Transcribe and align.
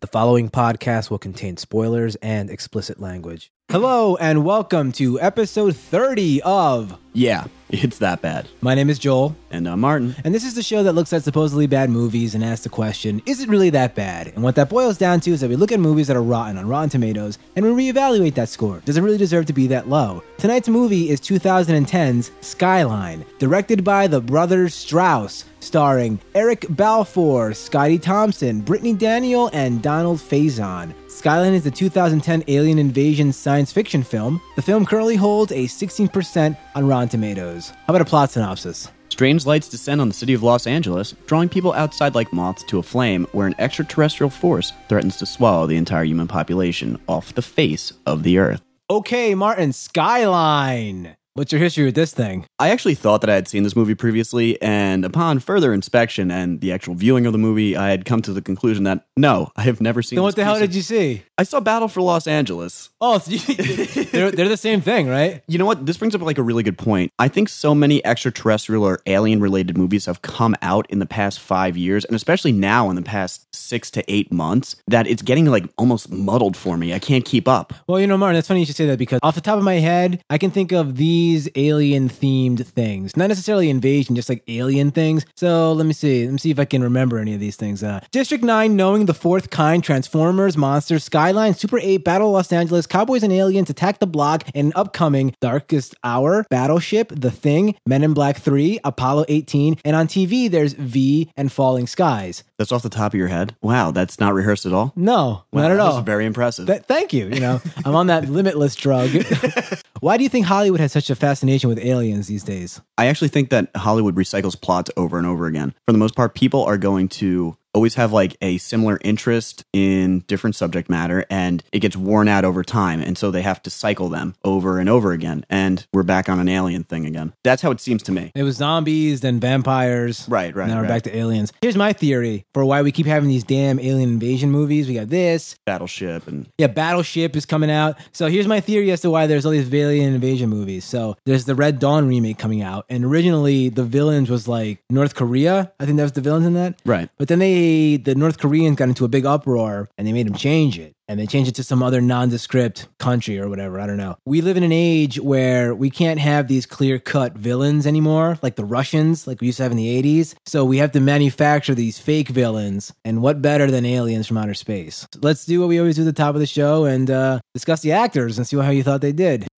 The 0.00 0.06
following 0.06 0.48
podcast 0.48 1.10
will 1.10 1.18
contain 1.18 1.58
spoilers 1.58 2.16
and 2.22 2.48
explicit 2.48 3.00
language. 3.00 3.52
Hello, 3.70 4.16
and 4.16 4.46
welcome 4.46 4.92
to 4.92 5.20
episode 5.20 5.76
30 5.76 6.40
of 6.40 6.98
Yeah, 7.12 7.44
it's 7.68 7.98
that 7.98 8.22
bad. 8.22 8.48
My 8.62 8.74
name 8.74 8.88
is 8.88 8.98
Joel, 8.98 9.36
And 9.50 9.68
I'm 9.68 9.80
Martin, 9.80 10.16
and 10.24 10.34
this 10.34 10.42
is 10.42 10.54
the 10.54 10.62
show 10.62 10.82
that 10.82 10.94
looks 10.94 11.12
at 11.12 11.22
supposedly 11.22 11.66
bad 11.66 11.90
movies 11.90 12.34
and 12.34 12.42
asks 12.42 12.64
the 12.64 12.70
question, 12.70 13.20
is 13.26 13.40
it 13.40 13.50
really 13.50 13.68
that 13.70 13.94
bad? 13.94 14.28
And 14.28 14.42
what 14.42 14.54
that 14.54 14.70
boils 14.70 14.96
down 14.96 15.20
to 15.20 15.32
is 15.32 15.42
that 15.42 15.50
we 15.50 15.56
look 15.56 15.70
at 15.70 15.78
movies 15.78 16.06
that 16.06 16.16
are 16.16 16.22
rotten 16.22 16.56
on 16.56 16.66
Rotten 16.66 16.88
Tomatoes 16.88 17.38
and 17.54 17.64
we 17.64 17.90
reevaluate 17.92 18.34
that 18.36 18.48
score. 18.48 18.80
Does 18.86 18.96
it 18.96 19.02
really 19.02 19.18
deserve 19.18 19.44
to 19.46 19.52
be 19.52 19.66
that 19.66 19.90
low? 19.90 20.22
Tonight's 20.38 20.70
movie 20.70 21.10
is 21.10 21.20
2010's 21.20 22.30
Skyline, 22.40 23.26
directed 23.38 23.84
by 23.84 24.06
the 24.06 24.22
brothers 24.22 24.74
Strause, 24.74 25.44
starring 25.60 26.20
Eric 26.34 26.66
Balfour, 26.70 27.54
Scottie 27.54 27.98
Thompson, 27.98 28.60
Brittany 28.60 28.94
Daniel, 28.94 29.50
and 29.52 29.82
Donald 29.82 30.18
Faison. 30.18 30.92
Skyline 31.08 31.54
is 31.54 31.64
the 31.64 31.70
2010 31.70 32.44
alien 32.48 32.78
invasion 32.78 33.32
science 33.32 33.72
fiction 33.72 34.02
film. 34.02 34.40
The 34.56 34.62
film 34.62 34.84
currently 34.84 35.16
holds 35.16 35.52
a 35.52 35.64
16% 35.64 36.56
on 36.74 36.86
Rotten 36.86 37.08
Tomatoes. 37.08 37.70
How 37.70 37.94
about 37.94 38.02
a 38.02 38.04
plot 38.04 38.30
synopsis? 38.30 38.88
strange 39.20 39.44
lights 39.44 39.68
descend 39.68 40.00
on 40.00 40.08
the 40.08 40.14
city 40.14 40.32
of 40.32 40.42
Los 40.42 40.66
Angeles, 40.66 41.14
drawing 41.26 41.50
people 41.50 41.74
outside 41.74 42.14
like 42.14 42.32
moths 42.32 42.62
to 42.62 42.78
a 42.78 42.82
flame 42.82 43.26
where 43.32 43.46
an 43.46 43.54
extraterrestrial 43.58 44.30
force 44.30 44.72
threatens 44.88 45.18
to 45.18 45.26
swallow 45.26 45.66
the 45.66 45.76
entire 45.76 46.04
human 46.04 46.26
population 46.26 46.98
off 47.06 47.34
the 47.34 47.42
face 47.42 47.92
of 48.06 48.22
the 48.22 48.38
earth. 48.38 48.62
Okay, 48.88 49.34
Martin, 49.34 49.74
Skyline. 49.74 51.16
What's 51.40 51.52
your 51.52 51.58
history 51.62 51.86
with 51.86 51.94
this 51.94 52.12
thing? 52.12 52.44
I 52.58 52.68
actually 52.68 52.94
thought 52.94 53.22
that 53.22 53.30
I 53.30 53.34
had 53.34 53.48
seen 53.48 53.62
this 53.62 53.74
movie 53.74 53.94
previously, 53.94 54.60
and 54.60 55.06
upon 55.06 55.38
further 55.38 55.72
inspection 55.72 56.30
and 56.30 56.60
the 56.60 56.70
actual 56.70 56.94
viewing 56.94 57.24
of 57.24 57.32
the 57.32 57.38
movie, 57.38 57.78
I 57.78 57.88
had 57.88 58.04
come 58.04 58.20
to 58.20 58.34
the 58.34 58.42
conclusion 58.42 58.84
that 58.84 59.06
no, 59.16 59.48
I 59.56 59.62
have 59.62 59.80
never 59.80 60.02
seen 60.02 60.18
Then 60.18 60.24
what 60.24 60.36
the 60.36 60.44
hell 60.44 60.56
piece 60.56 60.64
of- 60.64 60.68
did 60.68 60.76
you 60.76 60.82
see? 60.82 61.22
I 61.38 61.44
saw 61.44 61.60
Battle 61.60 61.88
for 61.88 62.02
Los 62.02 62.26
Angeles. 62.26 62.90
Oh, 63.00 63.16
so 63.16 63.30
you- 63.30 63.38
they're, 64.12 64.30
they're 64.30 64.50
the 64.50 64.58
same 64.58 64.82
thing, 64.82 65.08
right? 65.08 65.42
You 65.48 65.56
know 65.56 65.64
what? 65.64 65.86
This 65.86 65.96
brings 65.96 66.14
up 66.14 66.20
like 66.20 66.36
a 66.36 66.42
really 66.42 66.62
good 66.62 66.76
point. 66.76 67.10
I 67.18 67.28
think 67.28 67.48
so 67.48 67.74
many 67.74 68.04
extraterrestrial 68.04 68.84
or 68.84 69.00
alien 69.06 69.40
related 69.40 69.78
movies 69.78 70.04
have 70.04 70.20
come 70.20 70.54
out 70.60 70.90
in 70.90 70.98
the 70.98 71.06
past 71.06 71.40
five 71.40 71.74
years, 71.74 72.04
and 72.04 72.14
especially 72.14 72.52
now 72.52 72.90
in 72.90 72.96
the 72.96 73.02
past 73.02 73.46
six 73.54 73.90
to 73.92 74.04
eight 74.12 74.30
months, 74.30 74.76
that 74.88 75.06
it's 75.06 75.22
getting 75.22 75.46
like 75.46 75.64
almost 75.78 76.10
muddled 76.10 76.54
for 76.54 76.76
me. 76.76 76.92
I 76.92 76.98
can't 76.98 77.24
keep 77.24 77.48
up. 77.48 77.72
Well, 77.86 77.98
you 77.98 78.06
know, 78.06 78.18
Martin, 78.18 78.34
that's 78.34 78.48
funny 78.48 78.60
you 78.60 78.66
should 78.66 78.76
say 78.76 78.84
that 78.88 78.98
because 78.98 79.20
off 79.22 79.36
the 79.36 79.40
top 79.40 79.56
of 79.56 79.64
my 79.64 79.76
head, 79.76 80.22
I 80.28 80.36
can 80.36 80.50
think 80.50 80.72
of 80.72 80.96
these 81.30 81.48
alien 81.54 82.08
themed 82.08 82.66
things. 82.66 83.16
Not 83.16 83.28
necessarily 83.28 83.70
invasion, 83.70 84.16
just 84.16 84.28
like 84.28 84.42
alien 84.48 84.90
things. 84.90 85.24
So 85.36 85.72
let 85.72 85.86
me 85.86 85.92
see. 85.92 86.24
Let 86.24 86.32
me 86.32 86.38
see 86.38 86.50
if 86.50 86.58
I 86.58 86.64
can 86.64 86.82
remember 86.82 87.18
any 87.18 87.34
of 87.34 87.40
these 87.40 87.56
things. 87.56 87.82
Uh, 87.82 88.00
District 88.10 88.42
9, 88.42 88.74
Knowing 88.74 89.06
the 89.06 89.14
Fourth 89.14 89.50
Kind, 89.50 89.84
Transformers, 89.84 90.56
Monsters, 90.56 91.04
Skyline, 91.04 91.54
Super 91.54 91.78
8, 91.78 91.98
Battle 91.98 92.30
Los 92.32 92.52
Angeles, 92.52 92.86
Cowboys 92.86 93.22
and 93.22 93.32
Aliens, 93.32 93.70
Attack 93.70 94.00
the 94.00 94.06
Block, 94.06 94.44
and 94.54 94.72
upcoming 94.74 95.34
Darkest 95.40 95.94
Hour, 96.02 96.46
Battleship, 96.50 97.12
The 97.14 97.30
Thing, 97.30 97.76
Men 97.86 98.02
in 98.02 98.12
Black 98.14 98.36
3, 98.38 98.80
Apollo 98.84 99.26
18, 99.28 99.78
and 99.84 99.94
on 99.96 100.08
TV, 100.08 100.50
there's 100.50 100.72
V 100.72 101.30
and 101.36 101.52
Falling 101.52 101.86
Skies. 101.86 102.42
That's 102.58 102.72
off 102.72 102.82
the 102.82 102.88
top 102.90 103.12
of 103.14 103.18
your 103.18 103.28
head. 103.28 103.54
Wow, 103.62 103.90
that's 103.92 104.18
not 104.20 104.34
rehearsed 104.34 104.66
at 104.66 104.72
all. 104.72 104.92
No, 104.96 105.44
Wow, 105.52 105.62
not 105.62 105.70
at 105.70 105.76
that 105.76 105.84
was 105.84 105.94
all. 105.96 106.02
very 106.02 106.26
impressive. 106.26 106.66
Th- 106.66 106.82
thank 106.82 107.12
you. 107.12 107.28
You 107.28 107.40
know, 107.40 107.60
I'm 107.84 107.94
on 107.94 108.08
that 108.08 108.28
limitless 108.28 108.74
drug. 108.74 109.10
Why 110.00 110.16
do 110.16 110.22
you 110.22 110.30
think 110.30 110.46
Hollywood 110.46 110.80
has 110.80 110.92
such 110.92 111.10
a 111.10 111.14
fascination 111.14 111.68
with 111.68 111.78
aliens 111.78 112.26
these 112.26 112.42
days? 112.42 112.80
I 112.96 113.06
actually 113.06 113.28
think 113.28 113.50
that 113.50 113.68
Hollywood 113.76 114.14
recycles 114.14 114.58
plots 114.58 114.90
over 114.96 115.18
and 115.18 115.26
over 115.26 115.46
again. 115.46 115.74
For 115.86 115.92
the 115.92 115.98
most 115.98 116.16
part, 116.16 116.34
people 116.34 116.64
are 116.64 116.78
going 116.78 117.08
to 117.08 117.54
always 117.74 117.94
have 117.94 118.12
like 118.12 118.36
a 118.42 118.58
similar 118.58 118.98
interest 119.02 119.64
in 119.72 120.20
different 120.26 120.56
subject 120.56 120.90
matter 120.90 121.24
and 121.30 121.62
it 121.72 121.78
gets 121.80 121.96
worn 121.96 122.26
out 122.28 122.44
over 122.44 122.64
time 122.64 123.00
and 123.00 123.16
so 123.16 123.30
they 123.30 123.42
have 123.42 123.62
to 123.62 123.70
cycle 123.70 124.08
them 124.08 124.34
over 124.44 124.78
and 124.78 124.88
over 124.88 125.12
again 125.12 125.44
and 125.48 125.86
we're 125.92 126.02
back 126.02 126.28
on 126.28 126.40
an 126.40 126.48
alien 126.48 126.82
thing 126.84 127.06
again 127.06 127.32
that's 127.44 127.62
how 127.62 127.70
it 127.70 127.80
seems 127.80 128.02
to 128.02 128.12
me 128.12 128.32
It 128.34 128.42
was 128.42 128.56
zombies, 128.56 129.20
then 129.20 129.38
vampires. 129.40 130.26
Right, 130.28 130.54
right, 130.54 130.66
Now 130.68 130.76
we're 130.76 130.82
right. 130.82 130.88
back 130.88 131.02
to 131.04 131.16
aliens. 131.16 131.52
Here's 131.62 131.76
my 131.76 131.92
theory 131.92 132.44
for 132.54 132.64
why 132.64 132.82
we 132.82 132.90
keep 132.92 133.06
having 133.06 133.28
these 133.28 133.44
damn 133.44 133.78
alien 133.78 134.08
invasion 134.10 134.50
movies. 134.50 134.88
We 134.88 134.94
got 134.94 135.08
this. 135.08 135.56
battleship 135.64 136.26
and 136.26 136.46
Yeah, 136.58 136.66
Battleship 136.68 137.36
is 137.36 137.46
coming 137.46 137.70
out. 137.70 137.96
So 138.12 138.26
here's 138.28 138.46
my 138.46 138.60
theory 138.60 138.90
as 138.90 139.00
to 139.02 139.10
why 139.10 139.26
there's 139.26 139.44
all 139.46 139.52
these 139.52 139.72
alien 139.72 140.14
invasion 140.14 140.48
movies. 140.48 140.84
So 140.84 141.16
there's 141.24 141.44
the 141.44 141.54
Red 141.54 141.78
Dawn 141.78 142.08
remake 142.08 142.38
coming 142.38 142.62
out, 142.62 142.84
and 142.88 143.04
originally 143.04 143.68
the 143.68 143.84
villains 143.84 144.28
was 144.30 144.48
like 144.48 144.78
North 144.90 145.14
Korea. 145.14 145.72
I 145.78 145.84
think 145.86 145.96
that 145.98 146.02
was 146.04 146.12
the 146.12 146.20
villains 146.20 146.46
in 146.46 146.54
that. 146.54 146.80
right 146.84 147.08
But 147.18 147.28
then 147.28 147.38
they, 147.38 147.59
the 147.96 148.14
North 148.14 148.38
Koreans 148.38 148.76
got 148.76 148.88
into 148.88 149.04
a 149.04 149.08
big 149.08 149.26
uproar 149.26 149.88
and 149.96 150.06
they 150.06 150.12
made 150.12 150.26
them 150.26 150.34
change 150.34 150.78
it. 150.78 150.94
And 151.08 151.18
they 151.18 151.26
changed 151.26 151.48
it 151.48 151.56
to 151.56 151.64
some 151.64 151.82
other 151.82 152.00
nondescript 152.00 152.86
country 152.98 153.38
or 153.40 153.48
whatever. 153.48 153.80
I 153.80 153.86
don't 153.88 153.96
know. 153.96 154.16
We 154.24 154.42
live 154.42 154.56
in 154.56 154.62
an 154.62 154.70
age 154.70 155.18
where 155.18 155.74
we 155.74 155.90
can't 155.90 156.20
have 156.20 156.46
these 156.46 156.66
clear 156.66 157.00
cut 157.00 157.36
villains 157.36 157.84
anymore, 157.84 158.38
like 158.42 158.54
the 158.54 158.64
Russians, 158.64 159.26
like 159.26 159.40
we 159.40 159.48
used 159.48 159.56
to 159.56 159.64
have 159.64 159.72
in 159.72 159.78
the 159.78 160.02
80s. 160.02 160.36
So 160.46 160.64
we 160.64 160.78
have 160.78 160.92
to 160.92 161.00
manufacture 161.00 161.74
these 161.74 161.98
fake 161.98 162.28
villains. 162.28 162.92
And 163.04 163.22
what 163.22 163.42
better 163.42 163.72
than 163.72 163.84
aliens 163.84 164.28
from 164.28 164.38
outer 164.38 164.54
space? 164.54 165.08
Let's 165.20 165.44
do 165.44 165.58
what 165.58 165.68
we 165.68 165.80
always 165.80 165.96
do 165.96 166.02
at 166.02 166.04
the 166.04 166.12
top 166.12 166.34
of 166.36 166.40
the 166.40 166.46
show 166.46 166.84
and 166.84 167.10
uh, 167.10 167.40
discuss 167.54 167.80
the 167.80 167.92
actors 167.92 168.38
and 168.38 168.46
see 168.46 168.56
how 168.56 168.70
you 168.70 168.84
thought 168.84 169.00
they 169.00 169.12
did. 169.12 169.48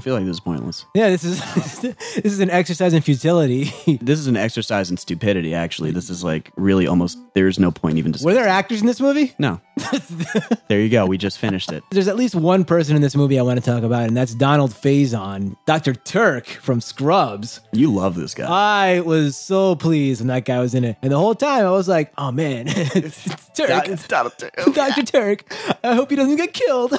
I 0.00 0.02
feel 0.02 0.14
like 0.14 0.24
this 0.24 0.34
is 0.36 0.40
pointless 0.40 0.86
Yeah, 0.94 1.10
this 1.10 1.24
is 1.24 1.40
this 1.82 2.24
is 2.24 2.40
an 2.40 2.48
exercise 2.50 2.94
in 2.94 3.02
futility. 3.02 3.64
this 4.00 4.18
is 4.18 4.26
an 4.28 4.36
exercise 4.36 4.90
in 4.90 4.96
stupidity 4.96 5.54
actually 5.54 5.90
this 5.90 6.08
is 6.08 6.24
like 6.24 6.50
really 6.56 6.86
almost 6.86 7.18
there's 7.34 7.58
no 7.58 7.70
point 7.70 7.98
even 7.98 8.12
to 8.12 8.24
Were 8.24 8.32
there 8.34 8.48
actors 8.48 8.80
in 8.80 8.86
this 8.86 9.00
movie? 9.00 9.34
no 9.38 9.60
there 10.68 10.80
you 10.80 10.88
go 10.88 11.04
we 11.06 11.18
just 11.18 11.38
finished 11.38 11.70
it 11.72 11.82
There's 11.90 12.08
at 12.08 12.16
least 12.16 12.34
one 12.34 12.64
person 12.64 12.96
in 12.96 13.02
this 13.02 13.14
movie 13.14 13.38
I 13.38 13.42
want 13.42 13.62
to 13.62 13.70
talk 13.70 13.82
about, 13.82 14.08
and 14.08 14.16
that's 14.16 14.34
Donald 14.34 14.72
Faison, 14.72 15.56
Dr. 15.66 15.94
Turk 15.94 16.46
from 16.46 16.80
Scrubs. 16.80 17.60
you 17.72 17.92
love 17.92 18.14
this 18.14 18.34
guy 18.34 18.46
I 18.48 19.00
was 19.00 19.36
so 19.36 19.74
pleased 19.76 20.20
when 20.20 20.28
that 20.28 20.44
guy 20.44 20.60
was 20.60 20.74
in 20.74 20.84
it. 20.84 20.96
And 21.02 21.12
the 21.12 21.18
whole 21.18 21.34
time 21.34 21.66
I 21.66 21.70
was 21.70 21.88
like, 21.88 22.12
oh 22.18 22.30
man, 22.32 22.64
it's 22.68 23.24
Turk. 23.54 23.88
It's 23.88 24.06
Donald 24.08 24.34
Turk. 24.38 24.54
Dr. 24.74 25.02
Turk. 25.02 25.52
I 25.84 25.94
hope 25.94 26.10
he 26.10 26.16
doesn't 26.16 26.36
get 26.36 26.52
killed. 26.54 26.96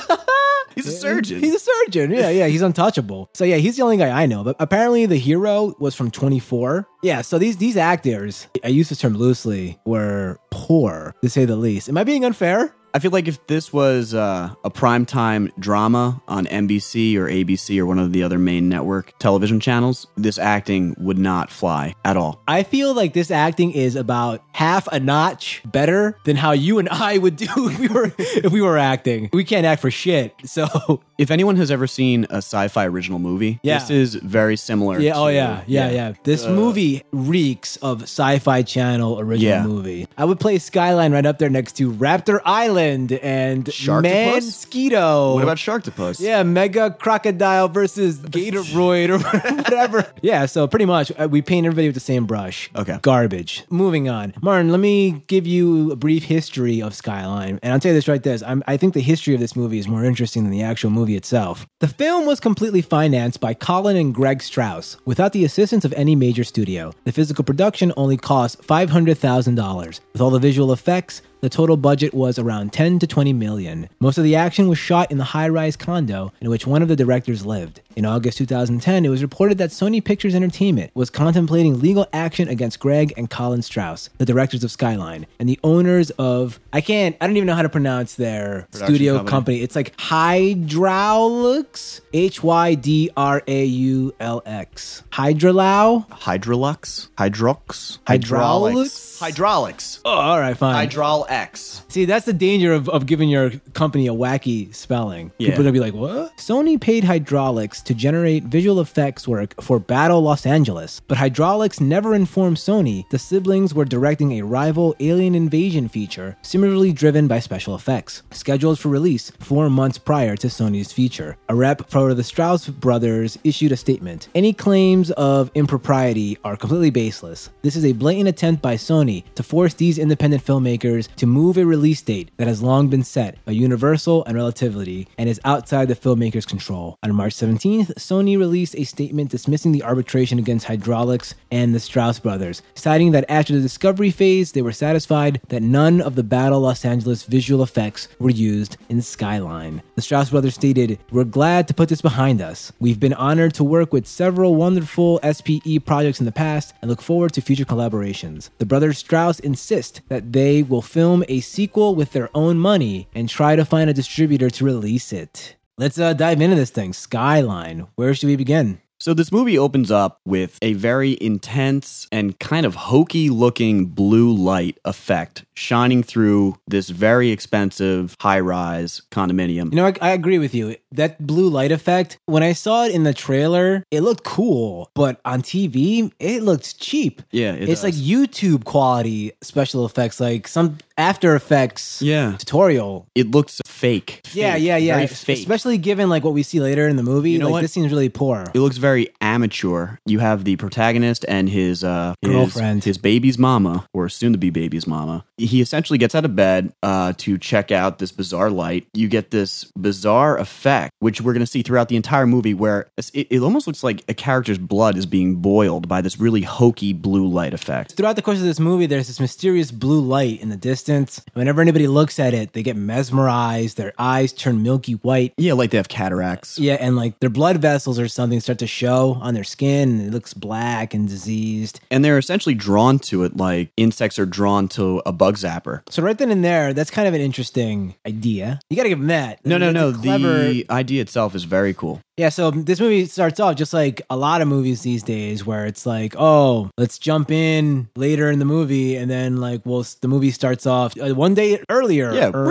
He's 0.76 0.88
a 0.88 0.92
surgeon. 0.92 1.40
He's 1.42 1.54
a 1.56 1.60
surgeon. 1.60 2.12
Yeah, 2.12 2.30
yeah, 2.30 2.48
he's 2.48 2.62
untouchable. 2.62 2.91
So 3.34 3.44
yeah, 3.44 3.58
he's 3.58 3.78
the 3.78 3.84
only 3.84 3.98
guy 3.98 4.10
I 4.10 4.26
know. 4.26 4.44
But 4.44 4.56
apparently 4.60 5.06
the 5.06 5.18
hero 5.18 5.76
was 5.80 5.96
from 5.96 6.12
24. 6.12 6.88
Yeah, 7.04 7.22
so 7.22 7.38
these 7.38 7.58
these 7.58 7.78
actors, 7.78 8.48
I 8.64 8.68
use 8.68 8.90
this 8.90 9.00
term 9.00 9.14
loosely, 9.14 9.80
were 9.86 10.38
poor 10.52 11.16
to 11.22 11.30
say 11.30 11.46
the 11.46 11.56
least. 11.56 11.90
Am 11.90 11.98
I 11.98 12.04
being 12.04 12.26
unfair? 12.26 12.74
I 12.94 13.00
feel 13.00 13.12
like 13.12 13.28
if 13.28 13.46
this 13.48 13.72
was 13.72 14.14
uh, 14.14 14.54
a 14.66 14.70
primetime 14.70 15.50
drama 15.58 16.22
on 16.28 16.46
NBC 16.46 17.16
or 17.16 17.28
ABC 17.28 17.80
or 17.80 17.86
one 17.86 18.00
of 18.00 18.12
the 18.12 18.24
other 18.24 18.38
main 18.38 18.68
network 18.68 19.18
television 19.18 19.62
channels, 19.62 20.08
this 20.18 20.38
acting 20.38 20.96
would 20.98 21.18
not 21.18 21.50
fly 21.50 21.96
at 22.04 22.18
all. 22.18 22.42
I 22.48 22.64
feel 22.64 22.94
like 22.94 23.14
this 23.14 23.32
acting 23.32 23.72
is 23.72 23.96
about 23.96 24.44
half 24.54 24.88
a 24.88 25.00
notch 25.00 25.62
better 25.66 26.18
than 26.26 26.36
how 26.36 26.52
you 26.52 26.80
and 26.80 26.90
I 26.90 27.18
would 27.18 27.38
do 27.38 27.48
if 27.70 27.80
we 27.80 27.88
were 27.88 28.12
if 28.18 28.52
we 28.52 28.62
were 28.62 28.78
acting. 28.78 29.30
We 29.32 29.46
can't 29.46 29.66
act 29.66 29.82
for 29.82 29.92
shit. 29.92 30.36
So 30.44 31.02
If 31.22 31.30
anyone 31.30 31.56
has 31.58 31.70
ever 31.70 31.86
seen 31.86 32.26
a 32.32 32.38
sci-fi 32.38 32.84
original 32.88 33.20
movie, 33.20 33.60
Yeah. 33.62 33.78
this 33.78 33.92
is 33.92 34.16
very 34.16 34.58
similar. 34.58 35.00
yeah, 35.00 35.14
oh 35.16 35.28
to- 35.28 35.34
yeah, 35.36 35.62
yeah, 35.68 35.92
yeah. 35.92 36.14
This 36.24 36.48
movie 36.48 37.04
reeks 37.12 37.76
of 37.78 38.02
sci-fi 38.02 38.64
channel 38.64 39.20
original 39.20 39.52
Yeah. 39.58 39.64
movie. 39.68 40.08
I 40.18 40.26
would 40.26 40.40
play 40.40 40.58
Skyline 40.58 41.12
right 41.14 41.26
up 41.28 41.38
there 41.38 41.50
next 41.50 41.74
to 41.74 41.92
Raptor 41.92 42.40
Island 42.44 43.12
and 43.12 43.66
Sharktopus? 43.66 44.40
Mansquito. 44.40 45.36
What 45.36 45.44
about 45.44 45.58
Sharktopus? 45.58 46.20
Yeah, 46.20 46.42
Mega 46.42 46.90
Crocodile 46.90 47.68
versus 47.68 48.18
Gatoroid 48.38 49.10
or 49.10 49.20
whatever. 49.62 50.08
yeah, 50.24 50.48
so 50.48 50.68
pretty 50.68 50.86
much 50.86 51.12
uh, 51.20 51.28
we 51.30 51.44
paint 51.44 51.68
everybody 51.68 51.88
with 51.88 51.94
the 51.96 52.00
same 52.00 52.26
brush. 52.26 52.72
Okay. 52.76 52.98
Garbage. 53.04 53.64
Moving 53.70 54.10
on. 54.10 54.34
Martin, 54.42 54.72
let 54.72 54.80
me 54.80 55.24
give 55.28 55.46
you 55.46 55.92
a 55.92 55.96
brief 55.96 56.24
history 56.24 56.82
of 56.82 56.96
Skyline. 56.96 57.60
And 57.62 57.74
I'll 57.74 57.80
tell 57.80 57.92
you 57.92 57.96
this 57.98 58.08
right 58.08 58.24
this. 58.24 58.42
I'm, 58.42 58.64
I 58.68 58.76
think 58.78 58.96
the 58.96 59.02
history 59.02 59.36
of 59.36 59.40
this 59.40 59.56
movie 59.56 59.78
is 59.78 59.88
more 59.88 60.04
interesting 60.04 60.42
than 60.44 60.52
the 60.52 60.64
actual 60.64 60.90
movie 60.90 61.11
itself. 61.16 61.66
The 61.80 61.88
film 61.88 62.26
was 62.26 62.40
completely 62.40 62.82
financed 62.82 63.40
by 63.40 63.54
Colin 63.54 63.96
and 63.98 64.14
Greg 64.14 64.42
Strause 64.42 64.98
without 65.06 65.34
the 65.34 65.46
assistance 65.46 65.86
of 65.86 65.94
any 65.94 66.16
major 66.16 66.44
studio. 66.44 66.94
The 67.04 67.12
physical 67.12 67.44
production 67.44 67.94
only 67.98 68.18
cost 68.18 68.62
$500,000. 68.62 70.00
With 70.14 70.22
all 70.22 70.30
the 70.30 70.40
visual 70.40 70.72
effects, 70.72 71.22
The 71.42 71.50
total 71.50 71.76
budget 71.76 72.14
was 72.14 72.38
around 72.40 72.72
10 72.72 73.00
to 73.00 73.08
20 73.08 73.34
million. 73.34 73.90
Most 74.00 74.18
of 74.20 74.24
the 74.24 74.36
action 74.36 74.70
was 74.70 74.78
shot 74.78 75.12
in 75.12 75.18
the 75.18 75.24
high-rise 75.24 75.76
condo 75.76 76.32
in 76.40 76.50
which 76.50 76.68
one 76.68 76.82
of 76.84 76.88
the 76.88 76.96
directors 76.96 77.46
lived. 77.46 77.82
In 77.96 78.06
August 78.06 78.38
2010, 78.38 79.04
it 79.06 79.10
was 79.10 79.22
reported 79.22 79.58
that 79.58 79.72
Sony 79.72 80.02
Pictures 80.04 80.34
Entertainment 80.36 80.92
was 80.94 81.10
contemplating 81.10 81.80
legal 81.82 82.08
action 82.14 82.48
against 82.48 82.80
Greg 82.80 83.14
and 83.18 83.30
Colin 83.30 83.62
Strause, 83.64 84.10
the 84.18 84.26
directors 84.26 84.64
of 84.64 84.72
Skyline, 84.72 85.26
and 85.40 85.50
the 85.50 85.60
owners 85.64 86.10
of 86.12 86.60
I 86.72 86.80
can't 86.80 87.18
I 87.20 87.28
don't 87.28 87.36
even 87.36 87.48
know 87.48 87.56
how 87.56 87.64
to 87.64 87.70
pronounce 87.70 88.16
their 88.16 88.68
studio 88.72 89.16
company. 89.16 89.30
company. 89.32 89.62
It's 89.62 89.76
like 89.76 89.98
Hydraulix, 89.98 92.00
H 92.14 92.42
Y 92.44 92.76
D 92.76 93.10
R 93.18 93.42
A 93.48 93.66
U 93.66 94.14
L 94.20 94.42
X. 94.46 95.04
Hydralau? 95.12 96.08
Hydrolux, 96.10 97.10
Hydrox, 97.18 97.98
Hydraulics? 98.08 99.20
hydraulics, 99.20 100.00
Oh, 100.06 100.10
all 100.12 100.40
right, 100.40 100.56
fine. 100.58 100.76
Hydral 100.76 101.26
X. 101.32 101.84
See, 101.88 102.06
that's 102.06 102.26
the 102.26 102.34
danger 102.34 102.74
of, 102.74 102.90
of 102.90 103.06
giving 103.06 103.30
your 103.30 103.52
company 103.74 104.08
a 104.08 104.14
wacky 104.14 104.74
spelling. 104.76 105.32
Yeah. 105.38 105.50
People 105.50 105.62
are 105.62 105.64
gonna 105.64 105.72
be 105.74 105.80
like, 105.80 105.94
"What?" 105.94 106.38
Sony 106.38 106.80
paid 106.80 107.06
Hydraulx 107.06 107.82
to 107.84 107.94
generate 107.94 108.44
visual 108.44 108.82
effects 108.82 109.28
work 109.28 109.60
for 109.62 109.80
Battle 109.80 110.22
Los 110.22 110.46
Angeles, 110.46 111.02
but 111.08 111.18
Hydraulx 111.18 111.80
never 111.80 112.14
informed 112.14 112.58
Sony 112.58 113.10
the 113.10 113.20
siblings 113.20 113.74
were 113.74 113.86
directing 113.86 114.34
a 114.34 114.42
rival 114.42 114.96
alien 115.00 115.34
invasion 115.34 115.88
feature, 115.88 116.38
similarly 116.42 116.92
driven 116.92 117.28
by 117.28 117.40
special 117.40 117.76
effects, 117.76 118.24
scheduled 118.32 118.78
for 118.78 118.90
release 118.90 119.32
four 119.40 119.70
months 119.70 119.98
prior 119.98 120.36
to 120.36 120.48
Sony's 120.48 120.92
feature. 120.92 121.38
A 121.48 121.56
rep 121.56 121.90
for 121.90 122.14
the 122.14 122.24
Strause 122.24 122.68
brothers 122.68 123.38
issued 123.46 123.72
a 123.72 123.78
statement: 123.78 124.28
"Any 124.36 124.52
claims 124.52 125.12
of 125.12 125.50
impropriety 125.56 126.38
are 126.44 126.58
completely 126.58 126.90
baseless. 126.90 127.50
This 127.62 127.78
is 127.78 127.86
a 127.86 127.94
blatant 127.94 128.28
attempt 128.28 128.62
by 128.62 128.76
Sony 128.76 129.24
to 129.36 129.44
force 129.44 129.74
these 129.76 129.98
independent 129.98 130.46
filmmakers 130.46 131.08
to 131.22 131.28
move 131.28 131.56
a 131.56 131.64
release 131.64 132.02
date 132.02 132.32
that 132.38 132.48
has 132.48 132.64
long 132.64 132.88
been 132.88 133.04
set 133.04 133.38
by 133.46 133.52
Universal 133.52 134.26
and 134.26 134.36
Relativity 134.36 135.08
and 135.20 135.30
is 135.30 135.40
outside 135.46 135.88
the 135.88 135.96
filmmaker's 135.96 136.48
control. 136.48 136.98
On 137.04 137.14
March 137.14 137.36
17th, 137.36 137.94
Sony 137.94 138.40
released 138.40 138.74
a 138.76 138.86
statement 138.86 139.30
dismissing 139.30 139.72
the 139.72 139.84
arbitration 139.84 140.40
against 140.40 140.66
Hydraulx 140.66 141.36
and 141.52 141.76
the 141.76 141.80
Strause 141.80 142.18
brothers, 142.18 142.64
citing 142.74 143.12
that 143.12 143.30
after 143.30 143.54
the 143.54 143.62
discovery 143.62 144.10
phase, 144.10 144.54
they 144.54 144.64
were 144.64 144.72
satisfied 144.72 145.40
that 145.50 145.62
none 145.62 146.02
of 146.02 146.16
the 146.16 146.24
Battle 146.24 146.62
Los 146.62 146.84
Angeles 146.84 147.22
visual 147.22 147.62
effects 147.62 148.08
were 148.18 148.32
used 148.32 148.78
in 148.90 149.04
Skyline. 149.04 149.84
The 149.94 150.02
Strause 150.02 150.32
brothers 150.32 150.56
stated, 150.56 150.98
We're 151.12 151.24
glad 151.24 151.68
to 151.68 151.76
put 151.76 151.90
this 151.90 152.02
behind 152.02 152.42
us. 152.42 152.74
We've 152.80 153.00
been 153.00 153.14
honored 153.14 153.54
to 153.56 153.64
work 153.64 153.94
with 153.94 154.08
several 154.08 154.56
wonderful 154.56 155.20
SPE 155.20 155.86
projects 155.86 156.20
in 156.20 156.26
the 156.26 156.32
past 156.32 156.74
and 156.82 156.90
look 156.90 157.04
forward 157.04 157.34
to 157.34 157.42
future 157.42 157.64
collaborations. 157.64 158.50
The 158.58 158.66
brothers 158.66 158.98
Strause 158.98 159.40
insist 159.40 160.02
that 160.10 160.34
they 160.34 160.64
will 160.64 160.82
film 160.82 161.11
a 161.28 161.42
sequel 161.42 161.96
with 161.96 162.12
their 162.14 162.30
own 162.34 162.58
money 162.58 163.08
and 163.14 163.28
try 163.28 163.56
to 163.56 163.66
find 163.66 163.90
a 163.90 163.94
distributor 163.94 164.50
to 164.50 164.66
release 164.66 165.12
it. 165.14 165.56
Let's 165.78 166.00
uh, 166.00 166.14
dive 166.14 166.42
into 166.42 166.56
this 166.56 166.70
thing. 166.70 166.94
Skyline. 166.94 167.88
Where 167.96 168.14
should 168.14 168.28
we 168.28 168.36
begin? 168.36 168.82
So 169.02 169.16
this 169.16 169.32
movie 169.32 169.58
opens 169.58 169.90
up 169.90 170.20
with 170.26 170.60
a 170.62 170.74
very 170.74 171.18
intense 171.20 172.08
and 172.12 172.38
kind 172.40 172.68
of 172.68 172.76
hokey 172.76 173.32
looking 173.32 173.88
blue 173.88 174.32
light 174.32 174.78
effect 174.86 175.44
shining 175.62 176.02
through 176.04 176.56
this 176.68 176.90
very 176.90 177.30
expensive 177.30 178.16
high 178.20 178.40
rise 178.40 179.02
condominium. 179.12 179.70
You 179.72 179.76
know, 179.78 179.86
I, 179.88 179.94
I 180.02 180.10
agree 180.12 180.40
with 180.40 180.54
you. 180.56 180.76
That 180.94 181.26
blue 181.26 181.48
light 181.50 181.72
effect, 181.72 182.18
when 182.26 182.44
I 182.44 182.54
saw 182.54 182.86
it 182.86 182.94
in 182.94 183.04
the 183.04 183.14
trailer, 183.14 183.84
it 183.92 184.02
looked 184.02 184.24
cool, 184.24 184.90
but 184.96 185.22
on 185.24 185.42
TV, 185.42 186.12
it 186.20 186.44
looked 186.44 186.80
cheap. 186.80 187.22
Yeah, 187.32 187.54
it 187.54 187.70
it's 187.70 187.82
does. 187.82 187.84
like 187.84 187.94
YouTube 187.94 188.66
quality 188.66 189.32
special 189.42 189.86
effects, 189.86 190.20
like 190.20 190.48
some 190.48 190.78
After 190.98 191.36
Effects 191.36 192.02
Yeah. 192.02 192.36
tutorial. 192.38 193.08
It 193.16 193.32
looks 193.32 193.62
fake. 193.66 194.22
Yeah, 194.34 194.54
Fake. 194.54 194.64
yeah, 194.64 194.78
yeah. 194.78 194.96
Very 194.96 195.08
fake. 195.08 195.40
Especially 195.40 195.78
given 195.78 196.10
like 196.10 196.24
what 196.24 196.34
we 196.34 196.44
see 196.44 196.60
later 196.60 196.88
in 196.88 196.96
the 196.96 197.04
movie. 197.04 197.32
You 197.32 197.40
know 197.40 197.46
like 197.46 197.52
what? 197.54 197.62
this 197.62 197.72
seems 197.72 197.92
really 197.92 198.10
poor. 198.10 198.46
It 198.54 198.60
looks 198.60 198.78
very 198.78 199.08
amateur. 199.22 199.98
You 200.06 200.20
have 200.20 200.44
the 200.44 200.56
protagonist 200.58 201.26
and 201.28 201.48
his 201.50 201.84
uh 201.84 202.14
his- 202.22 202.32
Girlfriend. 202.32 202.84
his, 202.84 202.98
baby's 202.98 203.38
mama, 203.38 203.86
or 203.94 204.10
soon 204.10 204.32
to 204.34 204.38
be 204.38 204.50
baby's 204.50 204.86
mama. 204.88 205.26
He 205.38 205.51
essentially 205.60 205.98
gets 205.98 206.16
out 206.16 206.24
of 206.24 206.36
bed 206.36 206.72
uh 206.84 207.14
to 207.18 207.38
check 207.38 207.72
out 207.72 208.00
this 208.00 208.12
bizarre 208.12 208.50
light. 208.50 208.88
You 208.94 209.10
get 209.10 209.32
this 209.32 209.66
bizarre 209.78 210.38
effect, 210.38 210.94
which 211.00 211.20
we're 211.20 211.34
gonna 211.34 211.46
see 211.46 211.64
throughout 211.64 211.90
the 211.90 211.96
entire 211.98 212.28
movie, 212.28 212.54
where 212.54 212.90
it, 213.14 213.28
it 213.30 213.40
almost 213.42 213.68
looks 213.68 213.84
like 213.84 214.04
a 214.08 214.14
character's 214.14 214.58
blood 214.58 214.96
is 214.98 215.06
being 215.06 215.36
boiled 215.36 215.88
by 215.88 216.02
this 216.02 216.20
really 216.20 216.42
hokey 216.42 216.94
blue 216.94 217.28
light 217.28 217.54
effect. 217.54 217.94
Throughout 217.94 218.16
the 218.16 218.22
course 218.22 218.38
of 218.38 218.46
this 218.46 218.60
movie, 218.60 218.86
there's 218.86 219.08
this 219.08 219.20
mysterious 219.20 219.72
blue 219.72 220.00
light 220.00 220.42
in 220.42 220.50
the 220.50 220.58
distance. 220.58 221.22
Whenever 221.34 221.62
anybody 221.62 221.88
looks 221.88 222.20
at 222.20 222.34
it, 222.34 222.54
they 222.54 222.64
get 222.64 222.76
mesmerized. 222.76 223.78
Their 223.78 223.94
eyes 223.98 224.32
turn 224.32 224.62
milky 224.64 224.94
white. 224.94 225.34
Yeah, 225.38 225.54
like 225.54 225.72
they 225.72 225.78
have 225.78 225.88
cataracts. 225.90 226.60
Yeah, 226.60 226.76
and 226.80 226.96
like 226.96 227.20
their 227.20 227.30
blood 227.30 227.58
vessels 227.58 228.00
or 228.00 228.08
something 228.08 228.40
start 228.40 228.60
to 228.60 228.68
show 228.68 229.18
on 229.22 229.34
their 229.34 229.44
skin. 229.44 230.00
And 230.00 230.08
it 230.08 230.14
looks 230.14 230.34
black 230.34 230.94
and 230.94 231.08
diseased. 231.08 231.80
And 231.90 232.06
they're 232.06 232.18
essentially 232.18 232.56
drawn 232.56 233.00
to 233.00 233.24
it 233.24 233.38
like 233.38 233.72
insects 233.78 234.20
are 234.20 234.26
drawn 234.26 234.68
to 234.70 235.02
a 235.06 235.12
bug 235.12 235.31
zapper. 235.36 235.82
So 235.90 236.02
right 236.02 236.18
then 236.18 236.32
and 236.32 236.44
there, 236.44 236.74
that's 236.74 236.92
kind 236.92 237.08
of 237.08 237.14
an 237.14 237.22
interesting 237.22 237.96
idea. 238.06 238.60
You 238.70 238.78
got 238.78 238.84
to 238.84 238.90
give 238.90 239.00
them 239.00 239.08
that. 239.08 239.46
No, 239.46 239.58
no, 239.58 239.72
no. 239.72 239.94
clever. 239.94 240.48
The 240.48 240.66
idea 240.70 241.02
itself 241.02 241.36
is 241.36 241.44
very 241.44 241.74
cool. 241.74 242.02
Yeah, 242.18 242.30
so 242.30 242.52
this 242.52 242.80
movie 242.80 243.06
starts 243.06 243.40
off 243.40 243.56
just 243.56 243.74
like 243.74 244.02
a 244.10 244.18
lot 244.18 244.42
of 244.42 244.48
movies 244.48 244.82
these 244.82 245.02
days, 245.02 245.46
where 245.46 245.66
it's 245.66 245.86
like, 245.86 246.14
oh, 246.18 246.70
let's 246.78 247.00
jump 247.00 247.32
in 247.32 247.90
later 247.96 248.30
in 248.30 248.38
the 248.40 248.46
movie, 248.46 248.96
and 248.98 249.10
then 249.10 249.38
like, 249.38 249.62
well, 249.66 249.86
the 250.02 250.08
movie 250.08 250.30
starts 250.32 250.66
off 250.66 250.94
uh, 251.00 251.16
one 251.16 251.34
day 251.34 251.64
earlier. 251.70 252.14
Yeah, 252.14 252.32
or- 252.34 252.46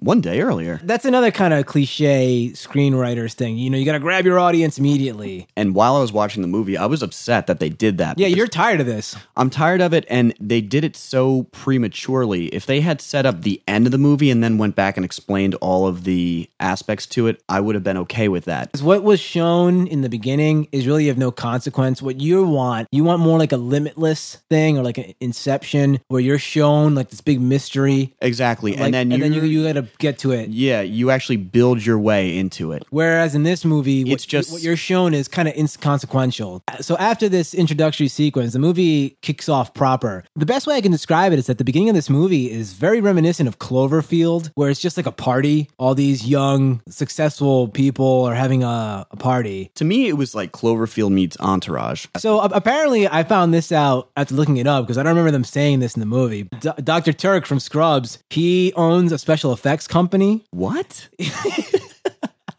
one 0.00 0.20
day 0.20 0.40
earlier. 0.40 0.80
that's 0.84 1.04
another 1.04 1.30
kind 1.30 1.54
of 1.54 1.64
cliche 1.66 2.50
screenwriters 2.52 3.32
thing. 3.32 3.56
You 3.56 3.70
know, 3.70 3.78
you 3.78 3.84
got 3.84 3.92
to 3.92 3.98
grab 4.00 4.26
your 4.26 4.38
audience 4.38 4.78
immediately. 4.78 5.46
And 5.56 5.74
while 5.74 5.96
I 5.96 6.00
was 6.00 6.12
watching 6.12 6.42
the 6.42 6.48
movie, 6.48 6.76
I 6.76 6.86
was 6.86 7.02
upset 7.02 7.46
that 7.46 7.58
they 7.58 7.68
did 7.70 7.98
that. 7.98 8.18
Yeah, 8.18 8.26
you're 8.28 8.46
tired 8.46 8.80
of 8.80 8.86
this. 8.86 9.16
I'm 9.36 9.48
tired 9.50 9.80
of 9.80 9.92
it, 9.94 10.04
and 10.08 10.34
they 10.38 10.60
did 10.60 10.84
it 10.84 10.94
so 10.96 11.44
prematurely. 11.52 12.46
If 12.48 12.66
they 12.66 12.80
had 12.80 13.00
set 13.00 13.24
up 13.26 13.42
the 13.42 13.62
end 13.66 13.86
of 13.86 13.92
the 13.92 13.98
movie 13.98 14.30
and 14.30 14.44
then 14.44 14.58
went 14.58 14.76
back 14.76 14.96
and 14.96 15.04
explained 15.04 15.54
all 15.56 15.86
of 15.86 16.04
the 16.04 16.48
aspects 16.60 17.06
to 17.06 17.26
it, 17.28 17.42
I 17.48 17.58
would 17.60 17.74
have 17.74 17.82
been 17.84 17.96
okay 17.98 18.28
with 18.28 18.41
that. 18.44 18.70
'Cause 18.72 18.82
What 18.82 19.02
was 19.04 19.20
shown 19.20 19.86
in 19.86 20.02
the 20.02 20.08
beginning 20.08 20.68
is 20.72 20.86
really 20.86 21.08
of 21.08 21.18
no 21.18 21.30
consequence. 21.30 22.02
What 22.02 22.20
you 22.20 22.44
want, 22.44 22.88
you 22.92 23.04
want 23.04 23.20
more 23.20 23.38
like 23.38 23.52
a 23.52 23.56
limitless 23.56 24.38
thing 24.50 24.78
or 24.78 24.82
like 24.82 24.98
an 24.98 25.12
Inception, 25.20 25.98
where 26.08 26.20
you're 26.20 26.38
shown 26.38 26.94
like 26.94 27.10
this 27.10 27.20
big 27.20 27.40
mystery, 27.40 28.12
Exactly, 28.20 28.72
like, 28.72 28.80
and 28.80 28.94
then 28.94 29.10
you, 29.10 29.14
and 29.14 29.22
then 29.22 29.32
you 29.34 29.42
you 29.42 29.64
got 29.64 29.74
to 29.74 29.86
get 29.98 30.18
to 30.20 30.32
it. 30.32 30.50
yeah, 30.50 30.80
you 30.82 31.10
actually 31.10 31.36
build 31.36 31.84
your 31.84 31.98
way 31.98 32.36
into 32.38 32.72
it. 32.72 32.84
Whereas 32.90 33.34
in 33.34 33.42
this 33.44 33.64
movie, 33.64 34.04
what, 34.04 34.12
It's 34.14 34.26
just- 34.26 34.52
what 34.52 34.62
you're 34.62 34.76
shown 34.76 35.14
is 35.14 35.28
kind 35.28 35.48
of 35.48 35.54
inconsequential. 35.56 36.62
So 36.80 36.96
after 36.96 37.28
this 37.28 37.54
introductory 37.54 38.08
sequence, 38.08 38.52
the 38.52 38.58
movie 38.58 39.16
kicks 39.22 39.48
off 39.48 39.74
proper. 39.74 40.24
The 40.36 40.46
best 40.46 40.66
way 40.66 40.76
I 40.76 40.80
can 40.80 40.92
describe 40.92 41.32
it 41.32 41.38
is 41.38 41.46
that 41.46 41.58
the 41.58 41.64
beginning 41.64 41.88
of 41.90 41.94
this 41.94 42.10
movie 42.10 42.50
is 42.50 42.72
very 42.72 43.00
reminiscent 43.00 43.48
of 43.48 43.58
Cloverfield, 43.58 44.50
where 44.54 44.70
it's 44.70 44.80
just 44.80 44.96
like 44.96 45.06
a 45.06 45.12
party. 45.12 45.68
All 45.78 45.94
these 45.94 46.26
young, 46.26 46.80
successful 46.88 47.68
people 47.68 48.26
are 48.32 48.36
having 48.36 48.62
a, 48.64 49.06
a 49.10 49.16
party. 49.16 49.70
To 49.76 49.84
me, 49.84 50.08
it 50.08 50.14
was 50.14 50.34
like 50.34 50.52
Cloverfield 50.52 51.10
meets 51.10 51.36
Entourage. 51.40 52.06
So 52.16 52.40
a- 52.40 52.46
apparently, 52.46 53.06
I 53.06 53.22
found 53.24 53.52
this 53.54 53.70
out 53.72 54.10
after 54.16 54.34
looking 54.34 54.56
it 54.56 54.66
up 54.66 54.84
because 54.86 54.98
I 54.98 55.02
don't 55.02 55.10
remember 55.10 55.30
them 55.30 55.44
saying 55.44 55.80
this 55.80 55.94
in 55.94 56.00
the 56.00 56.06
movie. 56.06 56.44
D- 56.60 56.70
Dr. 56.82 57.12
Turk 57.12 57.46
from 57.46 57.60
Scrubs, 57.60 58.18
he 58.30 58.72
owns 58.74 59.12
a 59.12 59.18
special 59.18 59.52
effects 59.52 59.86
company. 59.86 60.44
What? 60.50 61.08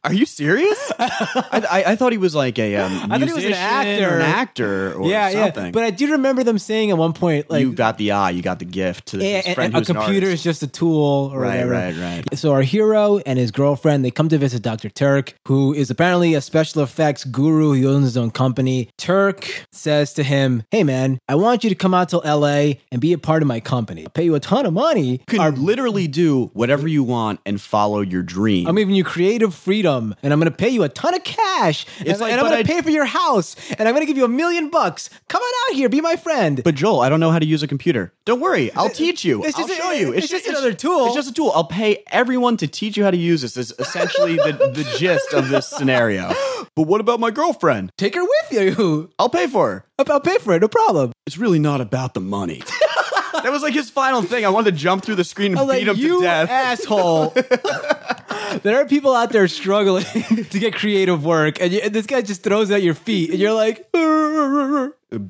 Are 0.06 0.14
you 0.14 0.26
serious? 0.26 0.92
I, 1.00 1.66
I, 1.72 1.84
I 1.92 1.96
thought 1.96 2.12
he 2.12 2.18
was 2.18 2.36
like 2.36 2.60
a 2.60 2.76
um, 2.76 2.92
I 3.12 3.18
thought 3.20 3.28
he 3.30 3.34
was 3.34 3.44
an 3.46 3.52
musician 3.52 3.54
actor. 3.54 4.10
or 4.10 4.16
an 4.20 4.22
actor 4.22 4.94
or 4.96 5.10
yeah, 5.10 5.30
something. 5.32 5.66
yeah. 5.66 5.72
But 5.72 5.84
I 5.84 5.92
do 5.92 6.12
remember 6.12 6.44
them 6.44 6.60
saying 6.60 6.92
at 6.92 6.98
one 6.98 7.14
point, 7.14 7.50
like, 7.50 7.62
you 7.62 7.72
got 7.72 7.98
the 7.98 8.12
eye, 8.12 8.32
you 8.32 8.42
got 8.42 8.60
the 8.60 8.66
gift 8.66 9.08
to 9.08 9.18
Yeah, 9.20 9.38
his 9.38 9.46
and- 9.46 9.56
friend 9.56 9.68
and 9.74 9.76
a 9.76 9.80
who's 9.80 9.90
an 9.90 9.96
computer 9.96 10.28
artist. 10.28 10.42
is 10.42 10.44
just 10.44 10.64
a 10.64 10.68
tool 10.68 11.32
or 11.34 11.40
Right, 11.40 11.66
whatever. 11.66 11.72
right, 11.72 11.96
right. 12.32 12.38
So 12.38 12.52
our 12.52 12.64
hero 12.64 13.20
and 13.26 13.40
his 13.40 13.52
girlfriend, 13.52 14.04
they 14.04 14.12
come 14.12 14.28
to 14.30 14.38
visit 14.38 14.62
Dr. 14.62 14.90
Turk, 14.90 15.36
who 15.48 15.74
is 15.74 15.90
apparently 15.90 16.34
a 16.34 16.42
special 16.42 16.82
effects 16.84 17.24
guru. 17.24 17.72
He 17.72 17.86
owns 17.88 18.04
his 18.04 18.18
own 18.18 18.32
company. 18.32 18.90
Turk 18.98 19.66
says 19.72 20.14
to 20.16 20.24
him, 20.24 20.64
Hey 20.70 20.84
man, 20.84 21.18
I 21.30 21.36
want 21.36 21.64
you 21.64 21.70
to 21.70 21.76
come 21.78 21.94
out 21.94 22.10
to 22.10 22.18
LA 22.18 22.74
and 22.92 23.00
be 23.00 23.14
a 23.14 23.18
part 23.18 23.42
of 23.42 23.48
my 23.48 23.62
company. 23.62 24.04
I'll 24.04 24.10
pay 24.10 24.26
you 24.26 24.36
a 24.36 24.42
ton 24.42 24.66
of 24.66 24.74
money. 24.74 25.22
You 25.32 25.40
can 25.40 25.64
literally 25.64 26.08
do 26.10 26.50
whatever 26.54 26.90
you 26.90 27.04
want 27.04 27.40
and 27.46 27.62
follow 27.62 28.02
your 28.02 28.22
dream. 28.22 28.68
I'm 28.68 28.76
giving 28.76 28.96
you 28.96 29.06
creative 29.06 29.56
freedom 29.56 29.93
and 29.94 30.34
I'm 30.34 30.40
going 30.40 30.52
to 30.52 30.58
pay 30.58 30.70
you 30.70 30.84
a 30.84 30.90
ton 30.90 31.14
of 31.14 31.24
cash. 31.24 31.86
It's 32.00 32.10
and, 32.12 32.20
like, 32.20 32.32
and 32.32 32.42
I'm 32.42 32.48
going 32.48 32.64
to 32.64 32.72
I- 32.72 32.76
pay 32.76 32.82
for 32.82 32.90
your 32.90 33.06
house 33.06 33.56
and 33.78 33.88
I'm 33.88 33.94
going 33.94 34.06
to 34.06 34.08
give 34.08 34.18
you 34.18 34.26
a 34.26 34.30
million 34.30 34.70
bucks. 34.70 35.10
Come 35.28 35.42
on 35.42 35.54
out 35.70 35.76
here, 35.76 35.90
be 35.90 36.02
my 36.02 36.16
friend. 36.16 36.62
but 36.64 36.76
Joel, 36.76 37.02
I 37.02 37.10
don't 37.10 37.20
know 37.20 37.32
how 37.32 37.40
to 37.40 37.46
use 37.46 37.64
a 37.64 37.68
computer. 37.68 38.14
Don't 38.26 38.40
worry, 38.40 38.72
I'll 38.74 38.90
teach 38.90 39.26
you. 39.26 39.44
It's 39.44 39.58
I'll 39.58 39.68
just 39.68 39.80
show 39.80 39.92
you. 39.92 40.14
it's 40.14 40.30
just 40.30 40.48
another 40.48 40.74
tool. 40.74 41.08
It's 41.08 41.16
just 41.16 41.30
a 41.30 41.34
tool. 41.34 41.52
I'll 41.54 41.66
pay 41.66 42.04
everyone 42.08 42.58
to 42.58 42.68
teach 42.68 42.96
you 42.98 43.04
how 43.04 43.12
to 43.12 43.18
use 43.18 43.42
this. 43.42 43.58
Is 43.58 43.74
essentially 43.80 44.36
the, 44.36 44.54
the 44.74 44.96
gist 44.98 45.34
of 45.34 45.50
this 45.50 45.68
scenario. 45.68 46.32
But 46.76 46.88
what 46.88 47.02
about 47.02 47.20
my 47.20 47.30
girlfriend? 47.30 47.92
Take 47.98 48.16
her 48.16 48.24
with 48.24 48.52
you. 48.78 49.10
I'll 49.20 49.30
pay 49.30 49.48
for 49.48 49.70
her. 49.70 49.86
I'll 50.00 50.12
I'll 50.12 50.20
pay 50.22 50.38
for 50.40 50.54
it, 50.54 50.62
no 50.62 50.68
problem. 50.68 51.12
It's 51.28 51.38
really 51.38 51.60
not 51.60 51.82
about 51.82 52.14
the 52.14 52.22
money. 52.22 52.64
that 53.34 53.52
was 53.52 53.62
like 53.62 53.74
his 53.74 53.90
final 53.90 54.22
thing. 54.22 54.46
I 54.46 54.50
wanted 54.50 54.72
to 54.72 54.78
jump 54.78 55.04
through 55.04 55.16
the 55.16 55.24
screen 55.24 55.52
and 55.52 55.60
I'm 55.60 55.68
beat 55.68 55.88
like, 55.88 55.98
him 55.98 56.04
you 56.04 56.20
to 56.20 56.24
death. 56.26 56.50
asshole. 56.50 57.30
there 58.64 58.80
are 58.80 58.86
people 58.86 59.16
out 59.16 59.32
there 59.32 59.48
struggling 59.48 60.04
to 60.52 60.60
get 60.60 60.76
creative 60.76 61.26
work, 61.26 61.60
and, 61.62 61.72
you, 61.74 61.80
and 61.80 61.94
this 61.94 62.06
guy 62.06 62.22
just 62.22 62.44
throws 62.44 62.70
it 62.70 62.76
at 62.76 62.84
your 62.84 62.94
feet, 62.94 63.32
and 63.32 63.40
you're 63.40 63.54
like, 63.54 63.92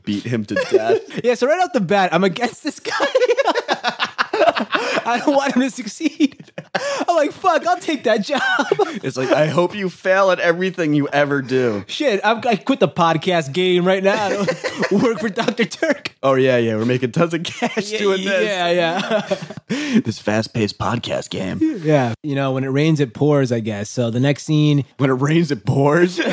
beat 0.03 0.23
him 0.23 0.45
to 0.45 0.55
death. 0.55 1.01
yeah. 1.23 1.35
So 1.35 1.47
right 1.47 1.59
off 1.61 1.73
the 1.73 1.81
bat, 1.81 2.13
I'm 2.13 2.23
against 2.23 2.63
this 2.63 2.79
guy. 2.79 3.05
I 5.05 5.21
don't 5.25 5.35
want 5.35 5.55
him 5.55 5.61
to 5.61 5.69
succeed. 5.71 6.51
I'm 7.07 7.15
like, 7.15 7.31
fuck, 7.31 7.65
I'll 7.67 7.79
take 7.79 8.03
that 8.03 8.23
job. 8.23 8.41
it's 9.03 9.17
like 9.17 9.31
I 9.31 9.47
hope 9.47 9.75
you 9.75 9.89
fail 9.89 10.31
at 10.31 10.39
everything 10.39 10.93
you 10.93 11.07
ever 11.09 11.41
do. 11.41 11.83
Shit, 11.87 12.21
I'm, 12.23 12.41
I 12.47 12.55
quit 12.55 12.79
the 12.79 12.87
podcast 12.87 13.53
game 13.53 13.85
right 13.85 14.03
now. 14.03 14.29
Work 14.91 15.19
for 15.19 15.29
Dr. 15.29 15.65
Turk. 15.65 16.15
Oh 16.23 16.35
yeah, 16.35 16.57
yeah, 16.57 16.75
we're 16.77 16.85
making 16.85 17.11
tons 17.11 17.33
of 17.33 17.43
cash 17.43 17.91
doing 17.91 18.23
this. 18.23 18.43
Yeah, 18.43 18.69
yeah. 18.71 19.35
This 20.03 20.19
fast-paced 20.19 20.77
podcast 20.77 21.29
game. 21.29 21.59
yeah. 21.83 22.13
You 22.23 22.35
know, 22.35 22.51
when 22.51 22.63
it 22.63 22.67
rains, 22.67 22.99
it 22.99 23.13
pours, 23.13 23.51
I 23.51 23.59
guess. 23.59 23.89
So 23.89 24.09
the 24.11 24.19
next 24.19 24.43
scene, 24.43 24.85
When 24.97 25.09
it 25.09 25.13
rains, 25.13 25.51
it 25.51 25.65
pours. 25.65 26.17
yeah, 26.17 26.25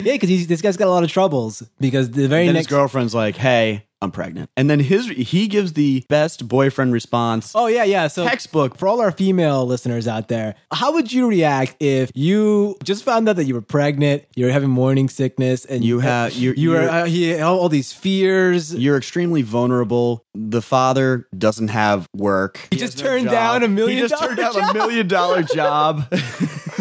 because 0.00 0.46
this 0.46 0.60
guy's 0.62 0.76
got 0.76 0.86
a 0.88 0.90
lot 0.90 1.02
of 1.04 1.10
troubles. 1.10 1.62
Because 1.80 2.10
the 2.10 2.28
very 2.28 2.46
then 2.46 2.54
next 2.54 2.66
his 2.68 2.76
girlfriend's 2.76 3.14
like, 3.14 3.36
"Hey, 3.36 3.84
I'm 4.04 4.10
pregnant," 4.12 4.50
and 4.56 4.70
then 4.70 4.78
his 4.80 5.08
he 5.08 5.48
gives 5.48 5.72
the 5.72 6.04
best 6.08 6.46
boyfriend 6.46 6.92
response. 6.92 7.52
Oh 7.54 7.66
yeah, 7.66 7.84
yeah. 7.84 8.06
So 8.08 8.24
Textbook. 8.24 8.76
for 8.78 8.86
all 8.86 9.00
our 9.00 9.10
female 9.12 9.66
listeners 9.66 10.06
out 10.06 10.28
there. 10.28 10.54
How 10.72 10.92
would 10.92 11.12
you 11.12 11.28
react 11.28 11.76
if 11.82 12.10
you 12.14 12.76
just 12.84 13.02
found 13.04 13.28
out 13.28 13.36
that 13.36 13.44
you 13.44 13.54
were 13.54 13.60
pregnant, 13.62 14.24
you're 14.36 14.50
having 14.52 14.70
morning 14.70 15.08
sickness, 15.08 15.64
and 15.64 15.82
You 15.84 15.98
have- 16.00 16.32
you- 16.34 16.54
you 16.56 16.72
you're- 16.74 16.86
uh, 16.86 17.04
he, 17.06 17.38
all, 17.40 17.68
these 17.68 17.92
fears? 17.92 18.74
You're 18.74 18.96
extremely 18.96 19.42
vulnerable. 19.42 20.24
The 20.34 20.62
father 20.62 21.26
doesn't 21.36 21.68
have 21.68 22.08
work. 22.14 22.68
He 22.70 22.76
just 22.78 22.98
turned 22.98 23.28
down 23.30 23.62
a 23.62 23.68
million 23.68 24.02
He 24.02 24.08
just 24.08 24.22
turned 24.22 24.36
down 24.36 24.52
job. 24.54 24.70
a 24.70 24.74
million 24.78 25.08
dollar 25.08 25.42
job. 25.42 26.04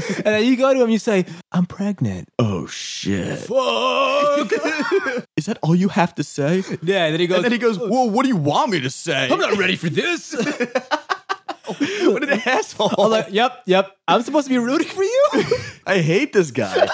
and 0.10 0.25
then 0.25 0.43
you 0.45 0.55
go 0.57 0.74
to 0.74 0.81
him, 0.83 0.89
you 0.89 1.00
say, 1.00 1.25
"I'm 1.51 1.65
pregnant." 1.65 2.29
oh 2.39 2.67
shit! 2.67 3.39
Fuck. 3.39 4.51
Is 5.38 5.45
that 5.45 5.57
all 5.62 5.75
you 5.75 5.89
have 5.89 6.15
to 6.15 6.24
say? 6.24 6.63
yeah. 6.81 7.05
And 7.05 7.13
then 7.13 7.19
he 7.19 7.27
goes, 7.27 7.38
And 7.38 7.45
then 7.45 7.51
he 7.51 7.57
goes, 7.57 7.77
"Well, 7.79 8.10
what 8.10 8.24
do 8.24 8.29
you 8.29 8.38
want 8.38 8.72
me 8.72 8.79
to 8.81 8.89
say?" 8.89 9.29
"I'm 9.29 9.39
not 9.39 9.57
ready 9.57 9.75
for 9.75 9.89
this." 9.89 10.33
what 12.03 12.24
an 12.24 12.41
asshole! 12.45 12.91
I'm 12.98 13.12
like, 13.12 13.27
"Yep, 13.31 13.63
yep. 13.65 13.95
I'm 14.07 14.22
supposed 14.22 14.48
to 14.48 14.53
be 14.53 14.57
rooting 14.57 14.88
for 14.88 15.03
you." 15.03 15.29
I 15.88 16.00
hate 16.00 16.33
this 16.33 16.51
guy. 16.51 16.88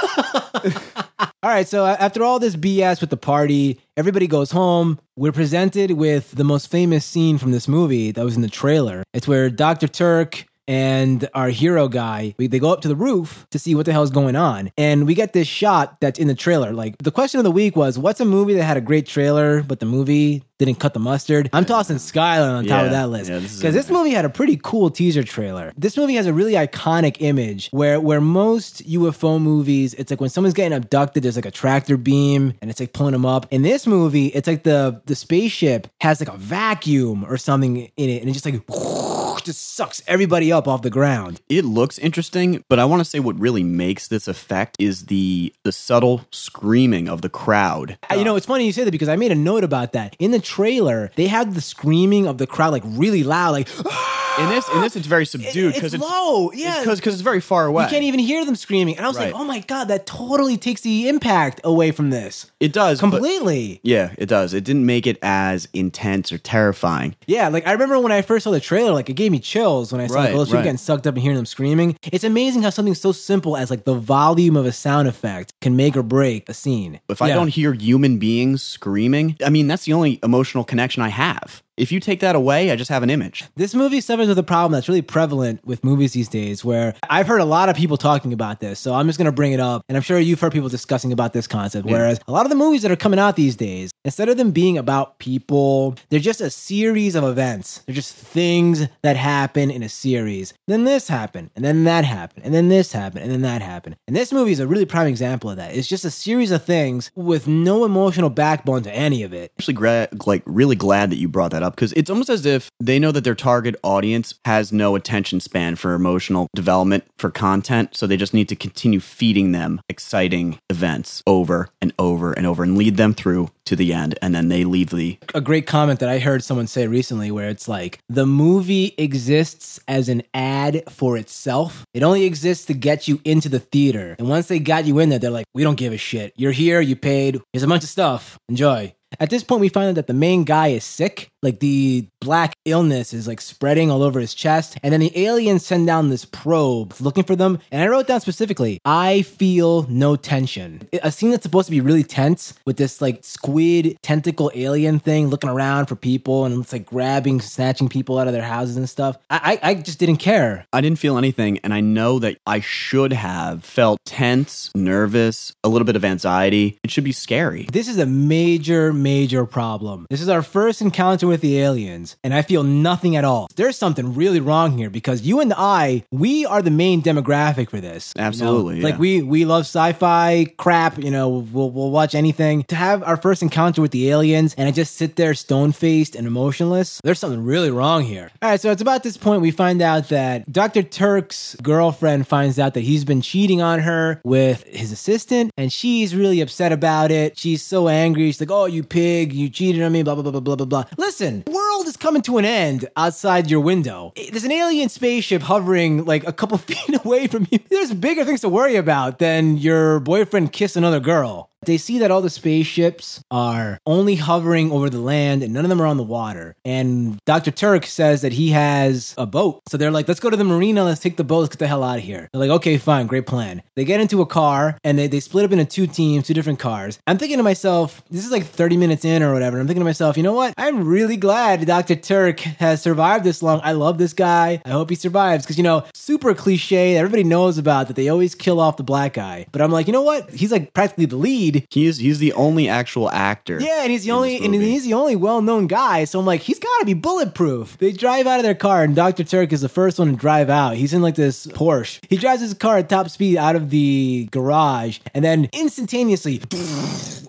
All 1.41 1.49
right, 1.49 1.67
so 1.67 1.85
after 1.85 2.21
all 2.21 2.37
this 2.39 2.55
BS 2.57 2.99
with 2.99 3.09
the 3.09 3.17
party, 3.17 3.79
everybody 3.95 4.27
goes 4.27 4.51
home. 4.51 4.99
We're 5.15 5.31
presented 5.31 5.91
with 5.91 6.31
the 6.31 6.43
most 6.43 6.69
famous 6.69 7.05
scene 7.05 7.37
from 7.37 7.51
this 7.51 7.65
movie 7.67 8.11
that 8.11 8.25
was 8.25 8.35
in 8.35 8.41
the 8.41 8.49
trailer. 8.49 9.03
It's 9.13 9.25
where 9.27 9.49
Dr. 9.49 9.87
Turk 9.87 10.45
and 10.69 11.27
our 11.33 11.49
hero 11.49 11.87
guy, 11.87 12.35
we, 12.37 12.45
they 12.45 12.59
go 12.59 12.71
up 12.71 12.81
to 12.81 12.87
the 12.87 12.95
roof 12.95 13.47
to 13.49 13.57
see 13.57 13.73
what 13.73 13.87
the 13.87 13.91
hell's 13.91 14.11
going 14.11 14.35
on. 14.35 14.71
And 14.77 15.07
we 15.07 15.15
get 15.15 15.33
this 15.33 15.47
shot 15.47 15.99
that's 15.99 16.19
in 16.19 16.27
the 16.27 16.35
trailer. 16.35 16.71
Like, 16.71 16.95
the 16.99 17.11
question 17.11 17.39
of 17.39 17.43
the 17.43 17.51
week 17.51 17.75
was, 17.75 17.97
what's 17.97 18.19
a 18.19 18.25
movie 18.25 18.53
that 18.53 18.63
had 18.63 18.77
a 18.77 18.81
great 18.81 19.07
trailer, 19.07 19.63
but 19.63 19.79
the 19.79 19.87
movie 19.87 20.43
didn't 20.59 20.79
cut 20.79 20.93
the 20.93 20.99
mustard? 20.99 21.49
I'm 21.53 21.65
tossing 21.65 21.97
Skyline 21.97 22.51
on 22.51 22.65
top 22.67 22.85
of 22.85 22.91
that 22.91 23.09
list. 23.09 23.31
yeah, 23.31 23.39
this 23.39 23.57
Because 23.57 23.73
this 23.73 23.89
movie 23.89 24.11
had 24.11 24.25
a 24.25 24.29
pretty 24.29 24.59
cool 24.61 24.91
teaser 24.91 25.23
trailer. 25.23 25.73
This 25.75 25.97
movie 25.97 26.13
has 26.15 26.27
a 26.27 26.33
really 26.33 26.53
iconic 26.53 27.17
image 27.19 27.69
where 27.71 27.99
where 27.99 28.21
most 28.21 28.87
UFO 28.87 29.41
movies, 29.41 29.95
it's 29.95 30.11
like 30.11 30.21
when 30.21 30.29
someone's 30.29 30.53
getting 30.53 30.77
abducted, 30.77 31.23
there's 31.23 31.35
like 31.37 31.45
a 31.45 31.51
tractor 31.51 31.97
beam 31.97 32.53
and 32.61 32.69
it's 32.69 32.79
like 32.79 32.93
pulling 32.93 33.13
them 33.13 33.25
up. 33.25 33.47
In 33.49 33.63
this 33.63 33.87
movie, 33.87 34.27
it's 34.27 34.47
like 34.47 34.63
the 34.63 35.01
the 35.05 35.15
spaceship 35.15 35.87
has 36.01 36.19
like 36.19 36.29
a 36.29 36.37
vacuum 36.37 37.23
or 37.23 37.37
something 37.37 37.77
in 37.97 38.09
it, 38.09 38.21
and 38.21 38.29
it 38.29 38.33
just 38.33 38.45
like 38.45 38.61
just 39.49 39.73
sucks 39.73 39.99
everybody 40.05 40.51
up 40.51 40.67
off 40.67 40.83
the 40.83 40.91
ground. 40.91 41.41
it 41.49 41.65
looks 41.65 41.97
interesting, 41.97 42.63
but 42.69 42.77
I 42.77 42.85
want 42.85 42.99
to 42.99 43.03
say 43.03 43.19
what 43.19 43.39
really 43.39 43.63
makes 43.63 44.07
this 44.07 44.27
effect 44.27 44.75
is 44.77 45.07
the 45.07 45.51
the 45.63 45.71
subtle 45.71 46.21
screaming 46.29 47.09
of 47.09 47.23
the 47.23 47.29
crowd. 47.29 47.97
You 48.15 48.23
know, 48.23 48.35
it's 48.35 48.45
funny 48.45 48.67
you 48.67 48.71
say 48.71 48.83
that 48.83 48.91
because 48.91 49.09
I 49.09 49.15
made 49.15 49.31
a 49.31 49.35
note 49.35 49.63
about 49.63 49.93
that. 49.93 50.15
In 50.19 50.29
the 50.29 50.39
trailer, 50.39 51.09
they 51.15 51.25
had 51.25 51.55
the 51.55 51.61
screaming 51.61 52.27
of 52.27 52.37
the 52.37 52.45
crowd 52.45 52.73
like 52.73 52.83
really 52.85 53.23
loud, 53.23 53.53
like 53.53 53.69
ah! 53.85 54.28
In 54.39 54.49
this, 54.49 54.69
in 54.69 54.81
this, 54.81 54.95
it's 54.95 55.07
very 55.07 55.25
subdued 55.25 55.69
it's 55.69 55.77
because 55.77 55.93
it's, 55.93 56.03
low. 56.03 56.51
Yeah. 56.53 56.79
because 56.79 56.99
because 56.99 57.13
it's 57.13 57.21
very 57.23 57.41
far 57.41 57.65
away. 57.65 57.83
You 57.83 57.89
can't 57.89 58.03
even 58.03 58.19
hear 58.19 58.45
them 58.45 58.55
screaming. 58.55 58.95
And 58.97 59.05
I 59.05 59.09
was 59.09 59.17
like, 59.17 59.33
oh 59.33 59.43
my 59.43 59.59
God, 59.59 59.85
that 59.89 60.05
totally 60.05 60.57
takes 60.57 60.81
the 60.81 61.07
impact 61.09 61.61
away 61.63 61.91
from 61.91 62.09
this. 62.09 62.49
it 62.59 62.73
does 62.73 63.01
but- 63.01 63.09
Completely. 63.11 63.79
yeah, 63.83 64.13
it 64.17 64.27
does. 64.27 64.53
It 64.53 64.63
didn't 64.63 64.85
make 64.85 65.05
it 65.07 65.17
as 65.21 65.67
intense 65.73 66.31
or 66.31 66.37
terrifying. 66.37 67.15
Yeah, 67.27 67.49
like 67.49 67.67
I 67.67 67.71
remember 67.73 67.99
when 67.99 68.11
I 68.11 68.21
first 68.21 68.43
saw 68.43 68.51
the 68.51 68.59
trailer, 68.59 68.91
like 68.91 69.09
it 69.09 69.13
gave 69.13 69.31
me 69.31 69.39
chills 69.39 69.91
when 69.91 70.01
I 70.01 70.07
saw 70.07 70.15
Right, 70.15 70.23
like, 70.25 70.33
those 70.33 70.47
people 70.47 70.57
right. 70.59 70.63
getting 70.63 70.77
sucked 70.77 71.05
up 71.07 71.15
and 71.15 71.21
hearing 71.21 71.37
them 71.37 71.45
screaming. 71.45 71.97
It's 72.03 72.23
amazing 72.23 72.61
how 72.63 72.69
something 72.69 72.95
so 72.95 73.11
simple 73.11 73.57
as 73.57 73.69
like 73.69 73.83
the 73.85 73.95
volume 73.95 74.55
of 74.55 74.65
a 74.65 74.71
sound 74.71 75.07
effect 75.07 75.53
can 75.61 75.75
make 75.75 75.95
or 75.97 76.03
break 76.03 76.47
a 76.49 76.53
scene. 76.53 76.99
If 77.09 77.21
I 77.21 77.29
don't 77.29 77.47
hear 77.49 77.73
human 77.73 78.17
beings 78.19 78.61
screaming, 78.63 79.37
I 79.45 79.49
mean 79.49 79.67
that's 79.67 79.85
the 79.85 79.93
only 79.93 80.19
emotional 80.23 80.63
connection 80.63 81.01
I 81.03 81.09
have. 81.09 81.61
If 81.79 81.93
you 81.93 82.01
take 82.01 82.19
that 82.19 82.35
away, 82.35 82.71
I 82.71 82.75
just 82.75 82.89
have 82.89 83.03
an 83.03 83.09
image. 83.09 83.45
This 83.55 83.73
movie 83.73 84.01
suffers 84.01 84.27
with 84.27 84.37
a 84.37 84.43
problem 84.43 84.73
that's 84.73 84.89
really 84.89 85.01
prevalent 85.01 85.65
with 85.65 85.81
movies 85.83 86.11
these 86.11 86.27
days 86.27 86.65
where 86.65 86.93
I've 87.09 87.25
heard 87.25 87.39
a 87.39 87.45
lot 87.45 87.69
of 87.69 87.77
people 87.77 87.95
talking 87.95 88.33
about 88.33 88.59
this. 88.59 88.79
So 88.79 88.93
I'm 88.93 89.07
just 89.07 89.17
going 89.17 89.27
to 89.27 89.31
bring 89.31 89.53
it 89.53 89.61
up. 89.61 89.83
And 89.87 89.95
I'm 89.95 90.03
sure 90.03 90.19
you've 90.19 90.41
heard 90.41 90.51
people 90.51 90.67
discussing 90.67 91.13
about 91.13 91.31
this 91.31 91.47
concept. 91.47 91.87
Whereas 91.87 92.19
a 92.27 92.33
lot 92.33 92.45
of 92.45 92.49
the 92.49 92.57
movies 92.57 92.81
that 92.81 92.91
are 92.91 92.97
coming 92.97 93.17
out 93.17 93.37
these 93.37 93.55
days, 93.55 93.91
instead 94.03 94.27
of 94.27 94.35
them 94.35 94.51
being 94.51 94.77
about 94.77 95.19
people, 95.19 95.95
they're 96.09 96.19
just 96.19 96.41
a 96.41 96.49
series 96.49 97.15
of 97.15 97.23
events. 97.23 97.81
They're 97.85 97.95
just 97.95 98.13
things 98.13 98.87
that 99.01 99.15
happen 99.15 99.71
in 99.71 99.81
a 99.81 99.89
series. 99.89 100.53
Then 100.67 100.83
this 100.83 101.07
happened, 101.07 101.49
and 101.55 101.63
then 101.63 101.85
that 101.85 102.03
happened, 102.03 102.43
and 102.43 102.53
then 102.53 102.67
this 102.67 102.91
happened, 102.91 103.23
and 103.23 103.31
then 103.31 103.41
that 103.43 103.61
happened. 103.61 103.95
And 104.07 104.15
this 104.15 104.33
movie 104.33 104.51
is 104.51 104.59
a 104.59 104.67
really 104.67 104.85
prime 104.85 105.07
example 105.07 105.49
of 105.49 105.57
that. 105.57 105.75
It's 105.75 105.87
just 105.87 106.05
a 106.05 106.11
series 106.11 106.51
of 106.51 106.63
things 106.63 107.09
with 107.15 107.47
no 107.47 107.85
emotional 107.85 108.29
backbone 108.29 108.83
to 108.83 108.93
any 108.93 109.23
of 109.23 109.33
it. 109.33 109.51
actually 109.57 109.75
gra- 109.75 110.09
like 110.25 110.43
really 110.45 110.75
glad 110.75 111.09
that 111.11 111.17
you 111.17 111.27
brought 111.29 111.51
that 111.51 111.63
up 111.63 111.68
because 111.75 111.93
it's 111.93 112.09
almost 112.09 112.29
as 112.29 112.45
if 112.45 112.69
they 112.79 112.99
know 112.99 113.11
that 113.11 113.23
their 113.23 113.35
target 113.35 113.75
audience 113.83 114.33
has 114.45 114.71
no 114.71 114.95
attention 114.95 115.39
span 115.39 115.75
for 115.75 115.93
emotional 115.93 116.47
development 116.55 117.03
for 117.17 117.29
content 117.29 117.95
so 117.95 118.07
they 118.07 118.17
just 118.17 118.33
need 118.33 118.49
to 118.49 118.55
continue 118.55 118.99
feeding 118.99 119.51
them 119.51 119.81
exciting 119.89 120.59
events 120.69 121.23
over 121.25 121.69
and 121.81 121.93
over 121.99 122.33
and 122.33 122.45
over 122.45 122.63
and 122.63 122.77
lead 122.77 122.97
them 122.97 123.13
through 123.13 123.49
to 123.65 123.75
the 123.75 123.93
end 123.93 124.17
and 124.21 124.33
then 124.33 124.49
they 124.49 124.63
leave 124.63 124.89
the 124.89 125.17
a 125.33 125.41
great 125.41 125.67
comment 125.67 125.99
that 125.99 126.09
I 126.09 126.19
heard 126.19 126.43
someone 126.43 126.67
say 126.67 126.87
recently 126.87 127.31
where 127.31 127.49
it's 127.49 127.67
like 127.67 127.99
the 128.09 128.25
movie 128.25 128.95
exists 128.97 129.79
as 129.87 130.09
an 130.09 130.23
ad 130.33 130.83
for 130.89 131.17
itself. 131.17 131.85
It 131.93 132.03
only 132.03 132.25
exists 132.25 132.65
to 132.65 132.73
get 132.73 133.07
you 133.07 133.21
into 133.23 133.49
the 133.49 133.59
theater. 133.59 134.15
And 134.19 134.29
once 134.29 134.47
they 134.47 134.59
got 134.59 134.85
you 134.85 134.99
in 134.99 135.09
there, 135.09 135.19
they're 135.19 135.29
like, 135.29 135.45
we 135.53 135.63
don't 135.63 135.75
give 135.75 135.93
a 135.93 135.97
shit. 135.97 136.33
You're 136.35 136.51
here, 136.51 136.81
you 136.81 136.95
paid, 136.95 137.41
here's 137.53 137.63
a 137.63 137.67
bunch 137.67 137.83
of 137.83 137.89
stuff. 137.89 138.37
Enjoy. 138.49 138.93
At 139.19 139.29
this 139.29 139.43
point, 139.43 139.61
we 139.61 139.69
find 139.69 139.89
out 139.89 139.95
that 139.95 140.07
the 140.07 140.13
main 140.13 140.43
guy 140.43 140.67
is 140.67 140.83
sick. 140.83 141.29
Like 141.41 141.59
the 141.59 142.05
black 142.19 142.53
illness 142.65 143.13
is 143.13 143.27
like 143.27 143.39
spreading 143.39 143.89
all 143.89 144.03
over 144.03 144.19
his 144.19 144.33
chest. 144.33 144.77
And 144.83 144.91
then 144.91 144.99
the 144.99 145.17
aliens 145.17 145.65
send 145.65 145.87
down 145.87 146.09
this 146.09 146.25
probe 146.25 146.93
looking 146.99 147.23
for 147.23 147.35
them. 147.35 147.59
And 147.71 147.81
I 147.81 147.87
wrote 147.87 148.07
down 148.07 148.19
specifically, 148.19 148.79
I 148.83 149.21
feel 149.21 149.83
no 149.83 150.17
tension. 150.17 150.87
A 151.01 151.11
scene 151.11 151.31
that's 151.31 151.43
supposed 151.43 151.67
to 151.67 151.71
be 151.71 151.79
really 151.79 152.03
tense 152.03 152.53
with 152.65 152.75
this 152.75 153.01
like 153.01 153.23
squid 153.23 153.97
tentacle 154.01 154.51
alien 154.53 154.99
thing 154.99 155.27
looking 155.27 155.49
around 155.49 155.85
for 155.85 155.95
people 155.95 156.43
and 156.43 156.61
it's 156.61 156.73
like 156.73 156.85
grabbing, 156.85 157.39
snatching 157.39 157.87
people 157.87 158.19
out 158.19 158.27
of 158.27 158.33
their 158.33 158.43
houses 158.43 158.75
and 158.75 158.89
stuff. 158.89 159.17
I, 159.29 159.59
I, 159.63 159.69
I 159.69 159.73
just 159.75 159.99
didn't 159.99 160.17
care. 160.17 160.65
I 160.73 160.81
didn't 160.81 160.99
feel 160.99 161.17
anything, 161.17 161.59
and 161.59 161.73
I 161.73 161.81
know 161.81 162.19
that 162.19 162.37
I 162.45 162.59
should 162.59 163.13
have 163.13 163.63
felt 163.63 163.99
tense, 164.05 164.71
nervous, 164.75 165.53
a 165.63 165.69
little 165.69 165.85
bit 165.85 165.95
of 165.95 166.03
anxiety. 166.03 166.77
It 166.83 166.91
should 166.91 167.03
be 167.03 167.11
scary. 167.11 167.67
This 167.71 167.87
is 167.87 167.97
a 167.97 168.05
major, 168.05 168.91
major 168.99 169.45
problem. 169.45 170.05
This 170.09 170.21
is 170.21 170.29
our 170.29 170.41
first 170.41 170.81
encounter 170.81 171.27
with 171.27 171.41
the 171.41 171.59
aliens, 171.59 172.17
and 172.23 172.33
I 172.33 172.41
feel 172.41 172.63
nothing 172.63 173.15
at 173.15 173.23
all. 173.25 173.47
There's 173.55 173.77
something 173.77 174.13
really 174.15 174.39
wrong 174.39 174.77
here 174.77 174.89
because 174.89 175.21
you 175.21 175.39
and 175.39 175.53
I, 175.55 176.03
we 176.11 176.45
are 176.45 176.61
the 176.61 176.71
main 176.71 177.01
demographic 177.01 177.69
for 177.69 177.79
this. 177.81 178.13
you 178.15 178.21
know? 178.21 178.27
Absolutely, 178.27 178.81
Like 178.81 178.99
we 178.99 179.21
we 179.21 179.45
love 179.45 179.61
sci-fi 179.61 180.45
crap, 180.57 180.97
you 180.97 181.11
know, 181.11 181.29
we'll 181.29 181.71
we'll 181.71 181.91
watch 181.91 182.13
anything. 182.15 182.63
To 182.63 182.75
have 182.75 183.03
our 183.03 183.17
first 183.17 183.41
encounter 183.41 183.81
with 183.81 183.91
the 183.91 184.09
aliens 184.09 184.53
and 184.57 184.67
I 184.67 184.71
just 184.71 184.95
sit 184.95 185.15
there 185.15 185.33
stone-faced 185.33 186.15
and 186.15 186.27
emotionless, 186.27 186.99
there's 187.03 187.19
something 187.19 187.43
really 187.43 187.71
wrong 187.71 188.03
here. 188.03 188.29
All 188.41 188.49
right, 188.49 188.59
so 188.61 188.71
it's 188.71 188.81
about 188.81 189.03
this 189.03 189.17
point 189.17 189.41
we 189.41 189.51
find 189.51 189.81
out 189.81 190.09
that 190.09 190.51
Dr. 190.51 190.83
Turk's 190.83 191.55
girlfriend 191.63 192.27
finds 192.27 192.59
out 192.59 192.73
that 192.73 192.81
he's 192.81 193.05
been 193.05 193.21
cheating 193.21 193.61
on 193.61 193.79
her 193.79 194.19
with 194.23 194.63
his 194.65 194.91
assistant 194.91 195.51
and 195.57 195.71
she's 195.71 196.15
really 196.15 196.41
upset 196.41 196.71
about 196.71 197.11
it. 197.11 197.37
She's 197.37 197.61
so 197.63 197.87
angry. 197.87 198.27
She's 198.27 198.39
like, 198.41 198.51
"Oh, 198.51 198.65
you 198.65 198.83
pig, 198.89 199.33
you 199.33 199.49
cheated 199.49 199.81
on 199.81 199.91
me, 199.91 200.03
blah 200.03 200.15
blah 200.15 200.23
blah 200.23 200.31
blah 200.31 200.41
blah 200.41 200.55
blah 200.55 200.65
blah." 200.65 200.83
Listen, 200.97 201.43
world 201.47 201.87
is 201.87 201.97
coming 201.97 202.21
to 202.23 202.37
an 202.37 202.45
end 202.45 202.87
outside 202.97 203.49
your 203.49 203.59
window. 203.61 204.13
There's 204.15 204.43
an 204.43 204.51
alien 204.51 204.89
spaceship 204.89 205.41
hovering 205.41 206.05
like 206.05 206.27
a 206.27 206.33
couple 206.33 206.57
feet 206.69 207.05
away 207.05 207.27
from 207.27 207.47
you. 207.51 207.59
There's 207.69 207.93
bigger 207.93 208.25
things 208.25 208.41
to 208.41 208.49
worry 208.49 208.75
about 208.75 209.19
than 209.19 209.57
your 209.57 209.99
boyfriend 209.99 210.51
kiss 210.51 210.75
another 210.75 210.99
girl. 210.99 211.48
They 211.65 211.77
see 211.77 211.99
that 211.99 212.11
all 212.11 212.21
the 212.21 212.29
spaceships 212.29 213.21
are 213.31 213.79
only 213.85 214.15
hovering 214.15 214.71
over 214.71 214.89
the 214.89 214.99
land 214.99 215.43
and 215.43 215.53
none 215.53 215.65
of 215.65 215.69
them 215.69 215.81
are 215.81 215.85
on 215.85 215.97
the 215.97 216.03
water. 216.03 216.55
And 216.63 217.19
Dr. 217.25 217.51
Turk 217.51 217.85
says 217.85 218.21
that 218.21 218.33
he 218.33 218.49
has 218.51 219.13
a 219.17 219.25
boat. 219.25 219.61
So 219.67 219.77
they're 219.77 219.91
like, 219.91 220.07
let's 220.07 220.19
go 220.19 220.29
to 220.29 220.37
the 220.37 220.43
marina, 220.43 220.83
let's 220.83 221.01
take 221.01 221.17
the 221.17 221.23
boat, 221.23 221.39
let's 221.41 221.55
get 221.55 221.59
the 221.59 221.67
hell 221.67 221.83
out 221.83 221.97
of 221.97 222.03
here. 222.03 222.29
They're 222.31 222.39
like, 222.39 222.49
okay, 222.49 222.77
fine, 222.77 223.07
great 223.07 223.27
plan. 223.27 223.61
They 223.75 223.85
get 223.85 223.99
into 223.99 224.21
a 224.21 224.25
car 224.25 224.77
and 224.83 224.97
they, 224.97 225.07
they 225.07 225.19
split 225.19 225.45
up 225.45 225.51
into 225.51 225.65
two 225.65 225.87
teams, 225.87 226.27
two 226.27 226.33
different 226.33 226.59
cars. 226.59 226.99
I'm 227.07 227.17
thinking 227.17 227.37
to 227.37 227.43
myself, 227.43 228.03
this 228.09 228.25
is 228.25 228.31
like 228.31 228.45
30 228.45 228.77
minutes 228.77 229.03
in 229.03 229.21
or 229.21 229.33
whatever. 229.33 229.59
I'm 229.59 229.67
thinking 229.67 229.81
to 229.81 229.85
myself, 229.85 230.17
you 230.17 230.23
know 230.23 230.33
what? 230.33 230.53
I'm 230.57 230.87
really 230.87 231.17
glad 231.17 231.65
Dr. 231.65 231.95
Turk 231.95 232.39
has 232.39 232.81
survived 232.81 233.23
this 233.25 233.43
long. 233.43 233.59
I 233.63 233.73
love 233.73 233.97
this 233.97 234.13
guy. 234.13 234.61
I 234.65 234.69
hope 234.69 234.89
he 234.89 234.95
survives 234.95 235.45
because, 235.45 235.57
you 235.57 235.63
know, 235.63 235.83
super 235.93 236.33
cliche 236.33 236.95
everybody 236.97 237.23
knows 237.23 237.57
about 237.57 237.87
that 237.87 237.95
they 237.95 238.09
always 238.09 238.35
kill 238.35 238.59
off 238.59 238.77
the 238.77 238.83
black 238.83 239.13
guy. 239.13 239.45
But 239.51 239.61
I'm 239.61 239.71
like, 239.71 239.87
you 239.87 239.93
know 239.93 240.01
what? 240.01 240.29
He's 240.29 240.51
like 240.51 240.73
practically 240.73 241.05
the 241.05 241.17
lead. 241.17 241.48
He's 241.69 241.97
he's 241.97 242.19
the 242.19 242.33
only 242.33 242.67
actual 242.69 243.09
actor. 243.11 243.59
Yeah, 243.61 243.81
and 243.83 243.91
he's 243.91 244.03
the 244.03 244.11
only 244.11 244.43
and 244.43 244.53
he's 244.53 244.83
the 244.85 244.93
only 244.93 245.15
well-known 245.15 245.67
guy. 245.67 246.05
So 246.05 246.19
I'm 246.19 246.25
like, 246.25 246.41
he's 246.41 246.59
got 246.59 246.79
to 246.79 246.85
be 246.85 246.93
bulletproof. 246.93 247.77
They 247.77 247.91
drive 247.91 248.27
out 248.27 248.37
of 248.37 248.43
their 248.43 248.55
car, 248.55 248.83
and 248.83 248.95
Dr. 248.95 249.23
Turk 249.23 249.51
is 249.53 249.61
the 249.61 249.69
first 249.69 249.99
one 249.99 250.11
to 250.11 250.15
drive 250.17 250.49
out. 250.49 250.75
He's 250.75 250.93
in 250.93 251.01
like 251.01 251.15
this 251.15 251.47
Porsche. 251.47 251.99
He 252.09 252.17
drives 252.17 252.41
his 252.41 252.53
car 252.53 252.77
at 252.77 252.89
top 252.89 253.09
speed 253.09 253.37
out 253.37 253.55
of 253.55 253.69
the 253.69 254.27
garage, 254.31 254.99
and 255.13 255.23
then 255.23 255.49
instantaneously, 255.53 256.41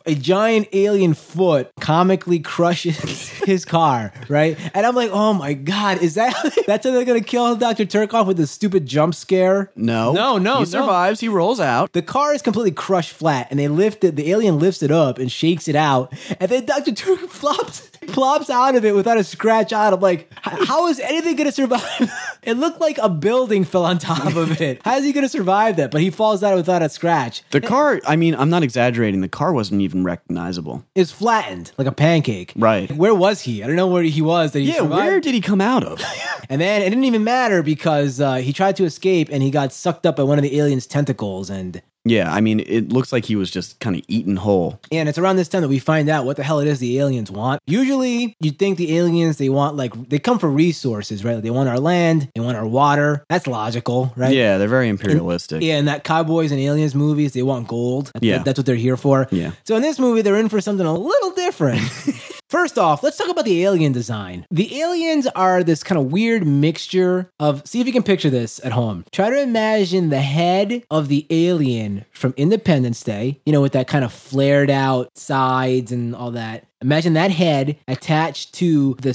a 0.06 0.14
giant 0.14 0.68
alien 0.72 1.14
foot 1.14 1.70
comically 1.80 2.40
crushes 2.40 3.28
his 3.44 3.64
car. 3.64 4.12
Right, 4.28 4.58
and 4.74 4.86
I'm 4.86 4.94
like, 4.94 5.10
oh 5.12 5.32
my 5.34 5.54
god, 5.54 6.02
is 6.02 6.14
that 6.14 6.34
that's 6.66 6.86
how 6.86 6.92
they're 6.92 7.04
gonna 7.04 7.20
kill 7.20 7.56
Dr. 7.56 7.84
Turk 7.84 8.14
off 8.14 8.26
with 8.26 8.40
a 8.40 8.46
stupid 8.46 8.86
jump 8.86 9.14
scare? 9.14 9.70
No, 9.76 10.12
No, 10.12 10.38
no, 10.38 10.38
no. 10.38 10.58
He 10.60 10.66
survives. 10.66 11.20
He 11.20 11.28
rolls 11.28 11.60
out. 11.60 11.92
The 11.92 12.02
car 12.02 12.32
is 12.34 12.42
completely 12.42 12.72
crushed 12.72 13.12
flat, 13.12 13.48
and 13.50 13.58
they 13.58 13.68
lift 13.68 14.00
The 14.16 14.30
alien 14.30 14.58
lifts 14.58 14.82
it 14.82 14.90
up 14.90 15.18
and 15.18 15.30
shakes 15.30 15.68
it 15.68 15.76
out, 15.76 16.12
and 16.38 16.50
then 16.50 16.64
Doctor 16.66 16.92
Turk 16.92 17.20
flops 17.28 17.89
plops 18.08 18.50
out 18.50 18.74
of 18.74 18.84
it 18.84 18.94
without 18.94 19.18
a 19.18 19.24
scratch 19.24 19.72
on. 19.72 19.92
I'm 19.92 20.00
like, 20.00 20.32
how 20.42 20.88
is 20.88 20.98
anything 21.00 21.36
going 21.36 21.46
to 21.48 21.52
survive? 21.52 22.10
it 22.42 22.54
looked 22.54 22.80
like 22.80 22.98
a 22.98 23.08
building 23.08 23.64
fell 23.64 23.84
on 23.84 23.98
top 23.98 24.34
of 24.36 24.60
it. 24.60 24.80
How 24.84 24.96
is 24.96 25.04
he 25.04 25.12
going 25.12 25.24
to 25.24 25.28
survive 25.28 25.76
that? 25.76 25.90
But 25.90 26.00
he 26.00 26.10
falls 26.10 26.42
out 26.42 26.56
without 26.56 26.82
a 26.82 26.88
scratch. 26.88 27.42
The 27.50 27.60
car. 27.60 28.00
I 28.06 28.16
mean, 28.16 28.34
I'm 28.34 28.50
not 28.50 28.62
exaggerating. 28.62 29.20
The 29.20 29.28
car 29.28 29.52
wasn't 29.52 29.82
even 29.82 30.04
recognizable. 30.04 30.84
It's 30.94 31.12
flattened 31.12 31.72
like 31.78 31.86
a 31.86 31.92
pancake. 31.92 32.52
Right. 32.56 32.90
Where 32.90 33.14
was 33.14 33.42
he? 33.42 33.62
I 33.62 33.66
don't 33.66 33.76
know 33.76 33.86
where 33.88 34.02
he 34.02 34.22
was. 34.22 34.52
That 34.52 34.60
he 34.60 34.66
Yeah, 34.66 34.76
survived. 34.76 34.94
where 34.94 35.20
did 35.20 35.34
he 35.34 35.40
come 35.40 35.60
out 35.60 35.84
of? 35.84 36.00
And 36.48 36.60
then 36.60 36.82
it 36.82 36.88
didn't 36.90 37.04
even 37.04 37.22
matter 37.22 37.62
because 37.62 38.20
uh, 38.20 38.36
he 38.36 38.52
tried 38.52 38.74
to 38.76 38.84
escape 38.84 39.28
and 39.30 39.40
he 39.40 39.52
got 39.52 39.72
sucked 39.72 40.04
up 40.04 40.16
by 40.16 40.24
one 40.24 40.36
of 40.36 40.42
the 40.42 40.58
alien's 40.58 40.84
tentacles 40.84 41.48
and. 41.48 41.80
yeah, 42.04 42.32
I 42.32 42.40
mean, 42.40 42.58
it 42.58 42.88
looks 42.92 43.12
like 43.12 43.24
he 43.26 43.36
was 43.36 43.52
just 43.52 43.78
kind 43.78 43.94
of 43.94 44.02
eaten 44.08 44.34
whole. 44.34 44.80
And 44.90 45.08
it's 45.08 45.16
around 45.16 45.36
this 45.36 45.46
time 45.46 45.62
that 45.62 45.68
we 45.68 45.78
find 45.78 46.08
out 46.08 46.24
what 46.24 46.36
the 46.36 46.42
hell 46.42 46.58
it 46.58 46.66
is 46.66 46.80
the 46.80 46.98
aliens 46.98 47.30
want. 47.30 47.60
Usually, 47.68 47.89
you'd 47.94 48.58
think 48.58 48.78
the 48.78 48.96
aliens, 48.96 49.36
they 49.38 49.48
want, 49.48 49.76
like, 49.76 49.92
they 50.08 50.18
come 50.18 50.38
for 50.38 50.50
resources, 50.50 51.24
right? 51.24 51.34
Like, 51.34 51.42
they 51.42 51.50
want 51.50 51.68
our 51.68 51.78
land, 51.80 52.28
they 52.34 52.40
want 52.40 52.56
our 52.56 52.66
water. 52.66 53.24
That's 53.28 53.46
logical, 53.46 54.12
right? 54.16 54.34
Yeah, 54.34 54.58
they're 54.58 54.68
very 54.68 54.88
imperialistic. 54.88 55.62
Yeah, 55.62 55.76
and 55.76 55.88
that 55.88 56.04
Cowboys 56.04 56.52
and 56.52 56.60
Aliens 56.60 56.94
movies, 56.94 57.32
they 57.32 57.42
want 57.42 57.68
gold. 57.68 58.10
That's, 58.14 58.24
Yeah. 58.24 58.42
that's 58.42 58.58
what 58.58 58.66
they're 58.66 58.74
here 58.76 58.96
for. 58.96 59.26
Yeah. 59.30 59.52
So 59.64 59.76
in 59.76 59.82
this 59.82 59.98
movie, 59.98 60.22
they're 60.22 60.36
in 60.36 60.48
for 60.48 60.60
something 60.60 60.86
a 60.86 60.94
little 60.94 61.30
different. 61.32 61.80
First 62.50 62.78
off, 62.78 63.04
let's 63.04 63.16
talk 63.16 63.28
about 63.28 63.44
the 63.44 63.62
alien 63.64 63.92
design. 63.92 64.44
The 64.50 64.80
aliens 64.80 65.28
are 65.36 65.62
this 65.62 65.84
kind 65.84 66.00
of 66.00 66.10
weird 66.10 66.44
mixture 66.44 67.30
of, 67.38 67.62
see 67.64 67.80
if 67.80 67.86
you 67.86 67.92
can 67.92 68.02
picture 68.02 68.28
this 68.28 68.60
at 68.64 68.72
home. 68.72 69.04
Try 69.12 69.30
to 69.30 69.40
imagine 69.40 70.08
the 70.10 70.20
head 70.20 70.82
of 70.90 71.06
the 71.06 71.26
alien 71.30 72.04
from 72.10 72.34
Independence 72.36 73.04
Day, 73.04 73.40
you 73.46 73.52
know, 73.52 73.60
with 73.60 73.72
that 73.74 73.86
kind 73.86 74.04
of 74.04 74.12
flared 74.12 74.68
out 74.68 75.16
sides 75.16 75.92
and 75.92 76.12
all 76.14 76.32
that. 76.32 76.64
Imagine 76.82 77.12
that 77.12 77.30
head 77.30 77.76
attached 77.86 78.54
to 78.54 78.94
the 79.02 79.12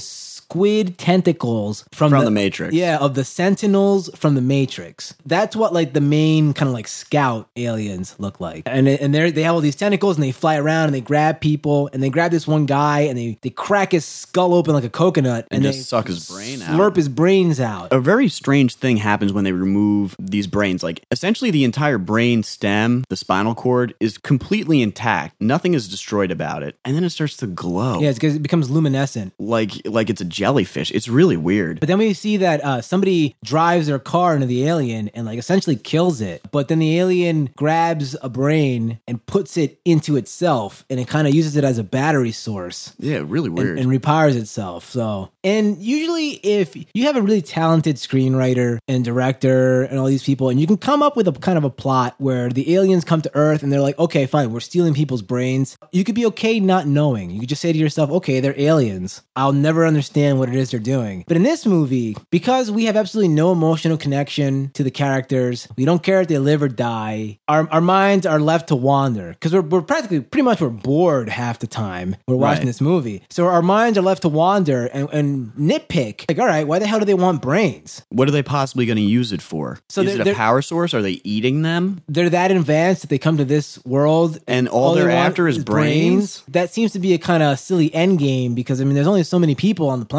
squid 0.50 0.96
tentacles 0.98 1.84
from, 1.92 2.10
From 2.10 2.24
the 2.24 2.30
Matrix. 2.30 2.72
Yeah, 2.74 2.98
of 2.98 3.14
the 3.14 3.24
Sentinels 3.24 4.08
from 4.14 4.34
the 4.36 4.40
Matrix. 4.40 5.14
That's 5.26 5.56
what 5.56 5.72
like 5.72 5.92
the 5.92 6.00
main 6.00 6.52
kind 6.54 6.68
of 6.68 6.74
like 6.74 6.86
scout 6.86 7.48
aliens 7.56 8.14
look 8.18 8.40
like. 8.40 8.62
And 8.66 8.86
and 8.88 9.12
they 9.14 9.30
they 9.32 9.42
have 9.42 9.54
all 9.54 9.60
these 9.60 9.74
tentacles 9.76 10.16
and 10.16 10.22
they 10.24 10.30
fly 10.32 10.56
around 10.56 10.86
and 10.86 10.94
they 10.94 11.00
grab 11.00 11.40
people 11.40 11.90
and 11.92 12.02
they 12.02 12.10
grab 12.10 12.30
this 12.30 12.46
one 12.46 12.64
guy 12.66 13.00
and 13.00 13.18
they 13.18 13.38
they 13.42 13.50
crack 13.50 13.92
his 13.92 14.04
skull 14.04 14.54
open 14.54 14.72
like 14.74 14.84
a 14.84 14.88
coconut 14.90 15.46
And 15.50 15.64
and, 15.64 15.64
just 15.64 15.78
they 15.78 15.82
suck 15.82 16.06
his 16.06 16.28
brain 16.30 16.62
out. 16.62 16.78
slurp 16.78 16.96
his 16.96 17.08
brains 17.08 17.58
out. 17.60 17.92
a 17.92 18.00
very 18.00 18.28
strange 18.28 18.74
thing 18.76 18.98
happens 18.98 19.32
when 19.32 19.44
they 19.44 19.52
remove 19.52 20.14
these 20.18 20.46
brains. 20.46 20.82
Like 20.82 21.04
essentially 21.10 21.50
the 21.50 21.64
entire 21.64 21.98
brain 21.98 22.42
stem, 22.44 23.04
the 23.08 23.16
spinal 23.16 23.54
cord 23.54 23.94
is 24.00 24.16
completely 24.18 24.80
intact. 24.82 25.34
Nothing 25.40 25.74
is 25.74 25.88
destroyed 25.88 26.30
about 26.30 26.62
it. 26.62 26.76
And 26.84 26.94
then 26.94 27.02
it 27.04 27.10
starts 27.10 27.36
to 27.38 27.46
glow. 27.48 28.00
Yeah, 28.00 28.10
it's 28.10 28.18
because 28.18 28.36
it 28.36 28.42
becomes 28.42 28.70
luminescent. 28.70 29.32
Like 29.38 29.72
like 29.84 30.08
it's 30.10 30.20
a 30.20 30.24
jellyfish. 30.36 30.90
It's 30.92 31.08
really 31.08 31.36
weird. 31.36 31.80
But 31.80 31.88
then 31.88 31.98
we 31.98 32.12
see 32.12 32.36
that 32.36 32.62
uh, 32.62 32.82
somebody 32.82 33.34
drives 33.42 33.86
their 33.86 33.98
car 33.98 34.34
into 34.34 34.46
the 34.46 34.68
alien 34.68 35.08
and 35.14 35.24
like 35.26 35.38
essentially 35.38 35.76
kills 35.76 36.20
it. 36.20 36.42
But 36.52 36.68
then 36.68 36.78
the 36.78 36.98
alien 36.98 37.48
grabs 37.56 38.14
a 38.20 38.28
brain 38.28 39.00
and 39.08 39.24
puts 39.24 39.56
it 39.56 39.80
into 39.84 40.16
itself, 40.16 40.84
and 40.90 41.00
it 41.00 41.08
kind 41.08 41.26
of 41.26 41.34
uses 41.34 41.56
it 41.56 41.64
as 41.64 41.78
a 41.78 41.84
battery 41.84 42.32
source. 42.32 42.92
Yeah, 42.98 43.22
really 43.26 43.48
weird. 43.48 43.78
and, 43.78 43.90
and 43.90 44.02
repowers 44.02 44.36
itself. 44.36 44.90
So, 44.90 45.30
and 45.42 45.78
usually, 45.78 46.32
if 46.32 46.76
you 46.76 47.04
have 47.04 47.16
a 47.16 47.22
really 47.22 47.42
talented 47.42 47.96
screenwriter 47.96 48.78
and 48.86 49.04
director 49.04 49.82
and 49.84 49.98
all 49.98 50.06
these 50.06 50.24
people, 50.24 50.50
and 50.50 50.60
you 50.60 50.66
can 50.66 50.76
come 50.76 51.02
up 51.02 51.16
with 51.16 51.28
a 51.28 51.32
kind 51.32 51.56
of 51.56 51.64
a 51.64 51.70
plot 51.70 52.14
where 52.18 52.50
the 52.50 52.74
aliens 52.74 53.04
come 53.04 53.22
to 53.22 53.30
Earth 53.34 53.62
and 53.62 53.72
they're 53.72 53.80
like, 53.80 53.98
okay, 53.98 54.26
fine, 54.26 54.52
we're 54.52 54.60
stealing 54.60 54.92
people's 54.92 55.22
brains. 55.22 55.78
You 55.92 56.04
could 56.04 56.14
be 56.14 56.26
okay 56.26 56.60
not 56.60 56.86
knowing. 56.86 57.30
You 57.30 57.40
could 57.40 57.48
just 57.48 57.62
say 57.62 57.72
to 57.72 57.78
yourself, 57.78 58.10
okay, 58.10 58.40
they're 58.40 58.58
aliens. 58.60 59.22
I'll 59.34 59.52
never 59.52 59.86
understand 59.86 60.25
what 60.34 60.48
it 60.48 60.54
is 60.54 60.70
they're 60.70 60.80
doing. 60.80 61.24
But 61.26 61.36
in 61.36 61.42
this 61.42 61.64
movie, 61.66 62.16
because 62.30 62.70
we 62.70 62.84
have 62.86 62.96
absolutely 62.96 63.32
no 63.34 63.52
emotional 63.52 63.96
connection 63.96 64.70
to 64.74 64.82
the 64.82 64.90
characters, 64.90 65.68
we 65.76 65.84
don't 65.84 66.02
care 66.02 66.20
if 66.20 66.28
they 66.28 66.38
live 66.38 66.62
or 66.62 66.68
die. 66.68 67.38
Our, 67.48 67.68
our 67.70 67.80
minds 67.80 68.26
are 68.26 68.40
left 68.40 68.68
to 68.68 68.76
wander 68.76 69.30
because 69.30 69.52
we're, 69.52 69.60
we're 69.62 69.82
practically 69.82 70.20
pretty 70.20 70.42
much 70.44 70.60
we're 70.60 70.68
bored 70.70 71.28
half 71.28 71.58
the 71.60 71.66
time 71.66 72.16
we're 72.26 72.36
watching 72.36 72.56
Right. 72.60 72.66
this 72.66 72.80
movie. 72.80 73.22
So 73.30 73.46
our 73.46 73.62
minds 73.62 73.98
are 73.98 74.02
left 74.02 74.22
to 74.22 74.28
wander 74.28 74.86
and, 74.86 75.08
and 75.12 75.52
nitpick. 75.54 76.24
Like, 76.28 76.38
all 76.38 76.46
right, 76.46 76.66
why 76.66 76.78
the 76.78 76.86
hell 76.86 76.98
do 76.98 77.04
they 77.04 77.14
want 77.14 77.42
brains? 77.42 78.02
what 78.10 78.28
are 78.28 78.30
they 78.32 78.42
possibly 78.42 78.86
going 78.86 78.96
to 78.96 79.02
use 79.02 79.32
it 79.32 79.42
for? 79.42 79.78
So 79.88 80.02
is 80.02 80.14
it 80.14 80.26
a 80.26 80.34
power 80.34 80.62
source? 80.62 80.94
Are 80.94 81.02
they 81.02 81.20
eating 81.24 81.62
them? 81.62 82.00
They're 82.08 82.30
that 82.30 82.50
advanced 82.50 83.02
that 83.02 83.10
they 83.10 83.18
come 83.18 83.36
to 83.38 83.44
this 83.44 83.82
world 83.84 84.38
And 84.46 84.68
all 84.68 84.94
they 84.94 85.00
they're 85.02 85.08
want 85.10 85.28
after 85.30 85.46
is 85.48 85.62
brains? 85.62 86.42
That 86.48 86.70
seems 86.70 86.92
to 86.92 86.98
be 86.98 87.12
a 87.14 87.18
kind 87.18 87.42
of 87.42 87.58
silly 87.58 87.92
end 87.94 88.18
game 88.18 88.54
because 88.54 88.80
I 88.80 88.84
mean, 88.84 88.94
there's 88.94 89.06
only 89.06 89.22
so 89.24 89.38
many 89.38 89.54
people 89.54 89.88
on 89.88 90.00
the 90.00 90.06
planet. 90.06 90.15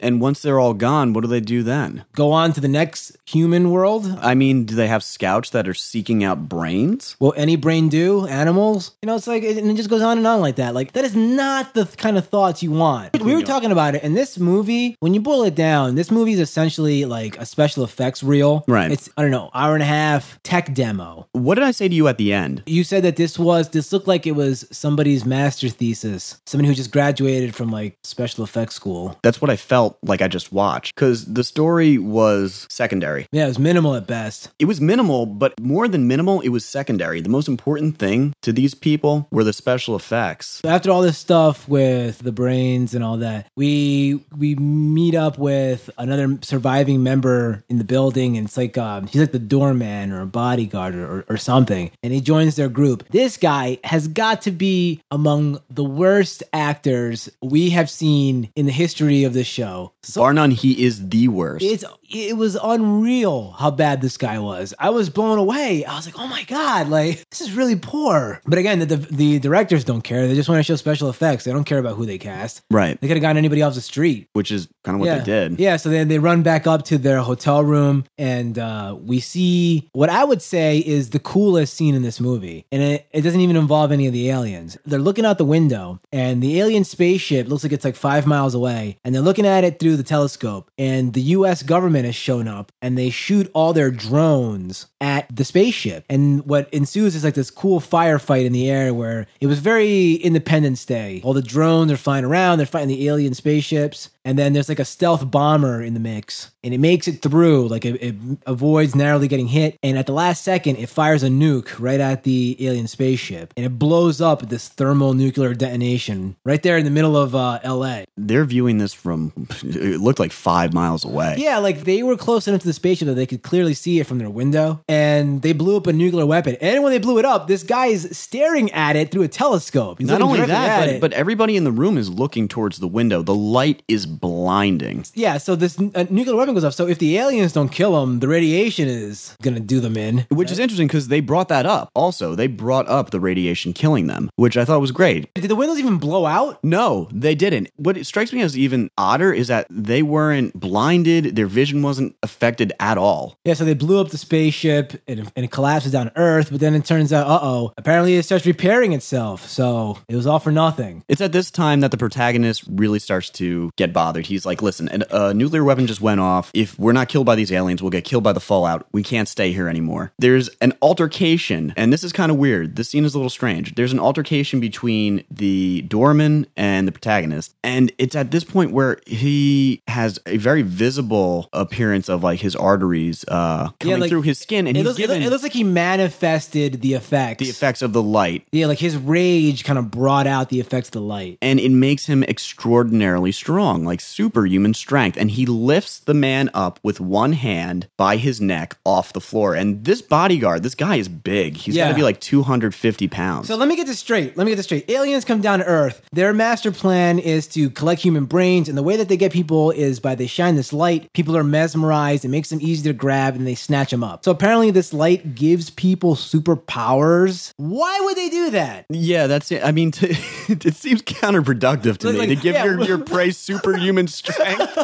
And 0.00 0.20
once 0.20 0.42
they're 0.42 0.60
all 0.60 0.74
gone, 0.74 1.12
what 1.12 1.22
do 1.22 1.28
they 1.28 1.40
do 1.40 1.62
then? 1.62 2.04
Go 2.14 2.32
on 2.32 2.52
to 2.52 2.60
the 2.60 2.68
next 2.68 3.16
human 3.26 3.70
world. 3.70 4.18
I 4.20 4.34
mean, 4.34 4.64
do 4.64 4.74
they 4.74 4.86
have 4.88 5.02
scouts 5.02 5.50
that 5.50 5.68
are 5.68 5.74
seeking 5.74 6.24
out 6.24 6.48
brains? 6.48 7.16
Will 7.20 7.34
any 7.36 7.56
brain 7.56 7.88
do? 7.88 8.26
Animals? 8.26 8.92
You 9.02 9.06
know, 9.06 9.16
it's 9.16 9.26
like, 9.26 9.42
and 9.42 9.70
it 9.70 9.74
just 9.74 9.90
goes 9.90 10.02
on 10.02 10.18
and 10.18 10.26
on 10.26 10.40
like 10.40 10.56
that. 10.56 10.74
Like, 10.74 10.92
that 10.92 11.04
is 11.04 11.14
not 11.14 11.74
the 11.74 11.86
kind 11.86 12.16
of 12.16 12.26
thoughts 12.26 12.62
you 12.62 12.70
want. 12.70 13.20
We 13.20 13.34
were 13.34 13.42
talking 13.42 13.72
about 13.72 13.94
it, 13.94 14.02
and 14.02 14.16
this 14.16 14.38
movie, 14.38 14.96
when 15.00 15.12
you 15.12 15.20
boil 15.20 15.44
it 15.44 15.54
down, 15.54 15.94
this 15.94 16.10
movie 16.10 16.32
is 16.32 16.40
essentially 16.40 17.04
like 17.04 17.36
a 17.38 17.44
special 17.44 17.84
effects 17.84 18.22
reel. 18.22 18.64
Right. 18.66 18.90
It's, 18.90 19.10
I 19.16 19.22
don't 19.22 19.30
know, 19.30 19.50
hour 19.54 19.74
and 19.74 19.82
a 19.82 19.86
half 19.86 20.40
tech 20.42 20.72
demo. 20.72 21.26
What 21.32 21.56
did 21.56 21.64
I 21.64 21.72
say 21.72 21.88
to 21.88 21.94
you 21.94 22.08
at 22.08 22.18
the 22.18 22.32
end? 22.32 22.62
You 22.66 22.84
said 22.84 23.02
that 23.04 23.16
this 23.16 23.38
was, 23.38 23.70
this 23.70 23.92
looked 23.92 24.08
like 24.08 24.26
it 24.26 24.32
was 24.32 24.66
somebody's 24.70 25.24
master 25.24 25.68
thesis, 25.68 26.40
somebody 26.46 26.68
who 26.68 26.74
just 26.74 26.92
graduated 26.92 27.54
from 27.54 27.70
like 27.70 27.98
special 28.02 28.44
effects 28.44 28.78
school. 28.78 29.18
That's 29.22 29.37
what 29.40 29.50
I 29.50 29.56
felt 29.56 29.98
like 30.02 30.22
I 30.22 30.28
just 30.28 30.52
watched 30.52 30.94
because 30.94 31.24
the 31.24 31.44
story 31.44 31.98
was 31.98 32.66
secondary. 32.70 33.26
Yeah, 33.32 33.44
it 33.44 33.48
was 33.48 33.58
minimal 33.58 33.94
at 33.94 34.06
best. 34.06 34.50
It 34.58 34.66
was 34.66 34.80
minimal, 34.80 35.26
but 35.26 35.58
more 35.60 35.88
than 35.88 36.06
minimal, 36.06 36.40
it 36.40 36.48
was 36.48 36.64
secondary. 36.64 37.20
The 37.20 37.28
most 37.28 37.48
important 37.48 37.98
thing 37.98 38.34
to 38.42 38.52
these 38.52 38.74
people 38.74 39.28
were 39.30 39.44
the 39.44 39.52
special 39.52 39.96
effects. 39.96 40.60
So 40.62 40.68
after 40.68 40.90
all 40.90 41.02
this 41.02 41.18
stuff 41.18 41.68
with 41.68 42.18
the 42.18 42.32
brains 42.32 42.94
and 42.94 43.04
all 43.04 43.18
that, 43.18 43.46
we 43.56 44.24
we 44.36 44.54
meet 44.54 45.14
up 45.14 45.38
with 45.38 45.90
another 45.98 46.38
surviving 46.42 47.02
member 47.02 47.64
in 47.68 47.78
the 47.78 47.84
building, 47.84 48.36
and 48.36 48.46
it's 48.46 48.56
like 48.56 48.76
um, 48.78 49.06
he's 49.06 49.20
like 49.20 49.32
the 49.32 49.38
doorman 49.38 50.12
or 50.12 50.22
a 50.22 50.26
bodyguard 50.26 50.94
or, 50.94 51.24
or 51.28 51.36
something, 51.36 51.90
and 52.02 52.12
he 52.12 52.20
joins 52.20 52.56
their 52.56 52.68
group. 52.68 53.08
This 53.10 53.36
guy 53.36 53.78
has 53.84 54.08
got 54.08 54.42
to 54.42 54.50
be 54.50 55.00
among 55.10 55.60
the 55.70 55.84
worst 55.84 56.42
actors 56.52 57.28
we 57.42 57.70
have 57.70 57.90
seen 57.90 58.50
in 58.56 58.66
the 58.66 58.72
history 58.72 59.24
of 59.24 59.27
this 59.32 59.46
show. 59.46 59.92
Bar 60.14 60.32
none, 60.32 60.50
he 60.50 60.84
is 60.84 61.08
the 61.08 61.28
worst. 61.28 61.64
it's 61.64 61.84
it 62.10 62.36
was 62.36 62.56
unreal 62.62 63.52
how 63.52 63.70
bad 63.70 64.00
this 64.00 64.16
guy 64.16 64.38
was. 64.38 64.74
I 64.78 64.90
was 64.90 65.10
blown 65.10 65.38
away. 65.38 65.84
I 65.84 65.94
was 65.94 66.06
like, 66.06 66.18
oh 66.18 66.26
my 66.26 66.44
god, 66.44 66.88
like 66.88 67.28
this 67.30 67.40
is 67.40 67.52
really 67.52 67.76
poor. 67.76 68.40
But 68.46 68.58
again, 68.58 68.78
the 68.78 68.86
the, 68.86 68.96
the 68.96 69.38
directors 69.38 69.84
don't 69.84 70.02
care. 70.02 70.26
They 70.26 70.34
just 70.34 70.48
want 70.48 70.58
to 70.58 70.62
show 70.62 70.76
special 70.76 71.10
effects. 71.10 71.44
They 71.44 71.52
don't 71.52 71.64
care 71.64 71.78
about 71.78 71.96
who 71.96 72.06
they 72.06 72.18
cast. 72.18 72.62
right. 72.70 72.98
They 73.00 73.08
could 73.08 73.16
have 73.16 73.22
gotten 73.22 73.36
anybody 73.36 73.62
off 73.62 73.74
the 73.74 73.80
street. 73.80 74.28
Which 74.32 74.50
is 74.50 74.68
kind 74.84 74.96
of 74.96 75.00
what 75.00 75.06
yeah. 75.06 75.18
they 75.18 75.24
did. 75.24 75.60
Yeah, 75.60 75.76
so 75.76 75.88
then 75.88 76.08
they 76.08 76.18
run 76.18 76.42
back 76.42 76.66
up 76.66 76.84
to 76.86 76.98
their 76.98 77.20
hotel 77.20 77.62
room, 77.62 78.04
and 78.16 78.58
uh, 78.58 78.96
we 78.98 79.20
see 79.20 79.88
what 79.92 80.10
I 80.10 80.24
would 80.24 80.42
say 80.42 80.78
is 80.78 81.10
the 81.10 81.18
coolest 81.18 81.74
scene 81.74 81.94
in 81.94 82.02
this 82.02 82.20
movie. 82.20 82.64
And 82.72 82.82
it, 82.82 83.06
it 83.12 83.22
doesn't 83.22 83.40
even 83.40 83.56
involve 83.56 83.92
any 83.92 84.06
of 84.06 84.12
the 84.12 84.30
aliens. 84.30 84.78
They're 84.84 84.98
looking 84.98 85.26
out 85.26 85.38
the 85.38 85.44
window, 85.44 86.00
and 86.12 86.42
the 86.42 86.58
alien 86.60 86.84
spaceship 86.84 87.48
looks 87.48 87.64
like 87.64 87.72
it's 87.72 87.84
like 87.84 87.96
five 87.96 88.26
miles 88.26 88.54
away, 88.54 88.98
and 89.04 89.14
they're 89.14 89.22
looking 89.22 89.46
at 89.46 89.64
it 89.64 89.78
through 89.78 89.96
the 89.96 90.02
telescope. 90.02 90.70
And 90.78 91.12
the 91.12 91.22
US 91.22 91.62
government 91.62 91.97
has 92.04 92.14
shown 92.14 92.48
up, 92.48 92.72
and 92.82 92.96
they 92.96 93.10
shoot 93.10 93.50
all 93.54 93.72
their 93.72 93.90
drones 93.90 94.86
at 95.00 95.34
the 95.34 95.44
spaceship. 95.44 96.04
And 96.08 96.44
what 96.46 96.72
ensues 96.72 97.14
is 97.14 97.24
like 97.24 97.34
this 97.34 97.50
cool 97.50 97.80
firefight 97.80 98.44
in 98.44 98.52
the 98.52 98.70
air 98.70 98.92
where 98.92 99.26
it 99.40 99.46
was 99.46 99.58
very 99.58 100.14
Independence 100.14 100.84
Day. 100.84 101.20
All 101.24 101.32
the 101.34 101.42
drones 101.42 101.92
are 101.92 101.96
flying 101.96 102.24
around, 102.24 102.58
they're 102.58 102.66
fighting 102.66 102.88
the 102.88 103.08
alien 103.08 103.34
spaceships. 103.34 104.10
And 104.28 104.38
then 104.38 104.52
there's 104.52 104.68
like 104.68 104.78
a 104.78 104.84
stealth 104.84 105.30
bomber 105.30 105.80
in 105.80 105.94
the 105.94 106.00
mix, 106.00 106.50
and 106.62 106.74
it 106.74 106.78
makes 106.80 107.08
it 107.08 107.22
through. 107.22 107.66
Like 107.68 107.86
it, 107.86 107.94
it 108.02 108.14
avoids 108.44 108.94
narrowly 108.94 109.26
getting 109.26 109.48
hit. 109.48 109.78
And 109.82 109.96
at 109.96 110.04
the 110.04 110.12
last 110.12 110.44
second, 110.44 110.76
it 110.76 110.90
fires 110.90 111.22
a 111.22 111.28
nuke 111.28 111.74
right 111.80 111.98
at 111.98 112.24
the 112.24 112.54
alien 112.60 112.88
spaceship, 112.88 113.54
and 113.56 113.64
it 113.64 113.78
blows 113.78 114.20
up 114.20 114.50
this 114.50 114.68
thermal 114.68 115.14
nuclear 115.14 115.54
detonation 115.54 116.36
right 116.44 116.62
there 116.62 116.76
in 116.76 116.84
the 116.84 116.90
middle 116.90 117.16
of 117.16 117.34
uh, 117.34 117.60
L.A. 117.62 118.04
They're 118.18 118.44
viewing 118.44 118.76
this 118.76 118.92
from, 118.92 119.32
it 119.62 119.98
looked 119.98 120.18
like 120.18 120.32
five 120.32 120.74
miles 120.74 121.06
away. 121.06 121.36
Yeah, 121.38 121.56
like 121.56 121.84
they 121.84 122.02
were 122.02 122.18
close 122.18 122.46
enough 122.46 122.60
to 122.60 122.66
the 122.66 122.74
spaceship 122.74 123.06
that 123.06 123.14
they 123.14 123.24
could 123.24 123.42
clearly 123.42 123.72
see 123.72 123.98
it 123.98 124.06
from 124.06 124.18
their 124.18 124.28
window, 124.28 124.82
and 124.90 125.40
they 125.40 125.54
blew 125.54 125.78
up 125.78 125.86
a 125.86 125.92
nuclear 125.94 126.26
weapon. 126.26 126.54
And 126.60 126.82
when 126.82 126.92
they 126.92 126.98
blew 126.98 127.18
it 127.18 127.24
up, 127.24 127.48
this 127.48 127.62
guy 127.62 127.86
is 127.86 128.06
staring 128.12 128.70
at 128.72 128.94
it 128.94 129.10
through 129.10 129.22
a 129.22 129.28
telescope. 129.28 130.00
He's 130.00 130.08
Not 130.08 130.20
only 130.20 130.44
that, 130.44 130.90
but, 130.90 131.00
but 131.00 131.12
everybody 131.14 131.56
in 131.56 131.64
the 131.64 131.72
room 131.72 131.96
is 131.96 132.10
looking 132.10 132.46
towards 132.46 132.76
the 132.76 132.88
window. 132.88 133.22
The 133.22 133.34
light 133.34 133.82
is 133.88 134.17
blinding. 134.20 135.04
yeah, 135.14 135.38
so 135.38 135.56
this 135.56 135.78
uh, 135.78 136.04
nuclear 136.10 136.36
weapon 136.36 136.54
goes 136.54 136.64
off. 136.64 136.74
So 136.74 136.86
if 136.86 136.98
the 136.98 137.16
aliens 137.18 137.52
don't 137.52 137.68
kill 137.68 138.00
them, 138.00 138.20
the 138.20 138.28
radiation 138.28 138.88
is 138.88 139.36
gonna 139.42 139.60
do 139.60 139.80
them 139.80 139.96
in. 139.96 140.26
Which 140.30 140.50
is 140.50 140.58
interesting 140.58 140.86
because 140.88 141.08
they 141.08 141.20
brought 141.20 141.48
that 141.48 141.66
up. 141.66 141.90
Also, 141.94 142.34
they 142.34 142.46
brought 142.46 142.88
up 142.88 143.10
the 143.10 143.20
radiation 143.20 143.72
killing 143.72 144.06
them, 144.06 144.30
which 144.36 144.56
I 144.56 144.64
thought 144.64 144.80
was 144.80 144.92
great. 144.92 145.32
Did 145.34 145.48
the 145.48 145.56
windows 145.56 145.78
even 145.78 145.98
blow 145.98 146.26
out? 146.26 146.62
No, 146.64 147.08
they 147.12 147.34
didn't. 147.34 147.70
What 147.76 148.04
strikes 148.06 148.32
me 148.32 148.42
as 148.42 148.56
even 148.56 148.90
odder 148.98 149.32
is 149.32 149.48
that 149.48 149.66
they 149.70 150.02
weren't 150.02 150.58
blinded, 150.58 151.36
their 151.36 151.46
vision 151.46 151.82
wasn't 151.82 152.16
affected 152.22 152.72
at 152.80 152.98
all. 152.98 153.36
Yeah, 153.44 153.54
so 153.54 153.64
they 153.64 153.74
blew 153.74 154.00
up 154.00 154.08
the 154.10 154.18
spaceship 154.18 155.00
and, 155.06 155.30
and 155.36 155.44
it 155.44 155.50
collapses 155.50 155.92
down 155.92 156.06
to 156.06 156.16
Earth. 156.16 156.50
But 156.50 156.60
then 156.60 156.74
it 156.74 156.84
turns 156.84 157.12
out, 157.12 157.26
uh 157.26 157.40
oh, 157.42 157.72
apparently 157.76 158.16
it 158.16 158.24
starts 158.24 158.46
repairing 158.46 158.92
itself. 158.92 159.48
So 159.48 159.98
it 160.08 160.16
was 160.16 160.26
all 160.26 160.38
for 160.38 160.52
nothing. 160.52 161.04
It's 161.08 161.20
at 161.20 161.32
this 161.32 161.50
time 161.50 161.80
that 161.80 161.90
the 161.90 161.96
protagonist 161.96 162.64
really 162.68 162.98
starts 162.98 163.30
to 163.30 163.70
get 163.76 163.92
bothered. 163.92 164.07
He's 164.16 164.46
like, 164.46 164.62
listen, 164.62 164.88
an- 164.88 165.04
a 165.10 165.34
nuclear 165.34 165.62
weapon 165.64 165.86
just 165.86 166.00
went 166.00 166.20
off. 166.20 166.50
If 166.54 166.78
we're 166.78 166.92
not 166.92 167.08
killed 167.08 167.26
by 167.26 167.34
these 167.34 167.52
aliens, 167.52 167.82
we'll 167.82 167.90
get 167.90 168.04
killed 168.04 168.24
by 168.24 168.32
the 168.32 168.40
fallout. 168.40 168.86
We 168.92 169.02
can't 169.02 169.28
stay 169.28 169.52
here 169.52 169.68
anymore. 169.68 170.12
There's 170.18 170.48
an 170.60 170.72
altercation, 170.82 171.72
and 171.76 171.92
this 171.92 172.02
is 172.04 172.12
kind 172.12 172.30
of 172.32 172.38
weird. 172.38 172.76
This 172.76 172.88
scene 172.90 173.04
is 173.04 173.14
a 173.14 173.18
little 173.18 173.30
strange. 173.30 173.74
There's 173.74 173.92
an 173.92 174.00
altercation 174.00 174.60
between 174.60 175.24
the 175.30 175.82
doorman 175.82 176.46
and 176.56 176.88
the 176.88 176.92
protagonist. 176.92 177.54
And 177.62 177.92
it's 177.98 178.16
at 178.16 178.30
this 178.30 178.44
point 178.44 178.72
where 178.72 178.98
he 179.06 179.82
has 179.88 180.18
a 180.26 180.36
very 180.38 180.62
visible 180.62 181.48
appearance 181.52 182.08
of 182.08 182.22
like 182.22 182.40
his 182.40 182.56
arteries 182.56 183.24
uh, 183.28 183.70
coming 183.80 184.00
like, 184.00 184.08
through 184.10 184.22
his 184.22 184.38
skin. 184.38 184.66
And 184.66 184.76
It 184.76 184.80
he's 184.80 184.86
looks, 184.86 184.98
given 184.98 185.22
it 185.22 185.30
looks 185.30 185.42
like 185.42 185.52
he 185.52 185.64
manifested 185.64 186.80
the 186.80 186.94
effects. 186.94 187.42
the 187.42 187.50
effects 187.50 187.82
of 187.82 187.92
the 187.92 188.02
light. 188.02 188.46
Yeah, 188.52 188.66
like 188.66 188.78
his 188.78 188.96
rage 188.96 189.64
kind 189.64 189.78
of 189.78 189.90
brought 189.90 190.26
out 190.26 190.48
the 190.48 190.60
effects 190.60 190.88
of 190.88 190.92
the 190.92 191.00
light. 191.00 191.38
and 191.42 191.58
it 191.60 191.70
makes 191.70 192.06
him 192.06 192.22
extraordinarily 192.24 193.32
strong, 193.32 193.84
like 193.88 194.00
superhuman 194.00 194.74
strength. 194.74 195.16
And 195.18 195.30
he 195.30 195.44
lifts 195.46 195.98
the 195.98 196.14
man 196.14 196.50
up 196.54 196.78
with 196.84 197.00
one 197.00 197.32
hand 197.32 197.88
by 197.96 198.16
his 198.16 198.40
neck 198.40 198.76
off 198.84 199.12
the 199.12 199.20
floor. 199.20 199.54
And 199.54 199.84
this 199.84 200.00
bodyguard, 200.02 200.62
this 200.62 200.74
guy 200.76 200.96
is 200.96 201.08
big. 201.08 201.56
He's 201.56 201.74
got 201.74 201.80
Yeah. 201.80 201.88
to 201.88 201.94
be 201.94 202.02
like 202.02 202.20
250 202.20 203.08
pounds. 203.08 203.48
So 203.48 203.56
let 203.56 203.68
me 203.68 203.74
get 203.76 203.86
this 203.86 203.98
straight. 203.98 204.36
Let 204.36 204.44
me 204.44 204.52
get 204.52 204.56
this 204.56 204.66
straight. 204.66 204.88
Aliens 204.88 205.24
come 205.24 205.40
down 205.40 205.58
to 205.58 205.64
Earth. 205.64 206.02
Their 206.12 206.32
master 206.32 206.70
plan 206.70 207.18
is 207.18 207.46
to 207.48 207.70
collect 207.70 208.00
human 208.02 208.24
brains, 208.26 208.68
and 208.68 208.76
the 208.78 208.82
way 208.82 208.96
that 208.96 209.08
they 209.08 209.16
get 209.16 209.32
people 209.32 209.70
is 209.70 209.98
by 210.00 210.14
they 210.14 210.26
shine 210.26 210.54
this 210.56 210.72
light. 210.72 211.12
People 211.14 211.36
are 211.36 211.44
mesmerized. 211.44 212.24
It 212.24 212.28
makes 212.28 212.50
them 212.50 212.60
easy 212.62 212.82
to 212.88 212.92
grab, 212.92 213.34
and 213.34 213.46
they 213.46 213.54
snatch 213.54 213.90
them 213.90 214.04
up. 214.04 214.24
So 214.24 214.30
apparently, 214.30 214.70
this 214.70 214.92
light 214.92 215.34
gives 215.34 215.70
people 215.70 216.14
superpowers. 216.14 217.52
Why 217.56 218.00
would 218.04 218.16
they 218.16 218.28
do 218.28 218.50
that? 218.50 218.86
yeah, 218.90 219.26
that's 219.26 219.50
it. 219.52 219.62
I 219.64 219.72
mean, 219.72 219.90
to, 219.92 220.08
it 220.48 220.74
seems 220.74 221.02
counterproductive 221.02 221.98
to 221.98 222.06
Like- 222.08 222.14
me 222.14 222.18
like, 222.20 222.28
to 222.30 222.34
give 222.36 222.54
yeah. 222.54 222.64
your, 222.64 222.80
your 222.84 222.98
prey 223.04 223.30
superhuman 223.78 224.08
strength. 224.08 224.78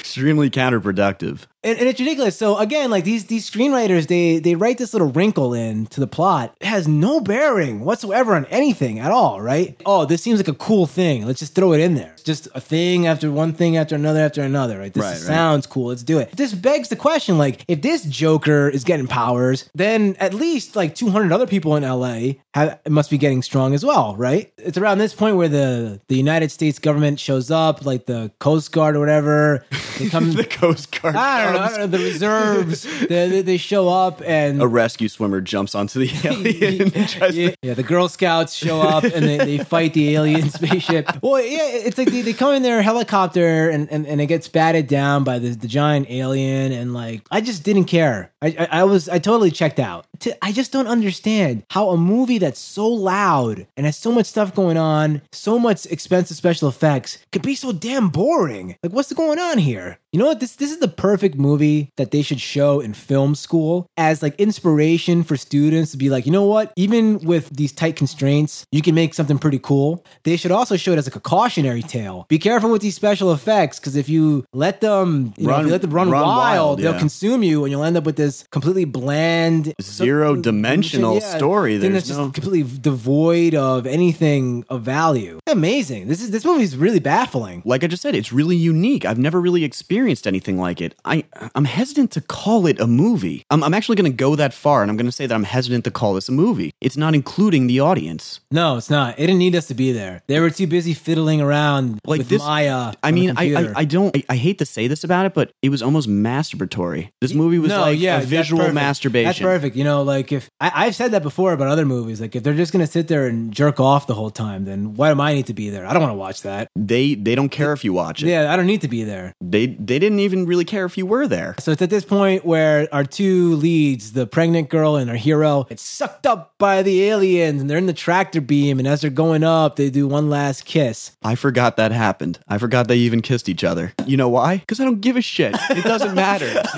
Extremely 0.00 0.50
counterproductive. 0.50 1.46
And, 1.64 1.78
and 1.78 1.88
it's 1.88 1.98
ridiculous. 1.98 2.36
So 2.36 2.58
again, 2.58 2.90
like 2.90 3.04
these 3.04 3.24
these 3.24 3.50
screenwriters, 3.50 4.06
they 4.06 4.38
they 4.38 4.54
write 4.54 4.78
this 4.78 4.92
little 4.92 5.10
wrinkle 5.10 5.54
in 5.54 5.86
to 5.86 5.98
the 6.00 6.06
plot. 6.06 6.54
It 6.60 6.66
has 6.66 6.86
no 6.86 7.20
bearing 7.20 7.80
whatsoever 7.80 8.34
on 8.36 8.44
anything 8.46 8.98
at 9.00 9.10
all, 9.10 9.40
right? 9.40 9.80
Oh, 9.86 10.04
this 10.04 10.22
seems 10.22 10.38
like 10.38 10.48
a 10.48 10.54
cool 10.54 10.86
thing. 10.86 11.26
Let's 11.26 11.40
just 11.40 11.54
throw 11.54 11.72
it 11.72 11.80
in 11.80 11.94
there. 11.94 12.14
Just 12.22 12.48
a 12.54 12.60
thing 12.60 13.06
after 13.06 13.30
one 13.30 13.52
thing 13.54 13.76
after 13.76 13.94
another 13.94 14.20
after 14.20 14.42
another. 14.42 14.78
Right? 14.78 14.92
This 14.92 15.02
Right, 15.02 15.10
right. 15.12 15.18
sounds 15.18 15.66
cool. 15.66 15.86
Let's 15.88 16.02
do 16.02 16.18
it. 16.18 16.36
This 16.36 16.52
begs 16.54 16.88
the 16.88 16.96
question: 16.96 17.38
like, 17.38 17.64
if 17.68 17.82
this 17.82 18.04
Joker 18.04 18.68
is 18.68 18.84
getting 18.84 19.06
powers, 19.06 19.68
then 19.74 20.16
at 20.20 20.34
least 20.34 20.76
like 20.76 20.94
200 20.94 21.32
other 21.32 21.46
people 21.46 21.76
in 21.76 21.82
LA 21.82 22.34
have, 22.54 22.78
must 22.88 23.10
be 23.10 23.18
getting 23.18 23.42
strong 23.42 23.74
as 23.74 23.84
well, 23.84 24.14
right? 24.16 24.52
It's 24.58 24.76
around 24.78 24.98
this 24.98 25.14
point 25.14 25.36
where 25.36 25.48
the 25.48 26.00
the 26.08 26.16
United 26.16 26.50
States 26.50 26.78
government 26.78 27.18
shows 27.20 27.50
up, 27.50 27.84
like 27.86 28.06
the 28.06 28.30
Coast 28.38 28.70
Guard 28.72 28.96
or 28.96 29.00
whatever. 29.00 29.64
They 29.98 30.08
come. 30.08 30.32
the 30.34 30.44
Coast 30.44 31.00
Guard. 31.00 31.14
I 31.16 31.44
don't 31.44 31.52
know. 31.53 31.53
Know. 31.54 31.86
The 31.86 31.98
reserves, 31.98 32.82
they, 33.08 33.28
they, 33.28 33.42
they 33.42 33.56
show 33.56 33.88
up 33.88 34.22
and. 34.24 34.60
A 34.60 34.66
rescue 34.66 35.08
swimmer 35.08 35.40
jumps 35.40 35.74
onto 35.74 35.98
the 35.98 36.10
alien 36.24 36.92
yeah, 36.94 37.06
to 37.06 37.56
yeah, 37.62 37.74
the 37.74 37.82
Girl 37.82 38.08
Scouts 38.08 38.54
show 38.54 38.80
up 38.80 39.04
and 39.04 39.24
they, 39.24 39.38
they 39.38 39.58
fight 39.58 39.94
the 39.94 40.14
alien 40.14 40.50
spaceship. 40.50 41.22
Well, 41.22 41.40
yeah, 41.40 41.66
it's 41.66 41.98
like 41.98 42.10
they, 42.10 42.22
they 42.22 42.32
come 42.32 42.54
in 42.54 42.62
their 42.62 42.82
helicopter 42.82 43.70
and, 43.70 43.90
and, 43.90 44.06
and 44.06 44.20
it 44.20 44.26
gets 44.26 44.48
batted 44.48 44.86
down 44.86 45.24
by 45.24 45.38
the, 45.38 45.50
the 45.50 45.68
giant 45.68 46.10
alien. 46.10 46.72
And 46.72 46.94
like, 46.94 47.22
I 47.30 47.40
just 47.40 47.62
didn't 47.62 47.84
care. 47.84 48.32
I, 48.42 48.56
I, 48.58 48.68
I 48.80 48.84
was, 48.84 49.08
I 49.08 49.18
totally 49.18 49.50
checked 49.50 49.78
out. 49.78 50.06
To- 50.24 50.44
I 50.44 50.52
just 50.52 50.72
don't 50.72 50.86
understand 50.86 51.64
how 51.68 51.90
a 51.90 51.98
movie 51.98 52.38
that's 52.38 52.58
so 52.58 52.88
loud 52.88 53.66
and 53.76 53.84
has 53.84 53.96
so 53.96 54.10
much 54.10 54.24
stuff 54.24 54.54
going 54.54 54.78
on, 54.78 55.20
so 55.32 55.58
much 55.58 55.84
expensive 55.86 56.36
special 56.36 56.66
effects, 56.66 57.18
could 57.30 57.42
be 57.42 57.54
so 57.54 57.72
damn 57.72 58.08
boring. 58.08 58.76
Like, 58.82 58.92
what's 58.92 59.12
going 59.12 59.38
on 59.38 59.58
here? 59.58 59.98
You 60.12 60.20
know 60.20 60.26
what? 60.26 60.40
This 60.40 60.56
this 60.56 60.70
is 60.70 60.78
the 60.78 60.88
perfect 60.88 61.34
movie 61.34 61.90
that 61.96 62.10
they 62.10 62.22
should 62.22 62.40
show 62.40 62.80
in 62.80 62.94
film 62.94 63.34
school 63.34 63.86
as 63.96 64.22
like 64.22 64.38
inspiration 64.38 65.24
for 65.24 65.36
students 65.36 65.90
to 65.90 65.98
be 65.98 66.08
like, 66.08 66.24
you 66.24 66.32
know 66.32 66.44
what? 66.46 66.72
Even 66.76 67.18
with 67.18 67.50
these 67.50 67.72
tight 67.72 67.96
constraints, 67.96 68.64
you 68.70 68.80
can 68.80 68.94
make 68.94 69.12
something 69.12 69.38
pretty 69.38 69.58
cool. 69.58 70.04
They 70.22 70.36
should 70.36 70.52
also 70.52 70.76
show 70.76 70.92
it 70.92 70.98
as 70.98 71.06
like 71.06 71.16
a 71.16 71.20
cautionary 71.20 71.82
tale. 71.82 72.26
Be 72.28 72.38
careful 72.38 72.70
with 72.70 72.80
these 72.80 72.94
special 72.94 73.32
effects 73.32 73.80
because 73.80 73.96
if 73.96 74.08
you 74.08 74.44
let 74.52 74.80
them, 74.80 75.34
you 75.36 75.48
know, 75.48 75.58
if 75.58 75.66
you 75.66 75.72
let 75.72 75.82
them 75.82 75.92
run, 75.92 76.10
run 76.10 76.22
wild, 76.22 76.36
wild, 76.36 76.78
they'll 76.78 76.92
yeah. 76.92 76.98
consume 76.98 77.42
you, 77.42 77.64
and 77.64 77.72
you'll 77.72 77.84
end 77.84 77.96
up 77.96 78.04
with 78.04 78.16
this 78.16 78.46
completely 78.52 78.84
bland, 78.84 79.74
Zero-dimensional 80.14 81.20
story. 81.20 81.76
There's 81.76 81.92
that's 81.92 82.08
no- 82.10 82.24
just 82.26 82.34
completely 82.34 82.78
devoid 82.80 83.54
of 83.54 83.86
anything 83.86 84.64
of 84.68 84.82
value. 84.82 85.38
Amazing. 85.46 86.08
This 86.08 86.22
is 86.22 86.30
this 86.30 86.44
movie 86.44 86.62
is 86.64 86.76
really 86.76 87.00
baffling. 87.00 87.62
like 87.64 87.82
I 87.84 87.86
just 87.86 88.02
said, 88.02 88.14
it's 88.14 88.32
really 88.32 88.56
unique. 88.56 89.04
I've 89.04 89.18
never 89.18 89.40
really 89.40 89.64
experienced 89.64 90.26
anything 90.26 90.58
like 90.58 90.80
it. 90.80 90.94
I 91.04 91.24
I'm 91.54 91.64
hesitant 91.64 92.10
to 92.12 92.20
call 92.20 92.66
it 92.66 92.78
a 92.80 92.86
movie. 92.86 93.44
I'm, 93.50 93.62
I'm 93.62 93.74
actually 93.74 93.96
going 93.96 94.10
to 94.10 94.16
go 94.16 94.36
that 94.36 94.52
far, 94.54 94.82
and 94.82 94.90
I'm 94.90 94.96
going 94.96 95.06
to 95.06 95.12
say 95.12 95.26
that 95.26 95.34
I'm 95.34 95.44
hesitant 95.44 95.84
to 95.84 95.90
call 95.90 96.14
this 96.14 96.28
a 96.28 96.32
movie. 96.32 96.70
It's 96.80 96.96
not 96.96 97.14
including 97.14 97.66
the 97.66 97.80
audience. 97.80 98.40
No, 98.50 98.76
it's 98.76 98.90
not. 98.90 99.18
It 99.18 99.26
didn't 99.26 99.38
need 99.38 99.54
us 99.56 99.66
to 99.68 99.74
be 99.74 99.92
there. 99.92 100.22
They 100.26 100.40
were 100.40 100.50
too 100.50 100.66
busy 100.66 100.94
fiddling 100.94 101.40
around 101.40 101.98
Like 102.06 102.18
with 102.18 102.28
this- 102.28 102.42
Maya. 102.42 102.92
I 103.02 103.10
mean, 103.12 103.34
I, 103.36 103.54
I. 103.54 103.72
I 103.82 103.84
don't. 103.84 104.14
I, 104.16 104.24
I 104.30 104.36
hate 104.36 104.58
to 104.58 104.66
say 104.66 104.86
this 104.86 105.04
about 105.04 105.26
it, 105.26 105.34
but 105.34 105.50
it 105.62 105.70
was 105.70 105.82
almost 105.82 106.08
masturbatory. 106.08 107.10
This 107.20 107.34
movie 107.34 107.58
was 107.58 107.70
no, 107.70 107.80
like 107.80 107.98
yeah, 107.98 108.20
a 108.20 108.24
visual 108.24 108.70
masturbation. 108.72 109.26
That's 109.28 109.38
perfect. 109.38 109.76
You 109.76 109.84
know, 109.84 109.93
like 110.02 110.32
if 110.32 110.50
I, 110.60 110.72
I've 110.86 110.94
said 110.94 111.12
that 111.12 111.22
before 111.22 111.52
about 111.52 111.68
other 111.68 111.84
movies, 111.84 112.20
like 112.20 112.34
if 112.36 112.42
they're 112.42 112.54
just 112.54 112.72
gonna 112.72 112.86
sit 112.86 113.08
there 113.08 113.26
and 113.26 113.52
jerk 113.52 113.80
off 113.80 114.06
the 114.06 114.14
whole 114.14 114.30
time, 114.30 114.64
then 114.64 114.94
why 114.94 115.12
do 115.12 115.20
I 115.20 115.34
need 115.34 115.46
to 115.46 115.54
be 115.54 115.70
there? 115.70 115.86
I 115.86 115.92
don't 115.92 116.02
want 116.02 116.12
to 116.12 116.18
watch 116.18 116.42
that. 116.42 116.68
They 116.76 117.14
they 117.14 117.34
don't 117.34 117.48
care 117.50 117.72
if 117.72 117.84
you 117.84 117.92
watch 117.92 118.22
it. 118.22 118.28
Yeah, 118.28 118.52
I 118.52 118.56
don't 118.56 118.66
need 118.66 118.80
to 118.82 118.88
be 118.88 119.04
there. 119.04 119.34
They 119.40 119.66
they 119.66 119.98
didn't 119.98 120.20
even 120.20 120.46
really 120.46 120.64
care 120.64 120.84
if 120.84 120.96
you 120.98 121.06
were 121.06 121.26
there. 121.26 121.54
So 121.58 121.72
it's 121.72 121.82
at 121.82 121.90
this 121.90 122.04
point 122.04 122.44
where 122.44 122.88
our 122.92 123.04
two 123.04 123.54
leads, 123.56 124.12
the 124.12 124.26
pregnant 124.26 124.68
girl 124.68 124.96
and 124.96 125.10
our 125.10 125.16
hero, 125.16 125.64
get 125.64 125.80
sucked 125.80 126.26
up 126.26 126.54
by 126.58 126.82
the 126.82 127.04
aliens 127.04 127.60
and 127.60 127.68
they're 127.70 127.78
in 127.78 127.86
the 127.86 127.92
tractor 127.92 128.40
beam. 128.40 128.78
And 128.78 128.88
as 128.88 129.00
they're 129.02 129.10
going 129.10 129.44
up, 129.44 129.76
they 129.76 129.90
do 129.90 130.06
one 130.06 130.30
last 130.30 130.64
kiss. 130.64 131.12
I 131.22 131.34
forgot 131.34 131.76
that 131.76 131.92
happened. 131.92 132.38
I 132.48 132.58
forgot 132.58 132.88
they 132.88 132.96
even 132.98 133.22
kissed 133.22 133.48
each 133.48 133.64
other. 133.64 133.92
You 134.06 134.16
know 134.16 134.28
why? 134.28 134.58
Because 134.58 134.80
I 134.80 134.84
don't 134.84 135.00
give 135.00 135.16
a 135.16 135.22
shit. 135.22 135.54
It 135.70 135.84
doesn't 135.84 136.14
matter. 136.14 136.62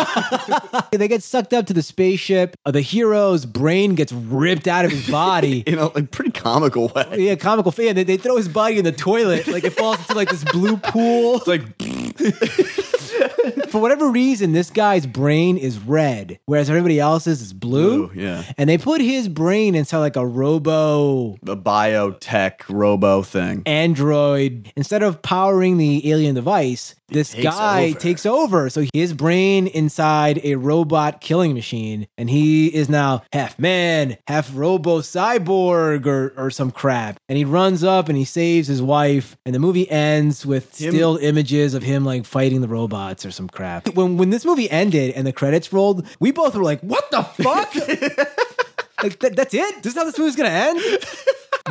They 0.96 1.08
get 1.08 1.22
sucked 1.22 1.52
up 1.52 1.66
to 1.66 1.74
the 1.74 1.82
spaceship. 1.82 2.56
Uh, 2.64 2.70
The 2.70 2.80
hero's 3.06 3.46
brain 3.46 3.94
gets 3.94 4.12
ripped 4.12 4.66
out 4.66 4.84
of 4.84 4.90
his 4.90 5.08
body. 5.08 5.60
In 5.66 5.78
a 5.78 5.86
like, 5.88 6.10
pretty 6.10 6.32
comical 6.32 6.88
way. 6.88 7.16
Yeah, 7.18 7.36
comical 7.36 7.72
fan. 7.72 7.94
They, 7.94 8.04
they 8.04 8.16
throw 8.16 8.36
his 8.36 8.48
body 8.48 8.78
in 8.78 8.84
the 8.84 8.92
toilet, 8.92 9.46
like 9.46 9.64
it 9.64 9.72
falls 9.72 9.98
into 10.00 10.14
like 10.14 10.28
this 10.28 10.44
blue 10.44 10.76
pool. 10.76 11.36
It's 11.36 11.46
like, 11.46 11.62
For 13.70 13.80
whatever 13.80 14.10
reason, 14.10 14.52
this 14.52 14.70
guy's 14.70 15.06
brain 15.06 15.56
is 15.56 15.78
red, 15.78 16.38
whereas 16.46 16.68
everybody 16.68 16.98
else's 16.98 17.40
is 17.40 17.52
blue. 17.52 18.08
Blue, 18.08 18.22
yeah. 18.22 18.42
And 18.58 18.68
they 18.68 18.78
put 18.78 19.00
his 19.00 19.28
brain 19.28 19.74
inside 19.74 19.98
like 19.98 20.16
a 20.16 20.26
robo 20.26 21.36
the 21.42 21.56
biotech 21.56 22.62
robo 22.68 23.22
thing. 23.22 23.62
android. 23.66 24.72
Instead 24.76 25.02
of 25.02 25.22
powering 25.22 25.78
the 25.78 26.10
alien 26.10 26.34
device, 26.34 26.94
this 27.08 27.30
takes 27.32 27.44
guy 27.44 27.88
over. 27.90 27.98
takes 27.98 28.26
over. 28.26 28.70
So 28.70 28.84
his 28.92 29.12
brain 29.12 29.66
inside 29.68 30.40
a 30.44 30.56
robot 30.56 31.20
killing 31.20 31.54
machine, 31.54 32.08
and 32.18 32.28
he 32.28 32.66
is 32.74 32.88
now 32.88 33.22
half 33.32 33.58
man, 33.58 34.16
half 34.26 34.50
robo 34.54 35.00
cyborg 35.00 36.06
or, 36.06 36.32
or 36.36 36.50
some 36.50 36.70
crap. 36.70 37.18
And 37.28 37.38
he 37.38 37.44
runs 37.44 37.84
up 37.84 38.08
and 38.08 38.18
he 38.18 38.24
saves 38.24 38.68
his 38.68 38.82
wife. 38.82 39.36
And 39.46 39.54
the 39.54 39.58
movie 39.58 39.88
ends 39.90 40.44
with 40.44 40.78
Him- 40.80 40.92
still 40.92 41.16
images 41.18 41.74
of 41.74 41.82
him 41.82 42.04
like 42.04 42.24
fighting 42.24 42.60
the 42.60 42.68
robots 42.68 43.24
or 43.24 43.30
some 43.30 43.48
crap. 43.48 43.94
When 43.94 44.16
when 44.16 44.30
this 44.30 44.44
movie 44.44 44.70
ended 44.70 45.14
and 45.14 45.26
the 45.26 45.32
credits 45.32 45.72
rolled, 45.72 46.06
we 46.20 46.32
both 46.32 46.54
were 46.54 46.62
like, 46.64 46.80
"What 46.80 47.10
the 47.10 47.22
fuck?" 47.22 47.74
like 49.02 49.18
that, 49.20 49.36
that's 49.36 49.54
it. 49.54 49.82
This 49.82 49.92
is 49.92 49.98
how 49.98 50.04
this 50.04 50.18
movie's 50.18 50.36
gonna 50.36 50.48
end. 50.50 50.80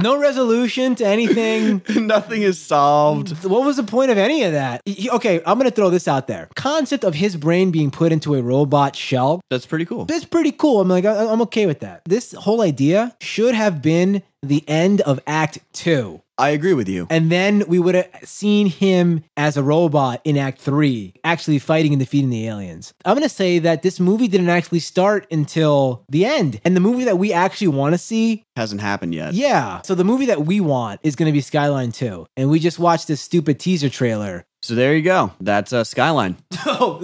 No 0.01 0.17
resolution 0.19 0.95
to 0.95 1.05
anything. 1.05 1.81
Nothing 1.95 2.41
is 2.41 2.59
solved. 2.59 3.43
What 3.45 3.65
was 3.65 3.77
the 3.77 3.83
point 3.83 4.11
of 4.11 4.17
any 4.17 4.43
of 4.43 4.51
that? 4.53 4.81
He- 4.85 5.09
Okay, 5.09 5.41
I'm 5.45 5.57
going 5.57 5.69
to 5.69 5.75
throw 5.75 5.89
this 5.89 6.07
out 6.07 6.27
there. 6.27 6.49
Concept 6.55 7.03
of 7.05 7.13
his 7.15 7.37
brain 7.37 7.71
being 7.71 7.89
put 7.91 8.11
into 8.11 8.35
a 8.35 8.41
robot 8.41 8.95
shell. 8.95 9.39
That's 9.49 9.65
pretty 9.65 9.85
cool. 9.85 10.05
That's 10.05 10.25
pretty 10.25 10.51
cool. 10.51 10.81
I'm 10.81 10.89
like, 10.89 11.05
I- 11.05 11.25
I'm 11.31 11.41
okay 11.43 11.65
with 11.65 11.79
that. 11.79 12.01
This 12.05 12.33
whole 12.33 12.61
idea 12.61 13.15
should 13.21 13.55
have 13.55 13.81
been 13.81 14.21
the 14.43 14.63
end 14.67 15.01
of 15.01 15.19
Act 15.25 15.59
Two. 15.73 16.21
I 16.37 16.49
agree 16.49 16.73
with 16.73 16.89
you. 16.89 17.07
And 17.09 17.31
then 17.31 17.63
we 17.67 17.79
would 17.79 17.95
have 17.95 18.09
seen 18.23 18.67
him 18.67 19.23
as 19.37 19.55
a 19.55 19.63
robot 19.63 20.19
in 20.25 20.37
Act 20.37 20.59
3, 20.59 21.13
actually 21.23 21.59
fighting 21.59 21.93
and 21.93 21.99
defeating 21.99 22.29
the 22.29 22.47
aliens. 22.47 22.93
I'm 23.05 23.13
going 23.15 23.23
to 23.23 23.29
say 23.33 23.59
that 23.59 23.83
this 23.83 23.99
movie 24.01 24.27
didn't 24.27 24.49
actually 24.49 24.79
start 24.79 25.27
until 25.31 26.03
the 26.09 26.25
end. 26.25 26.59
And 26.65 26.75
the 26.75 26.81
movie 26.81 27.05
that 27.05 27.17
we 27.17 27.31
actually 27.31 27.69
want 27.69 27.93
to 27.93 27.97
see 27.97 28.43
Hasn't 28.57 28.81
happened 28.81 29.15
yet. 29.15 29.33
yeah. 29.33 29.81
So 29.83 29.95
the 29.95 30.03
movie 30.03 30.25
that 30.27 30.45
we 30.45 30.59
want 30.59 30.99
is 31.03 31.15
going 31.15 31.27
to 31.27 31.33
be 31.33 31.41
Skyline 31.41 31.91
2. 31.93 32.25
And 32.35 32.49
we 32.49 32.59
just 32.59 32.79
watched 32.79 33.07
this 33.07 33.21
stupid 33.21 33.59
teaser 33.59 33.89
trailer. 33.89 34.45
So 34.61 34.75
there 34.75 34.95
you 34.95 35.03
go. 35.03 35.31
That's 35.39 35.71
uh, 35.73 35.83
Skyline. 35.83 36.37
Oh, 36.67 37.01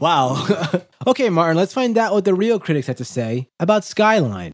wow. 0.00 0.44
okay, 1.06 1.30
Martin, 1.30 1.56
let's 1.56 1.72
find 1.72 1.96
out 1.96 2.12
what 2.12 2.24
the 2.24 2.34
real 2.34 2.58
critics 2.58 2.88
have 2.88 2.96
to 2.96 3.04
say 3.04 3.48
about 3.60 3.84
Skyline. 3.84 4.52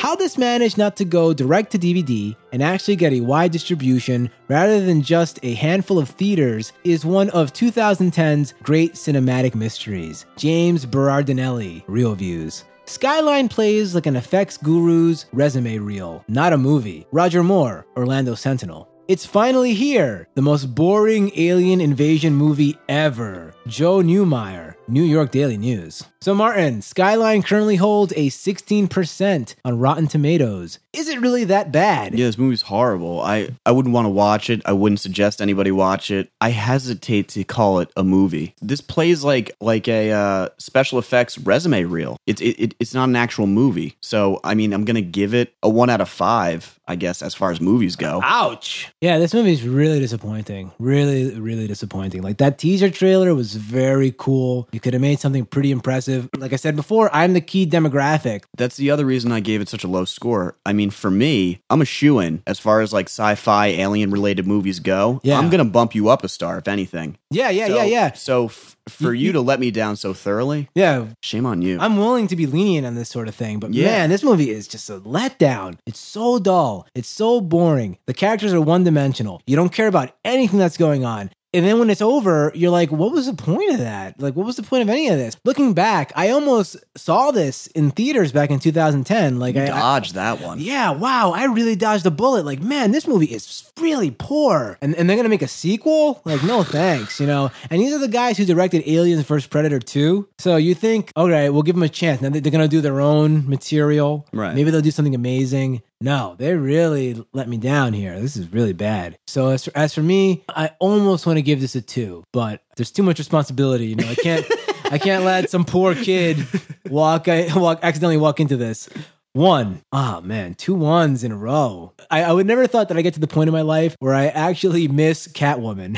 How 0.00 0.16
this 0.16 0.38
managed 0.38 0.78
not 0.78 0.96
to 0.96 1.04
go 1.04 1.34
direct 1.34 1.72
to 1.72 1.78
DVD 1.78 2.34
and 2.52 2.62
actually 2.62 2.96
get 2.96 3.12
a 3.12 3.20
wide 3.20 3.52
distribution 3.52 4.30
rather 4.48 4.80
than 4.80 5.02
just 5.02 5.38
a 5.42 5.52
handful 5.52 5.98
of 5.98 6.08
theaters 6.08 6.72
is 6.84 7.04
one 7.04 7.28
of 7.30 7.52
2010's 7.52 8.54
great 8.62 8.94
cinematic 8.94 9.54
mysteries. 9.54 10.24
James 10.38 10.86
Berardinelli, 10.86 11.84
ReelViews. 11.84 12.64
Skyline 12.86 13.50
plays 13.50 13.94
like 13.94 14.06
an 14.06 14.16
effects 14.16 14.56
guru's 14.56 15.26
resume 15.34 15.76
reel, 15.76 16.24
not 16.28 16.54
a 16.54 16.58
movie. 16.58 17.06
Roger 17.12 17.44
Moore, 17.44 17.86
Orlando 17.94 18.34
Sentinel. 18.34 18.89
It's 19.10 19.26
finally 19.26 19.74
here, 19.74 20.28
the 20.36 20.40
most 20.40 20.72
boring 20.72 21.32
alien 21.34 21.80
invasion 21.80 22.32
movie 22.34 22.78
ever. 22.88 23.52
Joe 23.66 23.98
Neumaier, 23.98 24.76
New 24.86 25.02
York 25.02 25.32
Daily 25.32 25.56
News. 25.56 26.04
So, 26.20 26.34
Martin, 26.34 26.80
Skyline 26.82 27.42
currently 27.42 27.76
holds 27.76 28.12
a 28.12 28.28
16% 28.28 29.54
on 29.64 29.78
Rotten 29.78 30.06
Tomatoes. 30.06 30.78
Is 30.92 31.08
it 31.08 31.20
really 31.20 31.44
that 31.44 31.72
bad? 31.72 32.18
Yeah, 32.18 32.26
this 32.26 32.36
movie's 32.36 32.62
horrible. 32.62 33.20
I, 33.20 33.50
I 33.64 33.70
wouldn't 33.70 33.94
want 33.94 34.06
to 34.06 34.10
watch 34.10 34.50
it. 34.50 34.60
I 34.64 34.72
wouldn't 34.72 35.00
suggest 35.00 35.40
anybody 35.40 35.70
watch 35.70 36.10
it. 36.10 36.30
I 36.40 36.50
hesitate 36.50 37.28
to 37.28 37.44
call 37.44 37.78
it 37.78 37.90
a 37.96 38.04
movie. 38.04 38.54
This 38.60 38.80
plays 38.80 39.22
like 39.22 39.52
like 39.60 39.86
a 39.86 40.10
uh, 40.10 40.48
special 40.58 40.98
effects 40.98 41.38
resume 41.38 41.84
reel. 41.84 42.16
It's 42.26 42.40
it, 42.40 42.56
it, 42.58 42.74
it's 42.80 42.92
not 42.92 43.08
an 43.08 43.16
actual 43.16 43.46
movie. 43.46 43.96
So 44.00 44.40
I 44.42 44.54
mean, 44.54 44.72
I'm 44.72 44.84
gonna 44.84 45.00
give 45.00 45.32
it 45.32 45.54
a 45.62 45.70
one 45.70 45.90
out 45.90 46.00
of 46.00 46.08
five, 46.08 46.79
I 46.90 46.96
guess, 46.96 47.22
as 47.22 47.34
far 47.34 47.50
as 47.52 47.60
movies 47.60 47.96
go. 47.96 48.20
Ouch. 48.22 48.90
Yeah, 49.00 49.18
this 49.18 49.32
movie 49.32 49.52
is 49.52 49.62
really 49.66 50.00
disappointing. 50.00 50.72
Really, 50.78 51.38
really 51.38 51.66
disappointing. 51.66 52.22
Like 52.22 52.38
that 52.38 52.58
teaser 52.58 52.90
trailer 52.90 53.34
was 53.34 53.54
very 53.54 54.12
cool. 54.18 54.68
You 54.72 54.80
could 54.80 54.92
have 54.92 55.00
made 55.00 55.20
something 55.20 55.46
pretty 55.46 55.70
impressive. 55.70 56.28
Like 56.36 56.52
I 56.52 56.56
said 56.56 56.74
before, 56.76 57.08
I'm 57.14 57.32
the 57.32 57.40
key 57.40 57.66
demographic. 57.66 58.42
That's 58.56 58.76
the 58.76 58.90
other 58.90 59.04
reason 59.06 59.32
I 59.32 59.40
gave 59.40 59.60
it 59.60 59.68
such 59.68 59.84
a 59.84 59.88
low 59.88 60.04
score. 60.04 60.56
I 60.66 60.72
mean, 60.72 60.90
for 60.90 61.10
me, 61.10 61.60
I'm 61.70 61.80
a 61.80 61.84
shoe 61.84 62.18
in 62.18 62.42
as 62.46 62.58
far 62.58 62.80
as 62.80 62.92
like 62.92 63.06
sci-fi 63.06 63.68
alien 63.68 64.10
related 64.10 64.46
movies 64.46 64.80
go. 64.80 65.20
Yeah. 65.22 65.38
I'm 65.38 65.48
gonna 65.50 65.64
bump 65.64 65.94
you 65.94 66.08
up 66.08 66.24
a 66.24 66.28
star 66.28 66.58
if 66.58 66.66
anything. 66.68 67.16
Yeah, 67.30 67.50
yeah, 67.50 67.68
So- 67.68 67.76
yeah, 67.76 67.84
yeah. 67.84 68.12
So 68.14 68.44
f- 68.46 68.76
for 68.90 69.14
You- 69.14 69.32
to 69.32 69.40
let 69.40 69.60
me 69.60 69.70
down 69.70 69.96
so 69.96 70.12
thoroughly, 70.12 70.68
Yeah, 70.74 71.06
shame 71.22 71.46
on 71.46 71.62
you. 71.62 71.78
I'm 71.80 71.96
willing 71.96 72.26
to 72.28 72.36
be 72.36 72.46
lenient 72.46 72.86
on 72.86 72.94
this 72.94 73.08
sort 73.08 73.28
of 73.28 73.34
thing, 73.34 73.58
but 73.58 73.72
Yeah. 73.72 73.86
man, 73.86 74.10
this 74.10 74.22
movie 74.22 74.50
is 74.50 74.66
just 74.68 74.88
a 74.90 75.00
letdown. 75.00 75.76
It's 75.86 76.00
so 76.00 76.38
dull. 76.38 76.86
It's 76.94 77.08
so 77.08 77.40
boring. 77.40 77.98
The 78.06 78.14
characters 78.14 78.52
are 78.52 78.60
one 78.60 78.84
dimensional. 78.84 79.40
You 79.46 79.56
don't 79.56 79.72
care 79.72 79.88
about 79.88 80.10
anything 80.24 80.58
that's 80.58 80.76
going 80.76 81.04
on. 81.04 81.30
And 81.52 81.66
then 81.66 81.78
when 81.80 81.90
it's 81.90 82.00
over, 82.00 82.52
you're 82.54 82.70
like, 82.70 82.92
what 82.92 83.10
was 83.12 83.26
the 83.26 83.32
point 83.32 83.72
of 83.72 83.78
that? 83.78 84.20
Like, 84.20 84.36
what 84.36 84.46
was 84.46 84.56
the 84.56 84.62
point 84.62 84.82
of 84.82 84.88
any 84.88 85.08
of 85.08 85.18
this? 85.18 85.36
Looking 85.44 85.74
back, 85.74 86.12
I 86.14 86.30
almost 86.30 86.76
saw 86.96 87.32
this 87.32 87.66
in 87.68 87.90
theaters 87.90 88.30
back 88.30 88.50
in 88.50 88.60
2010. 88.60 89.40
Like, 89.40 89.56
I, 89.56 89.96
I, 89.96 90.00
that 90.00 90.40
one. 90.40 90.60
yeah, 90.60 90.90
wow, 90.90 91.32
I 91.32 91.44
really 91.46 91.74
dodged 91.74 92.06
a 92.06 92.10
bullet. 92.10 92.44
Like, 92.44 92.62
man, 92.62 92.92
this 92.92 93.06
movie 93.06 93.26
is 93.26 93.70
really 93.80 94.12
poor. 94.12 94.78
And, 94.80 94.94
and 94.94 95.08
they're 95.08 95.16
going 95.16 95.24
to 95.24 95.30
make 95.30 95.42
a 95.42 95.48
sequel? 95.48 96.22
Like, 96.24 96.42
no 96.44 96.62
thanks, 96.62 97.18
you 97.20 97.26
know? 97.26 97.50
And 97.68 97.80
these 97.80 97.92
are 97.92 97.98
the 97.98 98.08
guys 98.08 98.38
who 98.38 98.44
directed 98.44 98.88
Aliens 98.88 99.22
vs. 99.22 99.48
Predator 99.48 99.80
2. 99.80 100.28
So 100.38 100.56
you 100.56 100.74
think, 100.74 101.12
okay, 101.16 101.50
we'll 101.50 101.62
give 101.62 101.74
them 101.74 101.82
a 101.82 101.88
chance. 101.88 102.20
Now 102.20 102.30
they're 102.30 102.40
going 102.40 102.60
to 102.60 102.68
do 102.68 102.80
their 102.80 103.00
own 103.00 103.48
material. 103.48 104.26
Right. 104.32 104.54
Maybe 104.54 104.70
they'll 104.70 104.80
do 104.80 104.90
something 104.90 105.14
amazing. 105.14 105.82
No, 106.02 106.34
they 106.38 106.54
really 106.54 107.22
let 107.34 107.46
me 107.46 107.58
down 107.58 107.92
here. 107.92 108.18
This 108.18 108.34
is 108.34 108.50
really 108.52 108.72
bad. 108.72 109.18
So 109.26 109.48
as 109.48 109.66
for, 109.66 109.72
as 109.76 109.94
for 109.94 110.02
me, 110.02 110.42
I 110.48 110.70
almost 110.78 111.26
want 111.26 111.36
to 111.36 111.42
give 111.42 111.60
this 111.60 111.74
a 111.74 111.82
two, 111.82 112.24
but 112.32 112.62
there's 112.76 112.90
too 112.90 113.02
much 113.02 113.18
responsibility. 113.18 113.88
You 113.88 113.96
know, 113.96 114.08
I 114.08 114.14
can't, 114.14 114.46
I 114.90 114.96
can't 114.96 115.24
let 115.24 115.50
some 115.50 115.64
poor 115.64 115.94
kid 115.94 116.38
walk, 116.88 117.28
I 117.28 117.48
walk, 117.54 117.80
accidentally 117.82 118.16
walk 118.16 118.40
into 118.40 118.56
this. 118.56 118.88
One. 119.32 119.82
Oh 119.92 120.22
man, 120.22 120.54
two 120.54 120.74
ones 120.74 121.22
in 121.22 121.32
a 121.32 121.36
row. 121.36 121.92
I, 122.10 122.24
I 122.24 122.32
would 122.32 122.46
never 122.46 122.66
thought 122.66 122.88
that 122.88 122.96
I 122.96 123.02
get 123.02 123.14
to 123.14 123.20
the 123.20 123.28
point 123.28 123.48
in 123.48 123.52
my 123.52 123.60
life 123.60 123.94
where 124.00 124.14
I 124.14 124.26
actually 124.26 124.88
miss 124.88 125.28
Catwoman. 125.28 125.96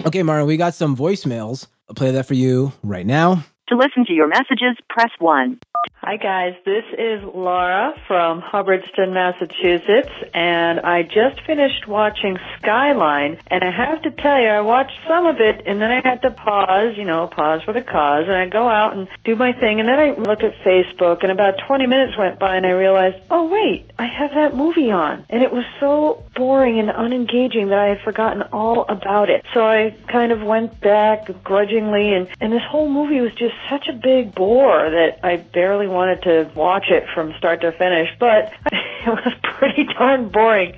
okay, 0.06 0.22
Mara, 0.22 0.46
we 0.46 0.56
got 0.56 0.74
some 0.74 0.96
voicemails. 0.96 1.66
I'll 1.88 1.94
play 1.94 2.12
that 2.12 2.24
for 2.24 2.34
you 2.34 2.72
right 2.82 3.04
now. 3.04 3.44
To 3.70 3.76
listen 3.76 4.04
to 4.06 4.12
your 4.12 4.26
messages, 4.26 4.76
press 4.88 5.10
1. 5.20 5.60
Hi, 6.02 6.16
guys. 6.16 6.54
This 6.64 6.84
is 6.98 7.22
Laura 7.22 7.92
from 8.08 8.42
Hubbardston, 8.42 9.12
Massachusetts, 9.12 10.10
and 10.34 10.80
I 10.80 11.02
just 11.02 11.40
finished 11.46 11.86
watching 11.86 12.36
Skyline, 12.58 13.38
and 13.46 13.62
I 13.62 13.70
have 13.70 14.02
to 14.02 14.10
tell 14.10 14.40
you, 14.40 14.48
I 14.48 14.60
watched 14.62 14.98
some 15.06 15.26
of 15.26 15.36
it, 15.40 15.62
and 15.66 15.80
then 15.80 15.90
I 15.90 16.00
had 16.02 16.22
to 16.22 16.30
pause, 16.30 16.96
you 16.96 17.04
know, 17.04 17.28
pause 17.28 17.62
for 17.62 17.72
the 17.72 17.82
cause, 17.82 18.24
and 18.26 18.36
I 18.36 18.46
go 18.48 18.66
out 18.66 18.96
and 18.96 19.08
do 19.24 19.36
my 19.36 19.52
thing, 19.52 19.78
and 19.78 19.88
then 19.88 19.98
I 19.98 20.12
looked 20.18 20.42
at 20.42 20.54
Facebook, 20.64 21.22
and 21.22 21.30
about 21.30 21.54
20 21.66 21.86
minutes 21.86 22.16
went 22.18 22.38
by, 22.38 22.56
and 22.56 22.66
I 22.66 22.70
realized, 22.70 23.18
oh, 23.30 23.46
wait, 23.48 23.90
I 23.98 24.06
have 24.06 24.30
that 24.34 24.56
movie 24.56 24.90
on. 24.90 25.24
And 25.28 25.42
it 25.42 25.52
was 25.52 25.64
so 25.78 26.24
boring 26.34 26.78
and 26.78 26.88
unengaging 26.88 27.68
that 27.68 27.78
I 27.78 27.88
had 27.88 28.00
forgotten 28.00 28.42
all 28.52 28.84
about 28.88 29.28
it. 29.28 29.44
So 29.54 29.64
I 29.64 29.94
kind 30.08 30.32
of 30.32 30.42
went 30.42 30.80
back 30.80 31.30
grudgingly, 31.44 32.14
and, 32.14 32.26
and 32.40 32.52
this 32.52 32.64
whole 32.68 32.88
movie 32.88 33.20
was 33.20 33.32
just 33.34 33.54
such 33.68 33.88
a 33.88 33.92
big 33.92 34.34
bore 34.34 34.90
that 34.90 35.18
I 35.22 35.36
barely 35.36 35.86
wanted 35.86 36.22
to 36.22 36.50
watch 36.54 36.86
it 36.88 37.04
from 37.14 37.34
start 37.38 37.60
to 37.62 37.72
finish, 37.72 38.08
but 38.18 38.52
it 38.72 39.06
was 39.06 39.32
pretty 39.42 39.84
darn 39.84 40.28
boring. 40.28 40.76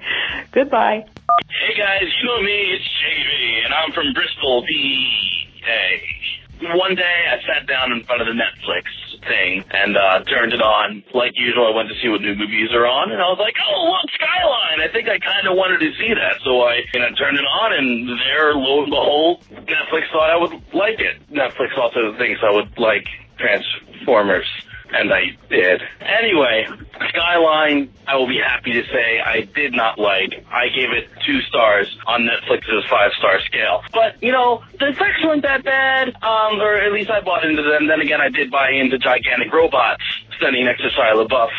Goodbye. 0.52 1.06
Hey 1.48 1.78
guys, 1.78 2.02
you 2.02 2.28
know 2.28 2.42
me, 2.42 2.72
it's 2.72 2.84
JV, 2.84 3.64
and 3.64 3.74
I'm 3.74 3.92
from 3.92 4.12
Bristol, 4.12 4.62
PA. 4.62 6.76
One 6.76 6.94
day 6.94 7.26
I 7.30 7.38
sat 7.46 7.66
down 7.66 7.92
in 7.92 8.04
front 8.04 8.20
of 8.22 8.28
the 8.28 8.34
Netflix, 8.34 8.84
thing 9.26 9.64
and 9.70 9.96
uh, 9.96 10.24
turned 10.24 10.52
it 10.52 10.62
on. 10.62 11.02
Like 11.14 11.32
usual, 11.34 11.66
I 11.66 11.76
went 11.76 11.88
to 11.88 11.96
see 12.02 12.08
what 12.08 12.20
new 12.20 12.34
movies 12.34 12.70
are 12.72 12.86
on, 12.86 13.12
and 13.12 13.20
I 13.20 13.28
was 13.30 13.38
like, 13.38 13.54
oh, 13.58 13.90
look, 13.90 14.06
Skyline. 14.14 14.80
I 14.82 14.88
think 14.92 15.08
I 15.08 15.18
kind 15.18 15.46
of 15.46 15.56
wanted 15.56 15.78
to 15.80 15.90
see 15.98 16.12
that. 16.14 16.42
So 16.44 16.62
I 16.62 16.82
you 16.94 17.00
know, 17.00 17.10
turned 17.14 17.38
it 17.38 17.46
on, 17.46 17.72
and 17.72 18.08
there, 18.18 18.54
lo 18.54 18.82
and 18.82 18.90
behold, 18.90 19.44
Netflix 19.66 20.10
thought 20.12 20.30
I 20.30 20.36
would 20.36 20.54
like 20.74 21.00
it. 21.00 21.22
Netflix 21.30 21.76
also 21.78 22.16
thinks 22.18 22.40
I 22.42 22.50
would 22.50 22.76
like 22.78 23.06
Transformers 23.38 24.46
and 24.92 25.12
I 25.12 25.36
did. 25.48 25.82
Anyway, 26.00 26.66
Skyline, 27.08 27.92
I 28.06 28.16
will 28.16 28.28
be 28.28 28.38
happy 28.38 28.72
to 28.72 28.84
say 28.84 29.20
I 29.20 29.42
did 29.54 29.72
not 29.72 29.98
like. 29.98 30.44
I 30.50 30.68
gave 30.68 30.90
it 30.90 31.08
two 31.26 31.40
stars 31.42 31.96
on 32.06 32.22
Netflix's 32.22 32.84
five 32.88 33.12
star 33.18 33.40
scale. 33.46 33.82
But, 33.92 34.22
you 34.22 34.32
know, 34.32 34.62
the 34.78 34.88
effects 34.88 35.24
weren't 35.24 35.42
that 35.42 35.64
bad, 35.64 36.08
um, 36.22 36.60
or 36.60 36.74
at 36.74 36.92
least 36.92 37.10
I 37.10 37.20
bought 37.20 37.44
into 37.44 37.62
them. 37.62 37.86
Then 37.86 38.00
again, 38.00 38.20
I 38.20 38.28
did 38.28 38.50
buy 38.50 38.70
into 38.70 38.98
gigantic 38.98 39.52
robots 39.52 40.02
standing 40.36 40.64
next 40.64 40.82
to 40.82 40.88
Shia 40.88 41.26
LaBeouf, 41.26 41.50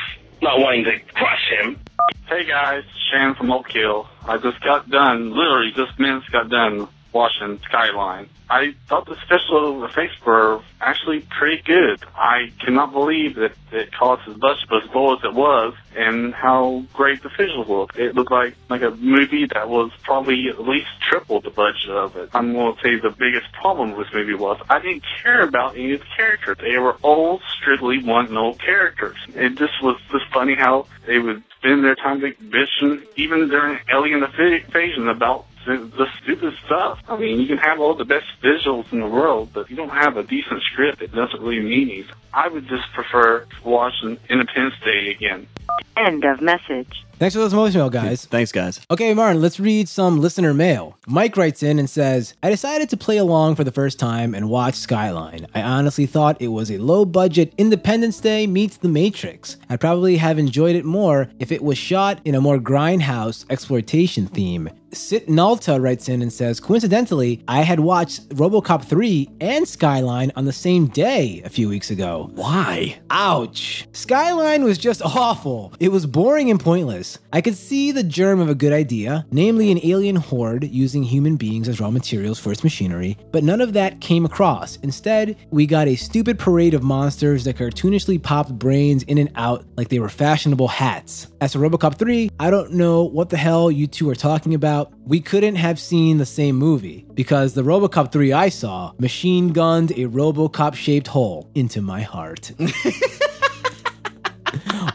not 0.42 0.60
wanting 0.60 0.86
to 0.86 1.00
crush 1.14 1.52
him. 1.60 1.80
Hey 2.28 2.46
guys, 2.46 2.84
Shan 3.12 3.36
from 3.36 3.52
Oak 3.52 3.72
Hill. 3.72 4.08
I 4.28 4.38
just 4.38 4.62
got 4.62 4.90
done, 4.90 5.32
literally 5.32 5.72
just 5.76 5.98
minutes 6.00 6.28
got 6.30 6.50
done 6.50 6.88
watching 7.12 7.60
Skyline. 7.70 8.28
I 8.50 8.76
thought 8.88 9.06
the 9.06 9.16
special 9.26 9.84
effects 9.86 10.14
were 10.26 10.62
actually 10.82 11.22
pretty 11.22 11.62
good. 11.64 12.04
I 12.16 12.52
cannot 12.60 12.92
believe 12.92 13.36
that 13.36 13.54
it 13.72 13.92
cost 13.92 14.28
as 14.28 14.38
much 14.38 14.58
as 14.72 14.94
low 14.94 15.16
as 15.16 15.24
it 15.24 15.34
was 15.34 15.74
and 15.96 16.34
how 16.34 16.84
great 16.94 17.24
the 17.24 17.30
visuals 17.30 17.68
looked. 17.68 17.98
It 17.98 18.16
looked 18.16 18.32
like, 18.32 18.56
like 18.70 18.82
a 18.82 18.92
movie 18.92 19.46
that 19.48 19.70
was 19.70 19.92
probably 20.04 20.50
at 20.50 20.60
least 20.60 20.88
triple 21.02 21.42
the 21.42 21.50
budget 21.50 21.90
of 21.90 22.16
it. 22.16 22.30
I'm 22.34 22.54
going 22.54 22.76
to 22.76 22.82
say 22.82 22.96
the 22.96 23.10
biggest 23.10 23.52
problem 23.54 23.96
with 23.96 24.08
this 24.08 24.14
movie 24.14 24.34
was 24.34 24.60
I 24.70 24.80
didn't 24.80 25.04
care 25.22 25.42
about 25.42 25.76
any 25.76 25.94
of 25.94 26.02
the 26.02 26.06
characters. 26.16 26.58
They 26.60 26.78
were 26.78 26.98
all 27.02 27.42
strictly 27.58 28.04
one-note 28.04 28.60
characters. 28.60 29.18
It 29.36 29.56
just 29.56 29.82
was 29.82 30.00
just 30.12 30.26
funny 30.34 30.56
how 30.56 30.88
they 31.06 31.20
would 31.20 31.44
spend 31.58 31.84
their 31.84 31.96
time 31.96 32.22
bitching, 32.22 33.04
even 33.16 33.48
during 33.48 33.80
Alien 33.92 34.24
Invasion, 34.24 35.08
about 35.08 35.46
the, 35.66 35.78
the 35.98 36.08
stupid 36.22 36.54
stuff. 36.66 37.00
I 37.08 37.18
mean, 37.18 37.40
you 37.40 37.48
can 37.48 37.58
have 37.58 37.80
all 37.80 37.96
the 37.96 38.06
best 38.06 38.26
visuals 38.42 38.92
in 38.92 39.00
the 39.00 39.08
world, 39.08 39.50
but 39.54 39.62
if 39.62 39.70
you 39.70 39.76
don't 39.76 39.90
have 39.90 40.18
a 40.18 40.24
decent 40.24 40.62
script, 40.64 41.02
it 41.02 41.14
doesn't 41.14 41.42
really 41.42 41.62
mean 41.62 41.90
anything. 41.90 42.16
I 42.34 42.48
would 42.48 42.68
just 42.68 42.92
prefer 42.94 43.46
watching 43.64 44.18
Independence 44.30 44.76
Day 44.84 45.12
again. 45.12 45.48
End 45.96 46.24
of 46.24 46.42
message. 46.42 47.04
Thanks 47.20 47.36
for 47.36 47.40
those 47.40 47.54
voicemail, 47.54 47.92
guys. 47.92 48.26
Thanks, 48.26 48.52
guys. 48.52 48.82
Okay, 48.90 49.14
Martin, 49.14 49.42
let's 49.42 49.60
read 49.60 49.88
some 49.88 50.20
listener 50.20 50.54
mail. 50.54 50.98
Mike 51.08 51.38
writes 51.38 51.64
in 51.64 51.80
and 51.80 51.90
says, 51.90 52.34
I 52.42 52.50
decided 52.50 52.90
to 52.90 52.98
play 52.98 53.18
along 53.18 53.56
for 53.56 53.64
the 53.64 53.72
first 53.72 54.00
time 54.00 54.34
and 54.34 54.50
watch 54.50 54.74
Skyline. 54.76 55.48
I 55.54 55.62
honestly 55.62 56.06
thought 56.06 56.42
it 56.42 56.50
was 56.50 56.72
a 56.72 56.80
low 56.80 57.06
budget 57.06 57.54
Independence 57.58 58.20
Day 58.20 58.48
meets 58.48 58.78
The 58.78 58.90
Matrix. 58.90 59.58
I'd 59.70 59.80
probably 59.80 60.18
have 60.18 60.40
enjoyed 60.40 60.76
it 60.76 60.86
more 60.86 61.30
if 61.40 61.52
it 61.52 61.64
was 61.64 61.78
shot 61.78 62.20
in 62.26 62.36
a 62.36 62.42
more 62.42 62.58
grindhouse 62.58 63.46
exploitation 63.50 64.28
theme. 64.28 64.70
Sit 64.94 65.28
Nalta 65.28 65.80
writes 65.80 66.10
in 66.10 66.22
and 66.22 66.32
says, 66.32 66.60
coincidentally, 66.60 67.44
I 67.48 67.62
had 67.62 67.80
watched 67.80 68.30
Robocop 68.30 68.86
3 68.86 69.30
and 69.42 69.68
Skyline 69.68 70.32
on 70.36 70.46
the 70.46 70.54
same 70.54 70.88
day 70.88 71.42
a 71.44 71.50
few 71.50 71.68
weeks 71.68 71.90
ago. 71.90 72.30
Why? 72.36 73.00
Ouch. 73.10 73.88
Skyline 73.92 74.64
was 74.64 74.78
just 74.78 75.02
awful. 75.02 75.74
It 75.80 75.90
was 75.90 76.06
boring 76.06 76.50
and 76.50 76.60
pointless. 76.60 77.20
I 77.32 77.42
could 77.42 77.56
see 77.56 77.92
the 77.92 78.04
germ 78.04 78.40
of 78.40 78.50
a 78.50 78.56
good 78.56 78.74
idea, 78.74 79.26
namely 79.32 79.72
an 79.72 79.80
alien 79.84 80.16
horde 80.16 80.64
using 80.66 81.04
human 81.04 81.38
beings 81.38 81.68
as 81.68 81.80
raw 81.80 81.90
materials 81.90 82.40
for 82.40 82.52
its 82.52 82.64
machinery, 82.64 83.18
but 83.32 83.44
none 83.44 83.62
of 83.62 83.74
that 83.74 84.02
came 84.02 84.26
across. 84.26 84.78
Instead, 84.78 85.38
we 85.50 85.66
got 85.66 85.88
a 85.88 85.96
stupid 85.96 86.38
parade 86.38 86.74
of 86.74 86.84
monsters 86.84 87.44
that 87.46 87.58
cartoonishly 87.58 88.22
popped 88.22 88.58
brains 88.58 89.04
in 89.04 89.18
and 89.18 89.32
out 89.36 89.66
like 89.78 89.90
they 89.90 90.00
were 90.00 90.10
fashionable 90.10 90.68
hats. 90.68 91.28
As 91.42 91.54
for 91.54 91.60
Robocop 91.60 91.98
3, 91.98 92.30
I 92.40 92.50
don't 92.50 92.74
know 92.74 93.04
what 93.04 93.30
the 93.30 93.38
hell 93.38 93.72
you 93.72 93.88
two 93.88 94.10
are 94.10 94.16
talking 94.16 94.54
about. 94.54 94.83
We 95.06 95.20
couldn't 95.20 95.56
have 95.56 95.80
seen 95.80 96.18
the 96.18 96.26
same 96.26 96.56
movie 96.56 97.06
because 97.14 97.54
the 97.54 97.64
Robocop 97.64 98.12
3 98.12 98.34
I 98.34 98.50
saw 98.50 98.94
machine 98.98 99.50
gunned 99.50 99.92
a 99.92 100.08
Robocop 100.08 100.76
shaped 100.76 101.08
hole 101.08 101.50
into 101.56 101.82
my 101.82 102.02
heart. 102.02 102.52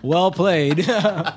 well 0.03 0.31
played. 0.31 0.88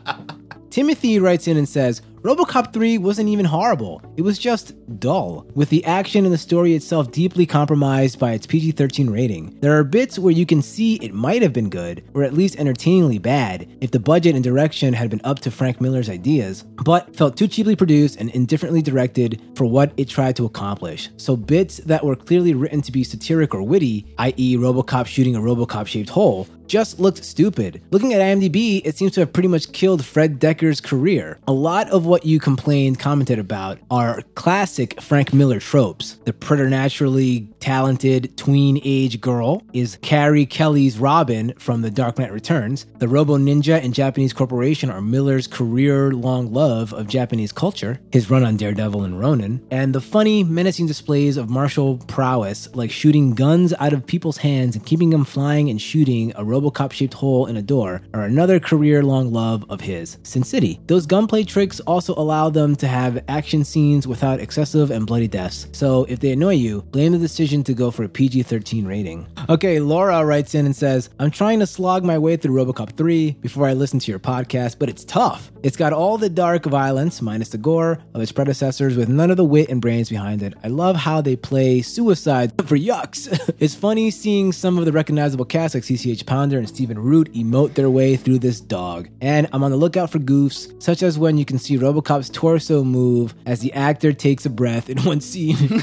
Timothy 0.70 1.20
writes 1.20 1.48
in 1.48 1.58
and 1.58 1.68
says, 1.68 2.02
Robocop 2.22 2.72
3 2.72 3.00
wasn't 3.00 3.30
even 3.30 3.46
horrible. 3.46 4.00
It 4.16 4.22
was 4.22 4.38
just 4.38 4.76
dull, 5.00 5.48
with 5.56 5.70
the 5.70 5.84
action 5.86 6.24
and 6.24 6.32
the 6.32 6.38
story 6.38 6.76
itself 6.76 7.12
deeply 7.12 7.48
compromised 7.48 8.20
by 8.20 8.34
its 8.34 8.46
PG 8.46 8.74
13 8.74 9.10
rating. 9.10 9.58
There 9.60 9.76
are 9.76 9.84
bits 9.84 10.20
where 10.20 10.32
you 10.32 10.46
can 10.46 10.62
see 10.62 10.98
it 10.98 11.16
might 11.16 11.42
have 11.42 11.52
been 11.52 11.72
good, 11.72 12.04
or 12.14 12.22
at 12.22 12.36
least 12.36 12.58
entertainingly 12.58 13.18
bad, 13.18 13.76
if 13.82 13.90
the 13.90 14.00
budget 14.00 14.36
and 14.36 14.44
direction 14.44 14.94
had 14.94 15.10
been 15.10 15.22
up 15.24 15.40
to 15.40 15.50
Frank 15.50 15.82
Miller's 15.82 16.12
ideas, 16.12 16.62
but 16.62 17.16
felt 17.16 17.38
too 17.38 17.48
cheaply 17.48 17.76
produced 17.76 18.20
and 18.20 18.30
indifferently 18.30 18.84
directed 18.84 19.42
for 19.56 19.66
what 19.66 19.92
it 19.98 20.08
tried 20.08 20.36
to 20.36 20.46
accomplish. 20.46 21.10
So 21.18 21.36
bits 21.36 21.78
that 21.78 22.06
were 22.06 22.16
clearly 22.16 22.54
written 22.54 22.84
to 22.84 22.92
be 22.92 23.04
satiric 23.04 23.56
or 23.56 23.64
witty, 23.64 24.14
i.e., 24.20 24.58
Robocop 24.58 25.08
shooting 25.08 25.36
a 25.36 25.40
Robocop 25.40 25.88
shaped 25.88 26.12
hole, 26.12 26.48
just 26.72 27.02
looked 27.02 27.22
stupid. 27.22 27.82
Looking 27.92 28.14
at 28.14 28.22
IMDb, 28.22 28.82
it 28.86 28.96
seems 28.96 29.12
to 29.14 29.20
have 29.20 29.34
pretty 29.34 29.50
much 29.50 29.74
killed 29.74 30.06
Fred 30.06 30.40
Dekker's 30.40 30.80
career. 30.80 31.38
A 31.50 31.52
lot 31.52 31.90
of 31.90 32.06
what 32.12 32.26
you 32.26 32.42
complained, 32.42 33.00
commented 33.00 33.40
about 33.40 33.80
are 33.90 34.22
classic 34.36 35.00
Frank 35.00 35.32
Miller 35.32 35.62
tropes. 35.62 36.18
The 36.26 36.34
preternaturally 36.34 37.48
talented 37.62 38.36
tween 38.36 38.82
age 38.84 39.22
girl 39.22 39.64
is 39.72 39.98
Carrie 40.02 40.46
Kelly's 40.46 41.00
Robin 41.00 41.54
from 41.58 41.84
The 41.84 41.90
Dark 41.90 42.20
Knight 42.20 42.34
Returns. 42.34 42.86
The 42.98 43.08
Robo 43.08 43.38
Ninja 43.38 43.82
and 43.82 43.94
Japanese 43.94 44.34
Corporation 44.34 44.90
are 44.90 45.00
Miller's 45.00 45.48
career 45.48 46.12
long 46.12 46.52
love 46.52 46.92
of 46.92 47.08
Japanese 47.08 47.54
culture, 47.54 48.02
his 48.12 48.30
run 48.30 48.44
on 48.44 48.58
Daredevil 48.58 49.04
and 49.04 49.18
Ronin, 49.18 49.66
and 49.72 49.96
the 49.96 50.02
funny, 50.02 50.44
menacing 50.44 50.88
displays 50.88 51.38
of 51.38 51.50
martial 51.50 51.98
prowess 52.08 52.68
like 52.76 52.92
shooting 52.92 53.36
guns 53.36 53.74
out 53.80 53.94
of 53.94 54.06
people's 54.06 54.38
hands 54.38 54.76
and 54.76 54.86
keeping 54.86 55.12
them 55.12 55.24
flying 55.24 55.70
and 55.70 55.82
shooting 55.82 56.32
a 56.32 56.44
Robocop 56.44 56.92
shaped 56.92 57.14
hole 57.14 57.46
in 57.46 57.56
a 57.56 57.62
door 57.62 58.02
are 58.14 58.24
another 58.24 58.60
career 58.60 59.02
long 59.02 59.32
love 59.32 59.64
of 59.70 59.80
his. 59.80 60.18
Sin 60.24 60.44
City. 60.44 60.82
Those 60.88 61.06
gunplay 61.06 61.46
tricks 61.46 61.80
also 61.82 62.01
allow 62.10 62.50
them 62.50 62.76
to 62.78 62.88
have 62.88 63.24
action 63.28 63.64
scenes 63.64 64.08
without 64.08 64.40
excessive 64.40 64.92
and 64.92 65.08
bloody 65.08 65.28
deaths. 65.28 65.68
So 65.72 66.06
if 66.06 66.20
they 66.20 66.32
annoy 66.32 66.56
you, 66.56 66.82
blame 66.92 67.12
the 67.12 67.18
decision 67.18 67.64
to 67.66 67.74
go 67.74 67.92
for 67.92 68.04
a 68.04 68.10
PG 68.10 68.44
13 68.44 68.86
rating. 68.86 69.28
Okay, 69.50 69.80
Laura 69.80 70.26
writes 70.26 70.56
in 70.56 70.66
and 70.66 70.76
says, 70.76 71.10
I'm 71.20 71.32
trying 71.32 71.60
to 71.60 71.68
slog 71.68 72.04
my 72.04 72.18
way 72.18 72.38
through 72.38 72.56
Robocop 72.56 72.98
3 72.98 73.32
before 73.42 73.68
I 73.68 73.74
listen 73.74 74.00
to 74.00 74.12
your 74.12 74.20
podcast, 74.20 74.78
but 74.80 74.90
it's 74.90 75.06
tough. 75.06 75.52
It's 75.64 75.78
got 75.78 75.94
all 75.94 76.18
the 76.18 76.30
dark 76.30 76.66
violence, 76.66 77.22
minus 77.22 77.50
the 77.50 77.58
gore, 77.58 78.00
of 78.14 78.22
its 78.22 78.32
predecessors, 78.32 78.98
with 78.98 79.10
none 79.10 79.30
of 79.30 79.38
the 79.38 79.46
wit 79.46 79.70
and 79.70 79.82
brains 79.82 80.10
behind 80.10 80.42
it. 80.42 80.54
I 80.64 80.68
love 80.70 80.96
how 80.96 81.22
they 81.22 81.36
play 81.36 81.82
suicide 81.82 82.52
for 82.68 82.78
yucks. 82.78 83.54
it's 83.60 83.76
funny 83.76 84.10
seeing 84.12 84.52
some 84.52 84.78
of 84.78 84.86
the 84.86 84.92
recognizable 84.92 85.46
cast 85.46 85.76
like 85.76 85.84
CCH 85.84 86.26
Pounder 86.26 86.58
and 86.58 86.68
Stephen 86.68 86.98
Root 86.98 87.32
emote 87.34 87.76
their 87.76 87.90
way 87.90 88.16
through 88.16 88.40
this 88.40 88.60
dog. 88.60 89.10
And 89.22 89.48
I'm 89.54 89.64
on 89.64 89.72
the 89.72 89.78
lookout 89.78 90.10
for 90.10 90.20
goofs, 90.20 90.82
such 90.82 91.04
as 91.04 91.20
when 91.20 91.38
you 91.38 91.46
can 91.46 91.60
see 91.60 91.78
Robocop's 91.92 92.30
torso 92.30 92.84
move 92.84 93.34
as 93.46 93.60
the 93.60 93.74
actor 93.74 94.14
takes 94.14 94.46
a 94.46 94.50
breath 94.50 94.90
in 94.90 94.98
one 95.04 95.20
scene. 95.22 95.56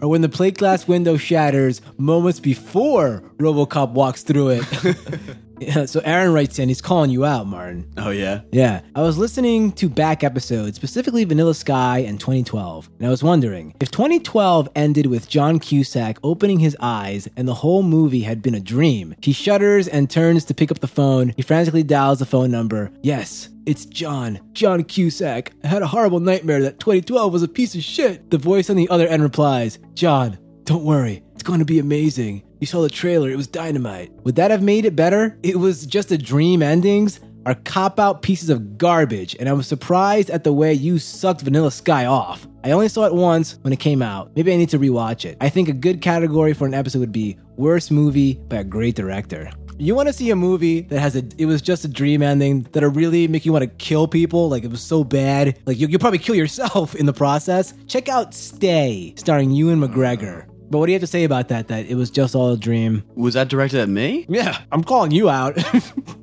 or 0.00 0.08
when 0.08 0.22
the 0.22 0.30
plate 0.30 0.56
glass 0.56 0.88
window 0.88 1.16
shatters 1.16 1.82
moments 1.98 2.40
before 2.40 3.22
Robocop 3.38 3.90
walks 3.90 4.22
through 4.22 4.60
it. 4.60 4.64
Yeah, 5.66 5.86
so 5.86 6.00
Aaron 6.04 6.32
writes 6.32 6.58
in, 6.58 6.68
he's 6.68 6.80
calling 6.80 7.10
you 7.10 7.24
out, 7.24 7.46
Martin. 7.46 7.90
Oh 7.96 8.10
yeah. 8.10 8.42
Yeah, 8.52 8.82
I 8.94 9.02
was 9.02 9.16
listening 9.18 9.72
to 9.72 9.88
back 9.88 10.22
episodes, 10.22 10.76
specifically 10.76 11.24
Vanilla 11.24 11.54
Sky 11.54 11.98
and 11.98 12.20
2012, 12.20 12.90
and 12.98 13.06
I 13.06 13.10
was 13.10 13.22
wondering 13.22 13.74
if 13.80 13.90
2012 13.90 14.68
ended 14.76 15.06
with 15.06 15.28
John 15.28 15.58
Cusack 15.58 16.18
opening 16.22 16.58
his 16.58 16.76
eyes 16.80 17.28
and 17.36 17.48
the 17.48 17.54
whole 17.54 17.82
movie 17.82 18.20
had 18.22 18.42
been 18.42 18.54
a 18.54 18.60
dream. 18.60 19.14
He 19.22 19.32
shudders 19.32 19.88
and 19.88 20.10
turns 20.10 20.44
to 20.46 20.54
pick 20.54 20.70
up 20.70 20.80
the 20.80 20.86
phone. 20.86 21.32
He 21.36 21.42
frantically 21.42 21.82
dials 21.82 22.18
the 22.18 22.26
phone 22.26 22.50
number. 22.50 22.90
Yes, 23.02 23.48
it's 23.66 23.86
John. 23.86 24.40
John 24.52 24.84
Cusack. 24.84 25.52
I 25.64 25.68
had 25.68 25.82
a 25.82 25.86
horrible 25.86 26.20
nightmare 26.20 26.62
that 26.62 26.80
2012 26.80 27.32
was 27.32 27.42
a 27.42 27.48
piece 27.48 27.74
of 27.74 27.82
shit. 27.82 28.30
The 28.30 28.38
voice 28.38 28.68
on 28.68 28.76
the 28.76 28.88
other 28.90 29.06
end 29.08 29.22
replies, 29.22 29.78
John, 29.94 30.38
don't 30.64 30.84
worry. 30.84 31.22
It's 31.34 31.42
going 31.42 31.58
to 31.60 31.64
be 31.64 31.78
amazing. 31.78 32.42
You 32.64 32.66
saw 32.66 32.80
the 32.80 32.88
trailer, 32.88 33.28
it 33.28 33.36
was 33.36 33.46
dynamite. 33.46 34.10
Would 34.22 34.36
that 34.36 34.50
have 34.50 34.62
made 34.62 34.86
it 34.86 34.96
better? 34.96 35.36
It 35.42 35.56
was 35.56 35.84
just 35.84 36.10
a 36.12 36.16
dream 36.16 36.62
endings 36.62 37.20
are 37.44 37.56
cop 37.56 38.00
out 38.00 38.22
pieces 38.22 38.48
of 38.48 38.78
garbage, 38.78 39.36
and 39.38 39.50
I 39.50 39.52
was 39.52 39.66
surprised 39.66 40.30
at 40.30 40.44
the 40.44 40.52
way 40.54 40.72
you 40.72 40.98
sucked 40.98 41.42
Vanilla 41.42 41.70
Sky 41.70 42.06
off. 42.06 42.48
I 42.64 42.70
only 42.70 42.88
saw 42.88 43.04
it 43.04 43.12
once 43.12 43.58
when 43.60 43.74
it 43.74 43.80
came 43.80 44.00
out. 44.00 44.34
Maybe 44.34 44.50
I 44.50 44.56
need 44.56 44.70
to 44.70 44.78
rewatch 44.78 45.26
it. 45.26 45.36
I 45.42 45.50
think 45.50 45.68
a 45.68 45.74
good 45.74 46.00
category 46.00 46.54
for 46.54 46.66
an 46.66 46.72
episode 46.72 47.00
would 47.00 47.12
be 47.12 47.36
Worst 47.56 47.90
Movie 47.90 48.36
by 48.48 48.56
a 48.56 48.64
Great 48.64 48.94
Director. 48.94 49.50
You 49.76 49.94
want 49.94 50.06
to 50.06 50.14
see 50.14 50.30
a 50.30 50.36
movie 50.36 50.80
that 50.80 51.00
has 51.00 51.16
a 51.16 51.24
it 51.36 51.44
was 51.44 51.60
just 51.60 51.84
a 51.84 51.88
dream 51.88 52.22
ending 52.22 52.62
that'll 52.72 52.88
really 52.88 53.28
make 53.28 53.44
you 53.44 53.52
want 53.52 53.64
to 53.64 53.70
kill 53.76 54.08
people 54.08 54.48
like 54.48 54.64
it 54.64 54.70
was 54.70 54.80
so 54.80 55.04
bad 55.04 55.58
like 55.66 55.78
you, 55.78 55.88
you'll 55.88 55.98
probably 55.98 56.20
kill 56.20 56.36
yourself 56.36 56.94
in 57.00 57.06
the 57.06 57.12
process 57.12 57.74
check 57.88 58.08
out 58.08 58.32
stay 58.34 59.12
starring 59.16 59.50
ewan 59.50 59.80
mcgregor 59.80 60.46
But 60.74 60.78
what 60.80 60.86
do 60.86 60.92
you 60.92 60.96
have 60.96 61.02
to 61.02 61.06
say 61.06 61.22
about 61.22 61.50
that? 61.50 61.68
That 61.68 61.86
it 61.86 61.94
was 61.94 62.10
just 62.10 62.34
all 62.34 62.50
a 62.50 62.56
dream? 62.56 63.04
Was 63.14 63.34
that 63.34 63.46
directed 63.46 63.78
at 63.78 63.88
me? 63.88 64.26
Yeah, 64.28 64.58
I'm 64.72 64.82
calling 64.82 65.12
you 65.12 65.30
out. 65.30 65.56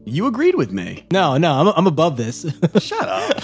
You 0.04 0.28
agreed 0.28 0.56
with 0.56 0.74
me. 0.74 1.06
no, 1.14 1.38
no, 1.38 1.54
I'm, 1.54 1.68
I'm 1.70 1.88
above 1.88 2.18
this. 2.18 2.46
Shut 2.80 3.08
up. 3.08 3.42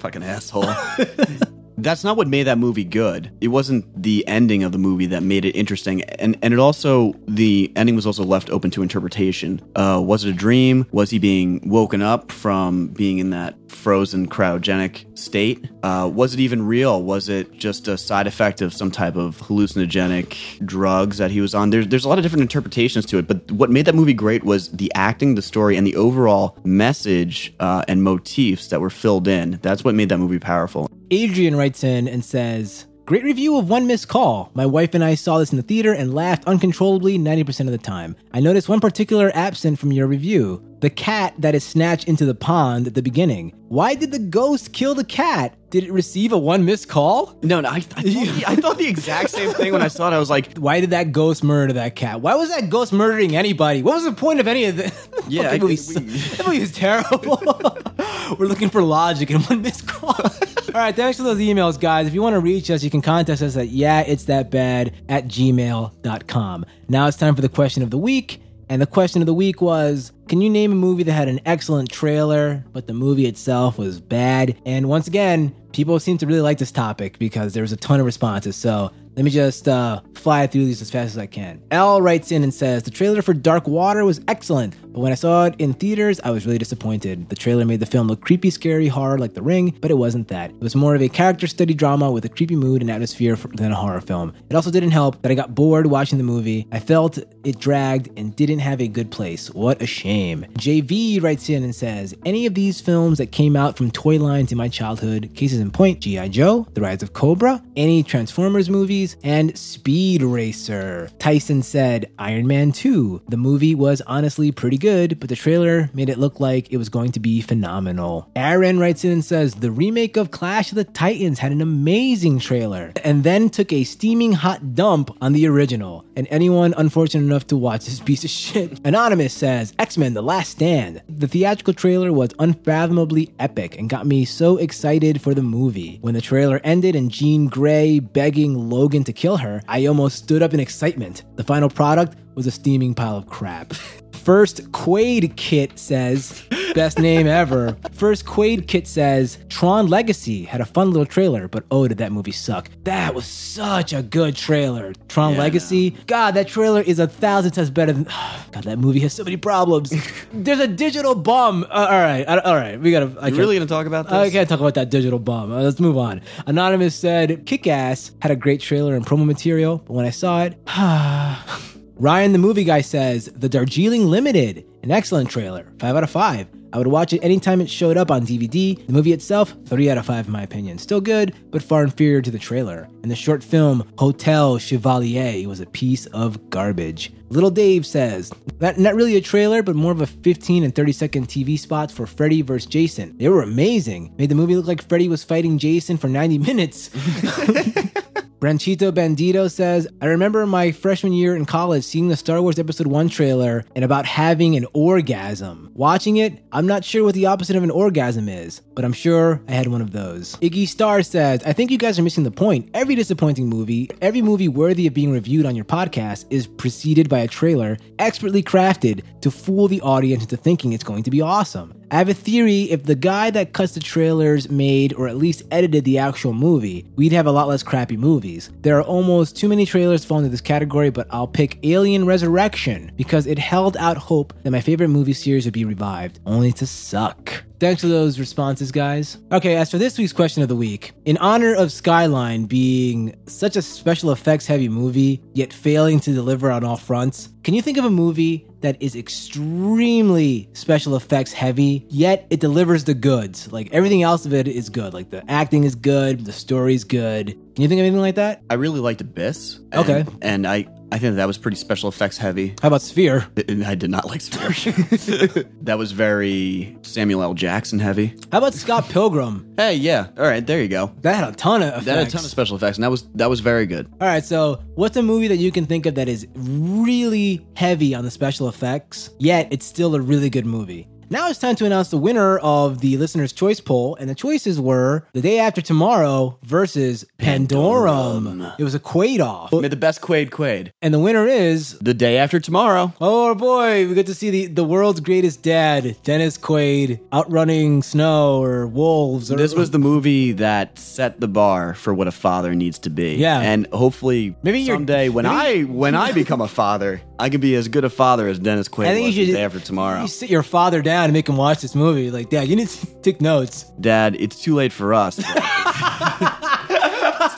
Fucking 0.00 0.22
asshole. 0.22 0.64
That's 1.78 2.04
not 2.04 2.18
what 2.18 2.28
made 2.28 2.42
that 2.42 2.58
movie 2.58 2.84
good. 2.84 3.32
It 3.40 3.48
wasn't 3.48 4.02
the 4.02 4.22
ending 4.28 4.62
of 4.62 4.72
the 4.72 4.78
movie 4.78 5.06
that 5.06 5.22
made 5.22 5.46
it 5.46 5.56
interesting, 5.56 6.02
and 6.02 6.36
and 6.42 6.52
it 6.52 6.60
also 6.60 7.14
the 7.28 7.72
ending 7.76 7.96
was 7.96 8.06
also 8.06 8.24
left 8.24 8.50
open 8.50 8.70
to 8.72 8.82
interpretation. 8.82 9.62
Uh, 9.74 10.02
was 10.04 10.24
it 10.24 10.30
a 10.30 10.34
dream? 10.34 10.86
Was 10.92 11.08
he 11.08 11.18
being 11.18 11.66
woken 11.66 12.02
up 12.02 12.30
from 12.30 12.88
being 12.88 13.16
in 13.18 13.30
that 13.30 13.54
frozen 13.70 14.28
cryogenic 14.28 15.18
state? 15.18 15.66
Uh, 15.82 16.10
was 16.12 16.34
it 16.34 16.40
even 16.40 16.64
real? 16.66 17.02
Was 17.02 17.28
it 17.28 17.52
just 17.52 17.88
a 17.88 17.98
side 17.98 18.26
effect 18.26 18.62
of 18.62 18.72
some 18.72 18.90
type 18.90 19.16
of 19.16 19.38
hallucinogenic 19.38 20.64
drugs 20.64 21.18
that 21.18 21.30
he 21.30 21.40
was 21.40 21.54
on? 21.54 21.70
There's 21.70 21.88
there's 21.88 22.04
a 22.04 22.08
lot 22.08 22.18
of 22.18 22.22
different 22.22 22.42
interpretations 22.42 23.06
to 23.06 23.18
it, 23.18 23.26
but 23.26 23.50
what 23.50 23.70
made 23.70 23.86
that 23.86 23.94
movie 23.94 24.14
great 24.14 24.44
was 24.44 24.70
the 24.70 24.92
acting, 24.94 25.34
the 25.34 25.42
story, 25.42 25.76
and 25.76 25.86
the 25.86 25.96
overall 25.96 26.58
message 26.64 27.54
uh, 27.60 27.84
and 27.88 28.02
motifs 28.02 28.68
that 28.68 28.80
were 28.80 28.90
filled 28.90 29.28
in. 29.28 29.58
That's 29.62 29.84
what 29.84 29.94
made 29.94 30.08
that 30.10 30.18
movie 30.18 30.38
powerful. 30.38 30.88
Adrian 31.10 31.56
writes 31.56 31.84
in 31.84 32.08
and 32.08 32.24
says, 32.24 32.86
Great 33.04 33.24
review 33.24 33.58
of 33.58 33.68
One 33.68 33.88
Missed 33.88 34.06
Call. 34.06 34.52
My 34.54 34.64
wife 34.64 34.94
and 34.94 35.02
I 35.02 35.16
saw 35.16 35.38
this 35.38 35.50
in 35.50 35.56
the 35.56 35.64
theater 35.64 35.92
and 35.92 36.14
laughed 36.14 36.44
uncontrollably 36.46 37.18
90% 37.18 37.66
of 37.66 37.72
the 37.72 37.78
time. 37.78 38.14
I 38.32 38.38
noticed 38.38 38.68
one 38.68 38.78
particular 38.78 39.32
absent 39.34 39.80
from 39.80 39.92
your 39.92 40.06
review 40.06 40.62
the 40.80 40.90
cat 40.90 41.34
that 41.38 41.54
is 41.54 41.62
snatched 41.64 42.08
into 42.08 42.24
the 42.24 42.34
pond 42.34 42.86
at 42.86 42.94
the 42.94 43.02
beginning. 43.02 43.52
Why 43.68 43.94
did 43.94 44.12
the 44.12 44.18
ghost 44.18 44.72
kill 44.72 44.94
the 44.94 45.04
cat? 45.04 45.56
Did 45.72 45.84
it 45.84 45.92
receive 45.92 46.32
a 46.32 46.38
one 46.38 46.66
missed 46.66 46.90
call? 46.90 47.34
No, 47.42 47.62
no, 47.62 47.70
I, 47.70 47.76
I, 47.76 47.80
thought 47.80 48.04
the, 48.04 48.44
I 48.46 48.56
thought 48.56 48.76
the 48.76 48.86
exact 48.86 49.30
same 49.30 49.54
thing 49.54 49.72
when 49.72 49.80
I 49.80 49.88
saw 49.88 50.06
it. 50.08 50.12
I 50.12 50.18
was 50.18 50.28
like, 50.28 50.58
Why 50.58 50.80
did 50.82 50.90
that 50.90 51.12
ghost 51.12 51.42
murder 51.42 51.72
that 51.72 51.96
cat? 51.96 52.20
Why 52.20 52.34
was 52.34 52.50
that 52.50 52.68
ghost 52.68 52.92
murdering 52.92 53.34
anybody? 53.34 53.82
What 53.82 53.94
was 53.94 54.04
the 54.04 54.12
point 54.12 54.38
of 54.38 54.46
any 54.46 54.66
of 54.66 54.76
this? 54.76 55.08
Yeah, 55.28 55.44
that 55.44 55.60
movie, 55.60 55.76
we- 55.76 55.94
that 55.94 56.46
movie 56.46 56.58
is 56.58 56.72
terrible. 56.72 57.40
We're 58.38 58.46
looking 58.46 58.68
for 58.68 58.82
logic 58.82 59.30
in 59.30 59.40
one 59.42 59.62
missed 59.62 59.86
call. 59.86 60.10
All 60.10 60.80
right, 60.80 60.94
thanks 60.94 61.16
for 61.16 61.22
those 61.22 61.38
emails, 61.38 61.80
guys. 61.80 62.06
If 62.06 62.12
you 62.12 62.20
want 62.20 62.34
to 62.34 62.40
reach 62.40 62.70
us, 62.70 62.82
you 62.82 62.90
can 62.90 63.00
contact 63.00 63.40
us 63.40 63.56
at 63.56 63.68
yeah, 63.68 64.00
it's 64.00 64.24
that 64.24 64.50
bad 64.50 64.92
at 65.08 65.28
gmail.com. 65.28 66.66
Now 66.88 67.06
it's 67.06 67.16
time 67.16 67.34
for 67.34 67.40
the 67.40 67.48
question 67.48 67.82
of 67.82 67.90
the 67.90 67.98
week. 67.98 68.42
And 68.68 68.80
the 68.80 68.86
question 68.86 69.20
of 69.20 69.26
the 69.26 69.34
week 69.34 69.60
was 69.60 70.12
Can 70.28 70.40
you 70.40 70.48
name 70.48 70.72
a 70.72 70.74
movie 70.74 71.02
that 71.02 71.12
had 71.12 71.28
an 71.28 71.40
excellent 71.44 71.90
trailer, 71.90 72.64
but 72.72 72.86
the 72.86 72.94
movie 72.94 73.26
itself 73.26 73.76
was 73.76 74.00
bad? 74.00 74.56
And 74.64 74.88
once 74.88 75.06
again, 75.06 75.54
people 75.72 75.98
seem 75.98 76.18
to 76.18 76.26
really 76.26 76.40
like 76.40 76.58
this 76.58 76.72
topic 76.72 77.18
because 77.18 77.54
there 77.54 77.62
was 77.62 77.72
a 77.72 77.76
ton 77.76 78.00
of 78.00 78.06
responses. 78.06 78.56
So 78.56 78.90
let 79.14 79.24
me 79.24 79.30
just 79.30 79.68
uh, 79.68 80.00
fly 80.14 80.46
through 80.46 80.64
these 80.64 80.80
as 80.80 80.90
fast 80.90 81.12
as 81.12 81.18
I 81.18 81.26
can. 81.26 81.60
L 81.70 82.00
writes 82.00 82.32
in 82.32 82.42
and 82.42 82.52
says 82.52 82.82
The 82.82 82.90
trailer 82.90 83.20
for 83.22 83.34
Dark 83.34 83.66
Water 83.68 84.04
was 84.04 84.20
excellent, 84.28 84.74
but 84.92 85.00
when 85.00 85.12
I 85.12 85.16
saw 85.16 85.44
it 85.46 85.54
in 85.58 85.74
theaters, 85.74 86.20
I 86.24 86.30
was 86.30 86.46
really 86.46 86.58
disappointed. 86.58 87.28
The 87.28 87.36
trailer 87.36 87.64
made 87.64 87.80
the 87.80 87.86
film 87.86 88.08
look 88.08 88.22
creepy, 88.22 88.50
scary, 88.50 88.88
horror 88.88 89.18
like 89.18 89.34
The 89.34 89.42
Ring, 89.42 89.76
but 89.80 89.90
it 89.90 89.98
wasn't 89.98 90.28
that. 90.28 90.50
It 90.50 90.60
was 90.60 90.74
more 90.74 90.94
of 90.94 91.02
a 91.02 91.08
character 91.08 91.46
study 91.46 91.74
drama 91.74 92.10
with 92.10 92.24
a 92.24 92.28
creepy 92.28 92.56
mood 92.56 92.80
and 92.80 92.90
atmosphere 92.90 93.36
than 93.36 93.72
a 93.72 93.76
horror 93.76 94.00
film. 94.00 94.32
It 94.48 94.56
also 94.56 94.70
didn't 94.70 94.92
help 94.92 95.20
that 95.22 95.30
I 95.30 95.34
got 95.34 95.54
bored 95.54 95.86
watching 95.86 96.18
the 96.18 96.24
movie. 96.24 96.66
I 96.72 96.78
felt 96.78 97.18
it 97.18 97.58
dragged 97.58 98.16
and 98.18 98.34
didn't 98.34 98.60
have 98.60 98.80
a 98.80 98.88
good 98.88 99.10
place. 99.10 99.50
What 99.50 99.82
a 99.82 99.86
shame. 99.86 100.46
JV 100.54 101.22
writes 101.22 101.48
in 101.50 101.64
and 101.64 101.74
says 101.74 102.14
Any 102.24 102.46
of 102.46 102.54
these 102.54 102.80
films 102.80 103.18
that 103.18 103.32
came 103.32 103.56
out 103.56 103.76
from 103.76 103.90
toy 103.90 104.18
lines 104.18 104.52
in 104.52 104.58
my 104.58 104.68
childhood, 104.68 105.30
cases 105.34 105.60
in 105.60 105.70
point, 105.70 106.00
G.I. 106.00 106.28
Joe, 106.28 106.66
The 106.72 106.80
Rise 106.80 107.02
of 107.02 107.12
Cobra, 107.12 107.62
any 107.76 108.02
Transformers 108.02 108.70
movies, 109.02 109.16
and 109.24 109.56
Speed 109.58 110.22
Racer. 110.22 111.10
Tyson 111.18 111.62
said 111.62 112.10
Iron 112.18 112.46
Man 112.46 112.72
2. 112.72 113.22
The 113.28 113.36
movie 113.36 113.74
was 113.74 114.00
honestly 114.06 114.52
pretty 114.52 114.78
good, 114.78 115.18
but 115.18 115.28
the 115.28 115.36
trailer 115.36 115.90
made 115.92 116.08
it 116.08 116.18
look 116.18 116.38
like 116.40 116.72
it 116.72 116.76
was 116.76 116.88
going 116.88 117.12
to 117.12 117.20
be 117.20 117.40
phenomenal. 117.40 118.30
Aaron 118.36 118.78
writes 118.78 119.04
in 119.04 119.12
and 119.12 119.24
says 119.24 119.54
the 119.54 119.70
remake 119.70 120.16
of 120.16 120.30
Clash 120.30 120.70
of 120.70 120.76
the 120.76 120.84
Titans 120.84 121.38
had 121.38 121.52
an 121.52 121.60
amazing 121.60 122.38
trailer 122.38 122.92
and 123.04 123.24
then 123.24 123.50
took 123.50 123.72
a 123.72 123.84
steaming 123.84 124.32
hot 124.32 124.74
dump 124.74 125.10
on 125.20 125.32
the 125.32 125.46
original. 125.46 126.04
And 126.14 126.28
anyone 126.30 126.74
unfortunate 126.76 127.24
enough 127.24 127.46
to 127.48 127.56
watch 127.56 127.86
this 127.86 128.00
piece 128.00 128.24
of 128.24 128.30
shit. 128.30 128.80
Anonymous 128.84 129.32
says 129.32 129.72
X 129.78 129.96
Men 129.98 130.14
The 130.14 130.22
Last 130.22 130.50
Stand. 130.50 131.02
The 131.08 131.28
theatrical 131.28 131.74
trailer 131.74 132.12
was 132.12 132.30
unfathomably 132.38 133.32
epic 133.38 133.78
and 133.78 133.88
got 133.88 134.06
me 134.06 134.24
so 134.24 134.58
excited 134.58 135.20
for 135.20 135.34
the 135.34 135.42
movie. 135.42 135.98
When 136.02 136.14
the 136.14 136.20
trailer 136.20 136.60
ended 136.62 136.94
and 136.94 137.10
Jean 137.10 137.48
Grey 137.48 137.98
begging 137.98 138.68
Logan 138.68 138.91
to 139.04 139.12
kill 139.12 139.38
her, 139.38 139.62
I 139.66 139.86
almost 139.86 140.18
stood 140.18 140.42
up 140.42 140.52
in 140.52 140.60
excitement. 140.60 141.24
The 141.36 141.44
final 141.44 141.70
product 141.70 142.18
was 142.34 142.46
a 142.46 142.50
steaming 142.50 142.94
pile 142.94 143.16
of 143.16 143.26
crap. 143.28 143.74
First 144.12 144.70
Quaid 144.70 145.34
Kit 145.34 145.76
says, 145.80 146.44
best 146.76 147.00
name 147.00 147.26
ever. 147.26 147.76
First 147.90 148.24
Quaid 148.24 148.68
Kit 148.68 148.86
says, 148.86 149.38
Tron 149.48 149.88
Legacy 149.88 150.44
had 150.44 150.60
a 150.60 150.64
fun 150.64 150.92
little 150.92 151.06
trailer, 151.06 151.48
but 151.48 151.64
oh, 151.72 151.88
did 151.88 151.98
that 151.98 152.12
movie 152.12 152.30
suck. 152.30 152.70
That 152.84 153.16
was 153.16 153.26
such 153.26 153.92
a 153.92 154.00
good 154.00 154.36
trailer. 154.36 154.92
Tron 155.08 155.32
Yeah, 155.32 155.40
Legacy, 155.40 155.90
God, 156.06 156.34
that 156.34 156.46
trailer 156.46 156.82
is 156.82 157.00
a 157.00 157.08
thousand 157.08 157.50
times 157.50 157.70
better 157.70 157.92
than. 157.92 158.04
God, 158.52 158.62
that 158.64 158.78
movie 158.78 159.00
has 159.00 159.12
so 159.12 159.24
many 159.24 159.36
problems. 159.36 159.92
There's 160.32 160.60
a 160.60 160.68
digital 160.68 161.16
bum. 161.16 161.64
Uh, 161.64 161.88
all 161.90 162.00
right, 162.00 162.24
I- 162.28 162.38
all 162.38 162.54
right, 162.54 162.78
we 162.80 162.92
gotta. 162.92 163.06
I 163.18 163.26
you 163.26 163.32
can't- 163.32 163.38
really 163.38 163.56
gonna 163.56 163.66
talk 163.66 163.86
about 163.86 164.04
this? 164.04 164.12
I 164.14 164.30
can't 164.30 164.48
talk 164.48 164.60
about 164.60 164.74
that 164.74 164.88
digital 164.90 165.18
bomb. 165.18 165.50
Uh, 165.50 165.62
let's 165.62 165.80
move 165.80 165.98
on. 165.98 166.20
Anonymous 166.46 166.94
said, 166.94 167.44
Kick 167.44 167.66
Ass 167.66 168.12
had 168.20 168.30
a 168.30 168.36
great 168.36 168.60
trailer 168.60 168.94
and 168.94 169.04
promo 169.04 169.26
material, 169.26 169.78
but 169.78 169.94
when 169.94 170.04
I 170.04 170.10
saw 170.10 170.44
it, 170.44 170.56
Ryan 172.02 172.32
the 172.32 172.38
movie 172.38 172.64
guy 172.64 172.80
says, 172.80 173.26
The 173.26 173.48
Darjeeling 173.48 174.08
Limited, 174.08 174.66
an 174.82 174.90
excellent 174.90 175.30
trailer. 175.30 175.72
5 175.78 175.94
out 175.94 176.02
of 176.02 176.10
5. 176.10 176.48
I 176.72 176.78
would 176.78 176.88
watch 176.88 177.12
it 177.12 177.22
anytime 177.22 177.60
it 177.60 177.70
showed 177.70 177.96
up 177.96 178.10
on 178.10 178.26
DVD. 178.26 178.84
The 178.84 178.92
movie 178.92 179.12
itself, 179.12 179.54
3 179.66 179.88
out 179.88 179.98
of 179.98 180.06
5 180.06 180.26
in 180.26 180.32
my 180.32 180.42
opinion. 180.42 180.78
Still 180.78 181.00
good, 181.00 181.32
but 181.52 181.62
far 181.62 181.84
inferior 181.84 182.20
to 182.20 182.32
the 182.32 182.40
trailer. 182.40 182.88
And 183.02 183.10
the 183.10 183.14
short 183.14 183.44
film, 183.44 183.88
Hotel 183.98 184.58
Chevalier, 184.58 185.46
was 185.46 185.60
a 185.60 185.66
piece 185.66 186.06
of 186.06 186.50
garbage. 186.50 187.12
Little 187.32 187.50
Dave 187.50 187.86
says, 187.86 188.30
not, 188.60 188.76
not 188.76 188.94
really 188.94 189.16
a 189.16 189.20
trailer, 189.22 189.62
but 189.62 189.74
more 189.74 189.90
of 189.90 190.02
a 190.02 190.06
15 190.06 190.64
and 190.64 190.74
30 190.74 190.92
second 190.92 191.28
TV 191.28 191.58
spots 191.58 191.90
for 191.90 192.06
Freddy 192.06 192.42
vs. 192.42 192.66
Jason. 192.66 193.16
They 193.16 193.30
were 193.30 193.40
amazing. 193.40 194.14
Made 194.18 194.28
the 194.28 194.34
movie 194.34 194.54
look 194.54 194.66
like 194.66 194.86
Freddy 194.86 195.08
was 195.08 195.24
fighting 195.24 195.56
Jason 195.56 195.96
for 195.96 196.08
90 196.08 196.36
minutes. 196.36 196.90
Branchito 198.42 198.90
Bandito 198.90 199.48
says, 199.48 199.86
I 200.00 200.06
remember 200.06 200.44
my 200.46 200.72
freshman 200.72 201.12
year 201.12 201.36
in 201.36 201.44
college 201.44 201.84
seeing 201.84 202.08
the 202.08 202.16
Star 202.16 202.42
Wars 202.42 202.58
Episode 202.58 202.88
1 202.88 203.08
trailer 203.08 203.64
and 203.76 203.84
about 203.84 204.04
having 204.04 204.56
an 204.56 204.66
orgasm. 204.72 205.70
Watching 205.74 206.16
it, 206.16 206.42
I'm 206.50 206.66
not 206.66 206.84
sure 206.84 207.04
what 207.04 207.14
the 207.14 207.26
opposite 207.26 207.54
of 207.54 207.62
an 207.62 207.70
orgasm 207.70 208.28
is, 208.28 208.60
but 208.74 208.84
I'm 208.84 208.92
sure 208.92 209.40
I 209.46 209.52
had 209.52 209.68
one 209.68 209.80
of 209.80 209.92
those. 209.92 210.34
Iggy 210.38 210.66
Star 210.66 211.04
says, 211.04 211.40
I 211.44 211.52
think 211.52 211.70
you 211.70 211.78
guys 211.78 212.00
are 212.00 212.02
missing 212.02 212.24
the 212.24 212.32
point. 212.32 212.68
Every 212.74 212.96
disappointing 212.96 213.48
movie, 213.48 213.88
every 214.00 214.22
movie 214.22 214.48
worthy 214.48 214.88
of 214.88 214.94
being 214.94 215.12
reviewed 215.12 215.46
on 215.46 215.54
your 215.54 215.64
podcast, 215.64 216.24
is 216.28 216.48
preceded 216.48 217.08
by 217.08 217.20
a 217.22 217.28
trailer 217.28 217.78
expertly 217.98 218.42
crafted 218.42 219.02
to 219.20 219.30
fool 219.30 219.68
the 219.68 219.80
audience 219.80 220.22
into 220.22 220.36
thinking 220.36 220.72
it's 220.72 220.84
going 220.84 221.02
to 221.02 221.10
be 221.10 221.20
awesome. 221.20 221.74
I 221.92 221.96
have 221.96 222.08
a 222.08 222.14
theory 222.14 222.62
if 222.70 222.84
the 222.84 222.94
guy 222.94 223.28
that 223.32 223.52
cuts 223.52 223.74
the 223.74 223.80
trailers 223.80 224.48
made 224.48 224.94
or 224.94 225.08
at 225.08 225.18
least 225.18 225.42
edited 225.50 225.84
the 225.84 225.98
actual 225.98 226.32
movie, 226.32 226.86
we'd 226.96 227.12
have 227.12 227.26
a 227.26 227.30
lot 227.30 227.48
less 227.48 227.62
crappy 227.62 227.98
movies. 227.98 228.50
There 228.62 228.78
are 228.78 228.82
almost 228.82 229.36
too 229.36 229.46
many 229.46 229.66
trailers 229.66 230.02
fall 230.02 230.16
into 230.16 230.30
this 230.30 230.40
category, 230.40 230.88
but 230.88 231.06
I'll 231.10 231.28
pick 231.28 231.58
Alien 231.64 232.06
Resurrection 232.06 232.92
because 232.96 233.26
it 233.26 233.38
held 233.38 233.76
out 233.76 233.98
hope 233.98 234.32
that 234.42 234.52
my 234.52 234.62
favorite 234.62 234.88
movie 234.88 235.12
series 235.12 235.44
would 235.44 235.52
be 235.52 235.66
revived, 235.66 236.18
only 236.24 236.50
to 236.52 236.66
suck. 236.66 237.44
Thanks 237.60 237.82
for 237.82 237.88
those 237.88 238.18
responses, 238.18 238.72
guys. 238.72 239.18
Okay, 239.30 239.54
as 239.54 239.70
for 239.70 239.78
this 239.78 239.96
week's 239.96 240.12
question 240.12 240.42
of 240.42 240.48
the 240.48 240.56
week, 240.56 240.94
in 241.04 241.16
honor 241.18 241.54
of 241.54 241.70
Skyline 241.70 242.46
being 242.46 243.14
such 243.26 243.54
a 243.54 243.62
special 243.62 244.10
effects 244.10 244.46
heavy 244.46 244.68
movie, 244.68 245.22
yet 245.34 245.52
failing 245.52 246.00
to 246.00 246.12
deliver 246.12 246.50
on 246.50 246.64
all 246.64 246.76
fronts, 246.76 247.28
can 247.42 247.54
you 247.54 247.62
think 247.62 247.76
of 247.76 247.84
a 247.84 247.90
movie 247.90 248.46
that 248.60 248.80
is 248.80 248.94
extremely 248.94 250.48
special 250.52 250.94
effects 250.94 251.32
heavy, 251.32 251.84
yet 251.88 252.26
it 252.30 252.38
delivers 252.38 252.84
the 252.84 252.94
goods? 252.94 253.50
Like 253.50 253.72
everything 253.72 254.02
else 254.04 254.24
of 254.26 254.32
it 254.32 254.46
is 254.46 254.68
good. 254.68 254.94
Like 254.94 255.10
the 255.10 255.28
acting 255.28 255.64
is 255.64 255.74
good, 255.74 256.24
the 256.24 256.32
story's 256.32 256.84
good. 256.84 257.36
You 257.58 257.68
think 257.68 257.80
of 257.80 257.84
anything 257.84 258.00
like 258.00 258.14
that? 258.14 258.42
I 258.48 258.54
really 258.54 258.80
liked 258.80 259.00
Abyss. 259.02 259.60
Okay. 259.74 260.00
And, 260.00 260.18
and 260.22 260.46
I, 260.46 260.66
I 260.90 260.98
think 260.98 261.16
that 261.16 261.26
was 261.26 261.36
pretty 261.36 261.56
special 261.58 261.88
effects 261.88 262.16
heavy. 262.16 262.54
How 262.62 262.68
about 262.68 262.80
Sphere? 262.82 263.26
And 263.48 263.64
I 263.64 263.74
did 263.74 263.90
not 263.90 264.06
like 264.06 264.22
Sphere. 264.22 264.48
that 265.62 265.76
was 265.76 265.92
very 265.92 266.78
Samuel 266.82 267.22
L. 267.22 267.34
Jackson 267.34 267.78
heavy. 267.78 268.16
How 268.30 268.38
about 268.38 268.54
Scott 268.54 268.88
Pilgrim? 268.88 269.48
Hey, 269.62 269.74
yeah. 269.76 270.08
All 270.16 270.24
right, 270.24 270.44
there 270.44 270.60
you 270.60 270.66
go. 270.66 270.92
That 271.02 271.14
had 271.14 271.28
a 271.28 271.36
ton 271.36 271.62
of 271.62 271.68
effects. 271.68 271.84
That 271.84 271.98
had 271.98 272.08
a 272.08 272.10
ton 272.10 272.24
of 272.24 272.30
special 272.30 272.56
effects, 272.56 272.78
and 272.78 272.84
that 272.84 272.90
was 272.90 273.06
that 273.14 273.30
was 273.30 273.38
very 273.40 273.64
good. 273.64 273.86
All 274.00 274.08
right, 274.08 274.24
so 274.24 274.60
what's 274.74 274.96
a 274.96 275.02
movie 275.02 275.28
that 275.28 275.36
you 275.36 275.52
can 275.52 275.66
think 275.66 275.86
of 275.86 275.94
that 275.94 276.08
is 276.08 276.26
really 276.34 277.46
heavy 277.54 277.94
on 277.94 278.02
the 278.02 278.10
special 278.10 278.48
effects, 278.48 279.10
yet 279.20 279.46
it's 279.52 279.64
still 279.64 279.94
a 279.94 280.00
really 280.00 280.30
good 280.30 280.46
movie? 280.46 280.88
Now 281.12 281.28
it's 281.28 281.38
time 281.38 281.56
to 281.56 281.66
announce 281.66 281.90
the 281.90 281.98
winner 281.98 282.38
of 282.38 282.80
the 282.80 282.96
listener's 282.96 283.34
choice 283.34 283.60
poll, 283.60 283.96
and 283.96 284.08
the 284.08 284.14
choices 284.14 284.58
were 284.58 285.06
The 285.12 285.20
Day 285.20 285.38
After 285.40 285.60
Tomorrow 285.60 286.38
versus 286.42 287.04
Pandorum. 287.18 288.54
It 288.58 288.64
was 288.64 288.74
a 288.74 288.80
Quaid 288.80 289.20
off. 289.20 289.52
May 289.52 289.68
the 289.68 289.76
best 289.76 290.00
Quaid 290.00 290.30
Quaid. 290.30 290.72
And 290.80 290.94
the 290.94 290.98
winner 290.98 291.26
is 291.26 291.78
The 291.80 291.92
day 291.92 292.16
after 292.16 292.40
tomorrow. 292.40 292.94
Oh 292.98 293.34
boy, 293.34 293.86
we 293.88 293.94
get 293.94 294.06
to 294.06 294.14
see 294.14 294.30
the, 294.30 294.46
the 294.46 294.64
world's 294.64 295.00
greatest 295.00 295.42
dad, 295.42 295.96
Dennis 296.02 296.38
Quaid, 296.38 296.98
outrunning 297.12 297.82
snow 297.82 298.42
or 298.42 298.66
wolves. 298.66 299.30
Or, 299.30 299.36
This 299.36 299.54
was 299.54 299.70
the 299.70 299.78
movie 299.78 300.32
that 300.32 300.78
set 300.78 301.20
the 301.20 301.28
bar 301.28 301.74
for 301.74 301.92
what 301.92 302.08
a 302.08 302.12
father 302.12 302.54
needs 302.54 302.78
to 302.78 302.90
be. 302.90 303.16
Yeah. 303.16 303.38
and 303.38 303.66
hopefully, 303.66 304.34
Maybe 304.42 304.64
someday 304.64 305.10
when 305.10 305.26
maybe- 305.26 305.60
I 305.60 305.62
when 305.64 305.94
I 305.94 306.12
become 306.12 306.40
a 306.40 306.48
father, 306.48 307.02
I 307.22 307.30
can 307.30 307.40
be 307.40 307.54
as 307.54 307.68
good 307.68 307.84
a 307.84 307.88
father 307.90 308.26
as 308.26 308.40
Dennis 308.40 308.68
Quaid 308.68 308.86
I 308.86 308.94
think 308.94 309.06
was 309.06 309.16
you 309.16 309.26
the 309.26 309.30
should 309.30 309.36
day 309.36 309.44
after 309.44 309.60
tomorrow. 309.60 310.02
You 310.02 310.08
sit 310.08 310.28
your 310.28 310.42
father 310.42 310.82
down 310.82 311.04
and 311.04 311.12
make 311.12 311.28
him 311.28 311.36
watch 311.36 311.60
this 311.60 311.76
movie. 311.76 312.10
Like, 312.10 312.30
Dad, 312.30 312.48
you 312.48 312.56
need 312.56 312.66
to 312.66 312.86
take 313.02 313.20
notes. 313.20 313.62
Dad, 313.80 314.16
it's 314.16 314.42
too 314.42 314.56
late 314.56 314.72
for 314.72 314.92
us. 314.92 315.18
it's 315.24 315.26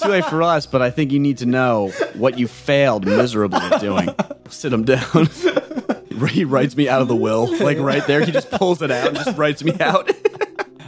too 0.03 0.09
late 0.09 0.25
for 0.25 0.43
us, 0.43 0.65
but 0.65 0.81
I 0.81 0.91
think 0.91 1.13
you 1.13 1.21
need 1.21 1.37
to 1.39 1.47
know 1.47 1.89
what 2.15 2.39
you 2.39 2.49
failed 2.49 3.05
miserably 3.05 3.61
at 3.61 3.83
doing. 3.83 4.09
Sit 4.49 4.73
him 4.73 4.85
down. 4.85 5.29
he 6.31 6.45
writes 6.47 6.75
me 6.79 6.89
out 6.89 7.03
of 7.03 7.09
the 7.09 7.17
will, 7.17 7.55
like 7.63 7.77
right 7.77 8.07
there. 8.07 8.25
He 8.25 8.33
just 8.33 8.51
pulls 8.51 8.81
it 8.81 8.91
out 8.91 9.09
and 9.09 9.17
just 9.19 9.37
writes 9.37 9.63
me 9.63 9.79
out. 9.81 10.11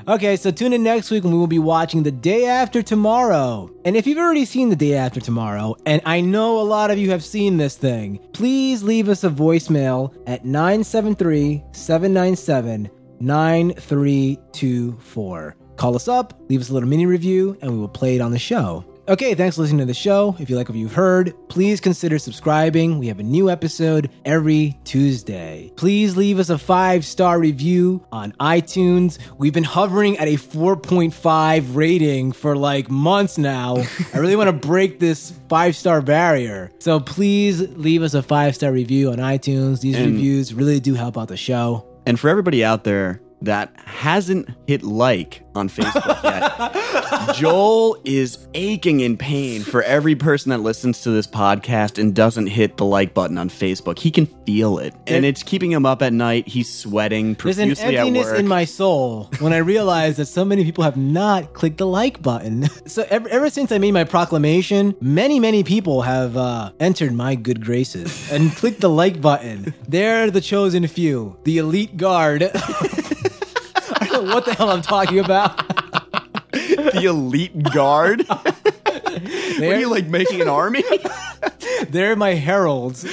Okay, 0.09 0.37
so 0.37 0.53
tune 0.53 0.73
in 0.73 0.85
next 0.85 1.11
week 1.11 1.25
when 1.25 1.33
we 1.33 1.39
will 1.39 1.49
be 1.49 1.59
watching 1.59 2.05
The 2.05 2.13
Day 2.13 2.47
After 2.47 2.81
Tomorrow. 2.81 3.69
And 3.85 3.97
if 3.97 4.07
you've 4.07 4.19
already 4.19 4.45
seen 4.45 4.69
The 4.69 4.77
Day 4.77 4.95
After 4.95 5.19
Tomorrow, 5.19 5.75
and 5.85 6.01
I 6.07 6.21
know 6.21 6.61
a 6.61 6.63
lot 6.63 6.93
of 6.93 6.99
you 6.99 7.11
have 7.11 7.25
seen 7.25 7.57
this 7.57 7.77
thing, 7.77 8.21
please 8.33 8.85
leave 8.85 9.09
us 9.09 9.25
a 9.25 9.29
voicemail 9.29 10.15
at 10.29 10.45
973 10.45 11.65
797 11.73 12.89
9324. 13.19 15.57
Call 15.75 15.97
us 15.97 16.07
up, 16.07 16.41
leave 16.49 16.61
us 16.61 16.71
a 16.71 16.73
little 16.73 16.89
mini 16.89 17.07
review, 17.07 17.59
and 17.61 17.73
we 17.73 17.79
will 17.79 17.89
play 17.89 18.15
it 18.15 18.21
on 18.21 18.31
the 18.31 18.39
show. 18.39 18.85
Okay, 19.09 19.35
thanks 19.37 19.55
for 19.55 19.63
listening 19.63 19.79
to 19.79 19.85
the 19.85 19.95
show. 19.95 20.35
If 20.41 20.51
you 20.51 20.57
like 20.57 20.69
what 20.69 20.77
you've 20.77 20.93
heard, 20.93 21.33
please 21.49 21.81
consider 21.81 22.19
subscribing. 22.19 22.99
We 22.99 23.07
have 23.07 23.21
a 23.21 23.23
new 23.23 23.49
episode 23.49 24.11
every 24.25 24.77
Tuesday. 24.83 25.71
Please 25.77 26.17
leave 26.17 26.41
us 26.41 26.51
a 26.51 26.59
five 26.59 27.05
star 27.05 27.39
review 27.39 28.05
on 28.11 28.33
iTunes. 28.41 29.19
We've 29.39 29.53
been 29.53 29.63
hovering 29.63 30.19
at 30.19 30.27
a 30.27 30.35
4.5 30.35 31.77
rating 31.77 32.33
for 32.33 32.57
like 32.57 32.91
months 32.91 33.39
now. 33.39 33.77
I 34.13 34.19
really 34.19 34.35
want 34.35 34.49
to 34.49 34.67
break 34.67 34.99
this 34.99 35.33
five 35.49 35.77
star 35.77 36.03
barrier. 36.03 36.73
So 36.81 36.99
please 36.99 37.61
leave 37.77 38.03
us 38.03 38.13
a 38.15 38.25
five 38.25 38.57
star 38.57 38.73
review 38.73 39.13
on 39.13 39.19
iTunes. 39.19 39.83
These 39.83 39.95
And- 39.95 40.15
reviews 40.15 40.53
really 40.53 40.81
do 40.81 40.95
help 40.95 41.17
out 41.17 41.29
the 41.29 41.37
show. 41.37 41.87
And 42.07 42.19
for 42.19 42.29
everybody 42.29 42.65
out 42.65 42.83
there 42.83 43.21
that 43.43 43.73
hasn't 43.85 44.49
hit 44.67 44.83
like 44.83 45.43
on 45.55 45.69
Facebook 45.69 46.23
yet, 46.23 47.35
Joel 47.37 47.99
is 48.05 48.47
aching 48.55 49.01
in 49.01 49.17
pain 49.17 49.63
for 49.63 49.83
every 49.83 50.15
person 50.15 50.51
that 50.51 50.59
listens 50.59 51.03
to 51.03 51.11
this 51.11 51.27
podcast 51.27 51.99
and 51.99 52.15
doesn't 52.15 52.47
hit 52.49 52.77
the 52.77 52.85
like 52.85 53.15
button 53.15 53.39
on 53.39 53.49
Facebook. 53.49 53.99
He 53.99 54.11
can 54.11 54.27
feel 54.45 54.79
it, 54.79 54.95
and 55.07 55.25
it's 55.25 55.43
keeping 55.43 55.73
him 55.73 55.87
up 55.87 56.03
at 56.03 56.13
night. 56.13 56.47
He's 56.47 56.73
sweating 56.73 57.35
profusely 57.35 57.67
There's 57.67 57.81
an 57.81 57.95
emptiness 57.95 58.33
in 58.33 58.49
my 58.49 58.65
soul 58.65 59.31
when 59.41 59.53
I 59.53 59.59
realize 59.59 60.17
that 60.19 60.27
so 60.27 60.45
many 60.45 60.65
people 60.65 60.85
have 60.85 60.97
not 60.97 61.55
clicked 61.55 61.79
the 61.79 61.87
like 61.87 62.23
button. 62.23 62.69
So 62.87 63.05
ever, 63.11 63.29
ever 63.29 63.51
since 63.51 63.73
I 63.73 63.79
made 63.79 63.93
my 63.93 64.05
proclamation, 64.05 64.95
many, 65.01 65.41
many 65.41 65.65
people 65.65 66.03
have 66.03 66.37
uh, 66.37 66.73
entered 66.79 67.13
my 67.13 67.35
good 67.35 67.65
graces 67.65 68.31
and 68.31 68.55
clicked 68.55 68.81
the 68.81 68.89
like 68.89 69.21
button. 69.21 69.75
They're 69.89 70.31
the 70.31 70.41
chosen 70.41 70.87
few, 70.87 71.37
the 71.45 71.59
elite 71.59 71.97
guard. 71.97 72.51
I 74.27 74.29
don't 74.29 74.31
know 74.31 74.35
what 74.35 74.45
the 74.45 74.55
hell 74.55 74.71
I'm 74.71 74.83
talking 74.83 75.21
about. 75.21 75.57
the 76.51 77.05
elite 77.05 77.63
guard. 77.63 78.27
what 78.27 78.45
are 78.45 79.21
They're, 79.61 79.79
you 79.79 79.89
like 79.89 80.07
making 80.07 80.41
an 80.41 80.49
army? 80.49 80.83
they're 81.91 82.17
my 82.17 82.35
heralds. 82.35 83.05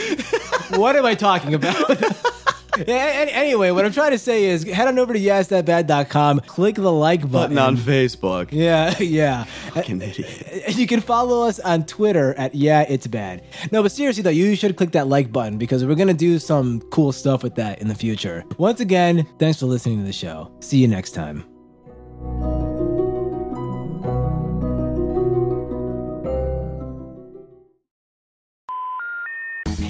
What 0.72 0.95
am 0.95 1.05
I 1.05 1.14
talking 1.14 1.53
about? 1.53 1.76
Yeah, 2.88 3.26
Anyway, 3.32 3.71
what 3.71 3.86
I'm 3.86 3.91
trying 3.91 4.11
to 4.11 4.17
say 4.17 4.45
is 4.45 4.63
head 4.63 4.88
on 4.88 4.97
over 4.99 5.13
to 5.13 5.19
yesthatbad.com, 5.19 6.41
click 6.41 6.76
the 6.76 6.91
like 6.91 7.21
button. 7.21 7.55
Button 7.55 7.57
on 7.57 7.78
Facebook. 7.78 8.51
Yeah, 8.63 8.97
yeah. 8.99 9.43
Fucking 9.74 10.01
idiot. 10.01 10.76
You 10.78 10.88
can 10.88 11.01
follow 11.01 11.47
us 11.47 11.59
on 11.59 11.86
Twitter 11.86 12.34
at 12.36 12.55
Yeah 12.55 12.82
It's 12.88 13.07
Bad. 13.07 13.43
No, 13.71 13.82
but 13.84 13.91
seriously 13.91 14.24
though, 14.24 14.30
you 14.30 14.55
should 14.55 14.76
click 14.76 14.91
that 14.91 15.07
like 15.07 15.32
button 15.32 15.57
because 15.57 15.86
we're 15.86 15.95
gonna 15.95 16.13
do 16.13 16.39
some 16.39 16.82
cool 16.91 17.11
stuff 17.11 17.43
with 17.43 17.55
that 17.55 17.80
in 17.82 17.88
the 17.88 17.95
future. 17.95 18.43
Once 18.57 18.80
again, 18.80 19.28
thanks 19.39 19.59
for 19.59 19.65
listening 19.65 19.99
to 19.99 20.05
the 20.05 20.13
show. 20.13 20.51
See 20.59 20.78
you 20.78 20.88
next 20.88 21.11
time. 21.11 21.52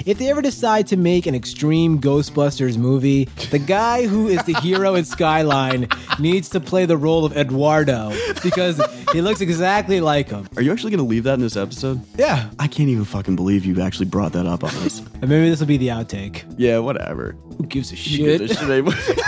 If 0.06 0.18
they 0.18 0.28
ever 0.28 0.42
decide 0.42 0.86
to 0.88 0.98
make 0.98 1.26
an 1.26 1.34
extreme 1.34 1.98
Ghostbusters 1.98 2.76
movie, 2.76 3.24
the 3.50 3.58
guy 3.58 4.06
who 4.06 4.28
is 4.28 4.42
the 4.44 4.52
hero 4.60 4.94
in 4.96 5.04
Skyline 5.06 5.88
needs 6.18 6.50
to 6.50 6.60
play 6.60 6.84
the 6.84 6.96
role 6.98 7.24
of 7.24 7.34
Eduardo 7.34 8.12
because 8.42 8.78
he 9.12 9.22
looks 9.22 9.40
exactly 9.40 10.02
like 10.02 10.28
him. 10.28 10.46
Are 10.56 10.62
you 10.62 10.72
actually 10.72 10.90
going 10.90 10.98
to 10.98 11.08
leave 11.08 11.24
that 11.24 11.34
in 11.34 11.40
this 11.40 11.56
episode? 11.56 12.02
Yeah. 12.18 12.50
I 12.58 12.66
can't 12.66 12.90
even 12.90 13.04
fucking 13.06 13.34
believe 13.34 13.64
you 13.64 13.80
actually 13.80 14.06
brought 14.06 14.32
that 14.32 14.44
up 14.44 14.62
on 14.62 14.74
this. 14.82 14.98
And 14.98 15.28
maybe 15.28 15.48
this 15.48 15.60
will 15.60 15.68
be 15.68 15.78
the 15.78 15.88
outtake. 15.88 16.44
yeah, 16.58 16.78
whatever. 16.80 17.34
Who 17.56 17.64
gives 17.64 17.90
a 17.90 17.96
shit? 17.96 18.40
give 18.40 18.86
a 18.88 18.92
shit. 18.92 19.20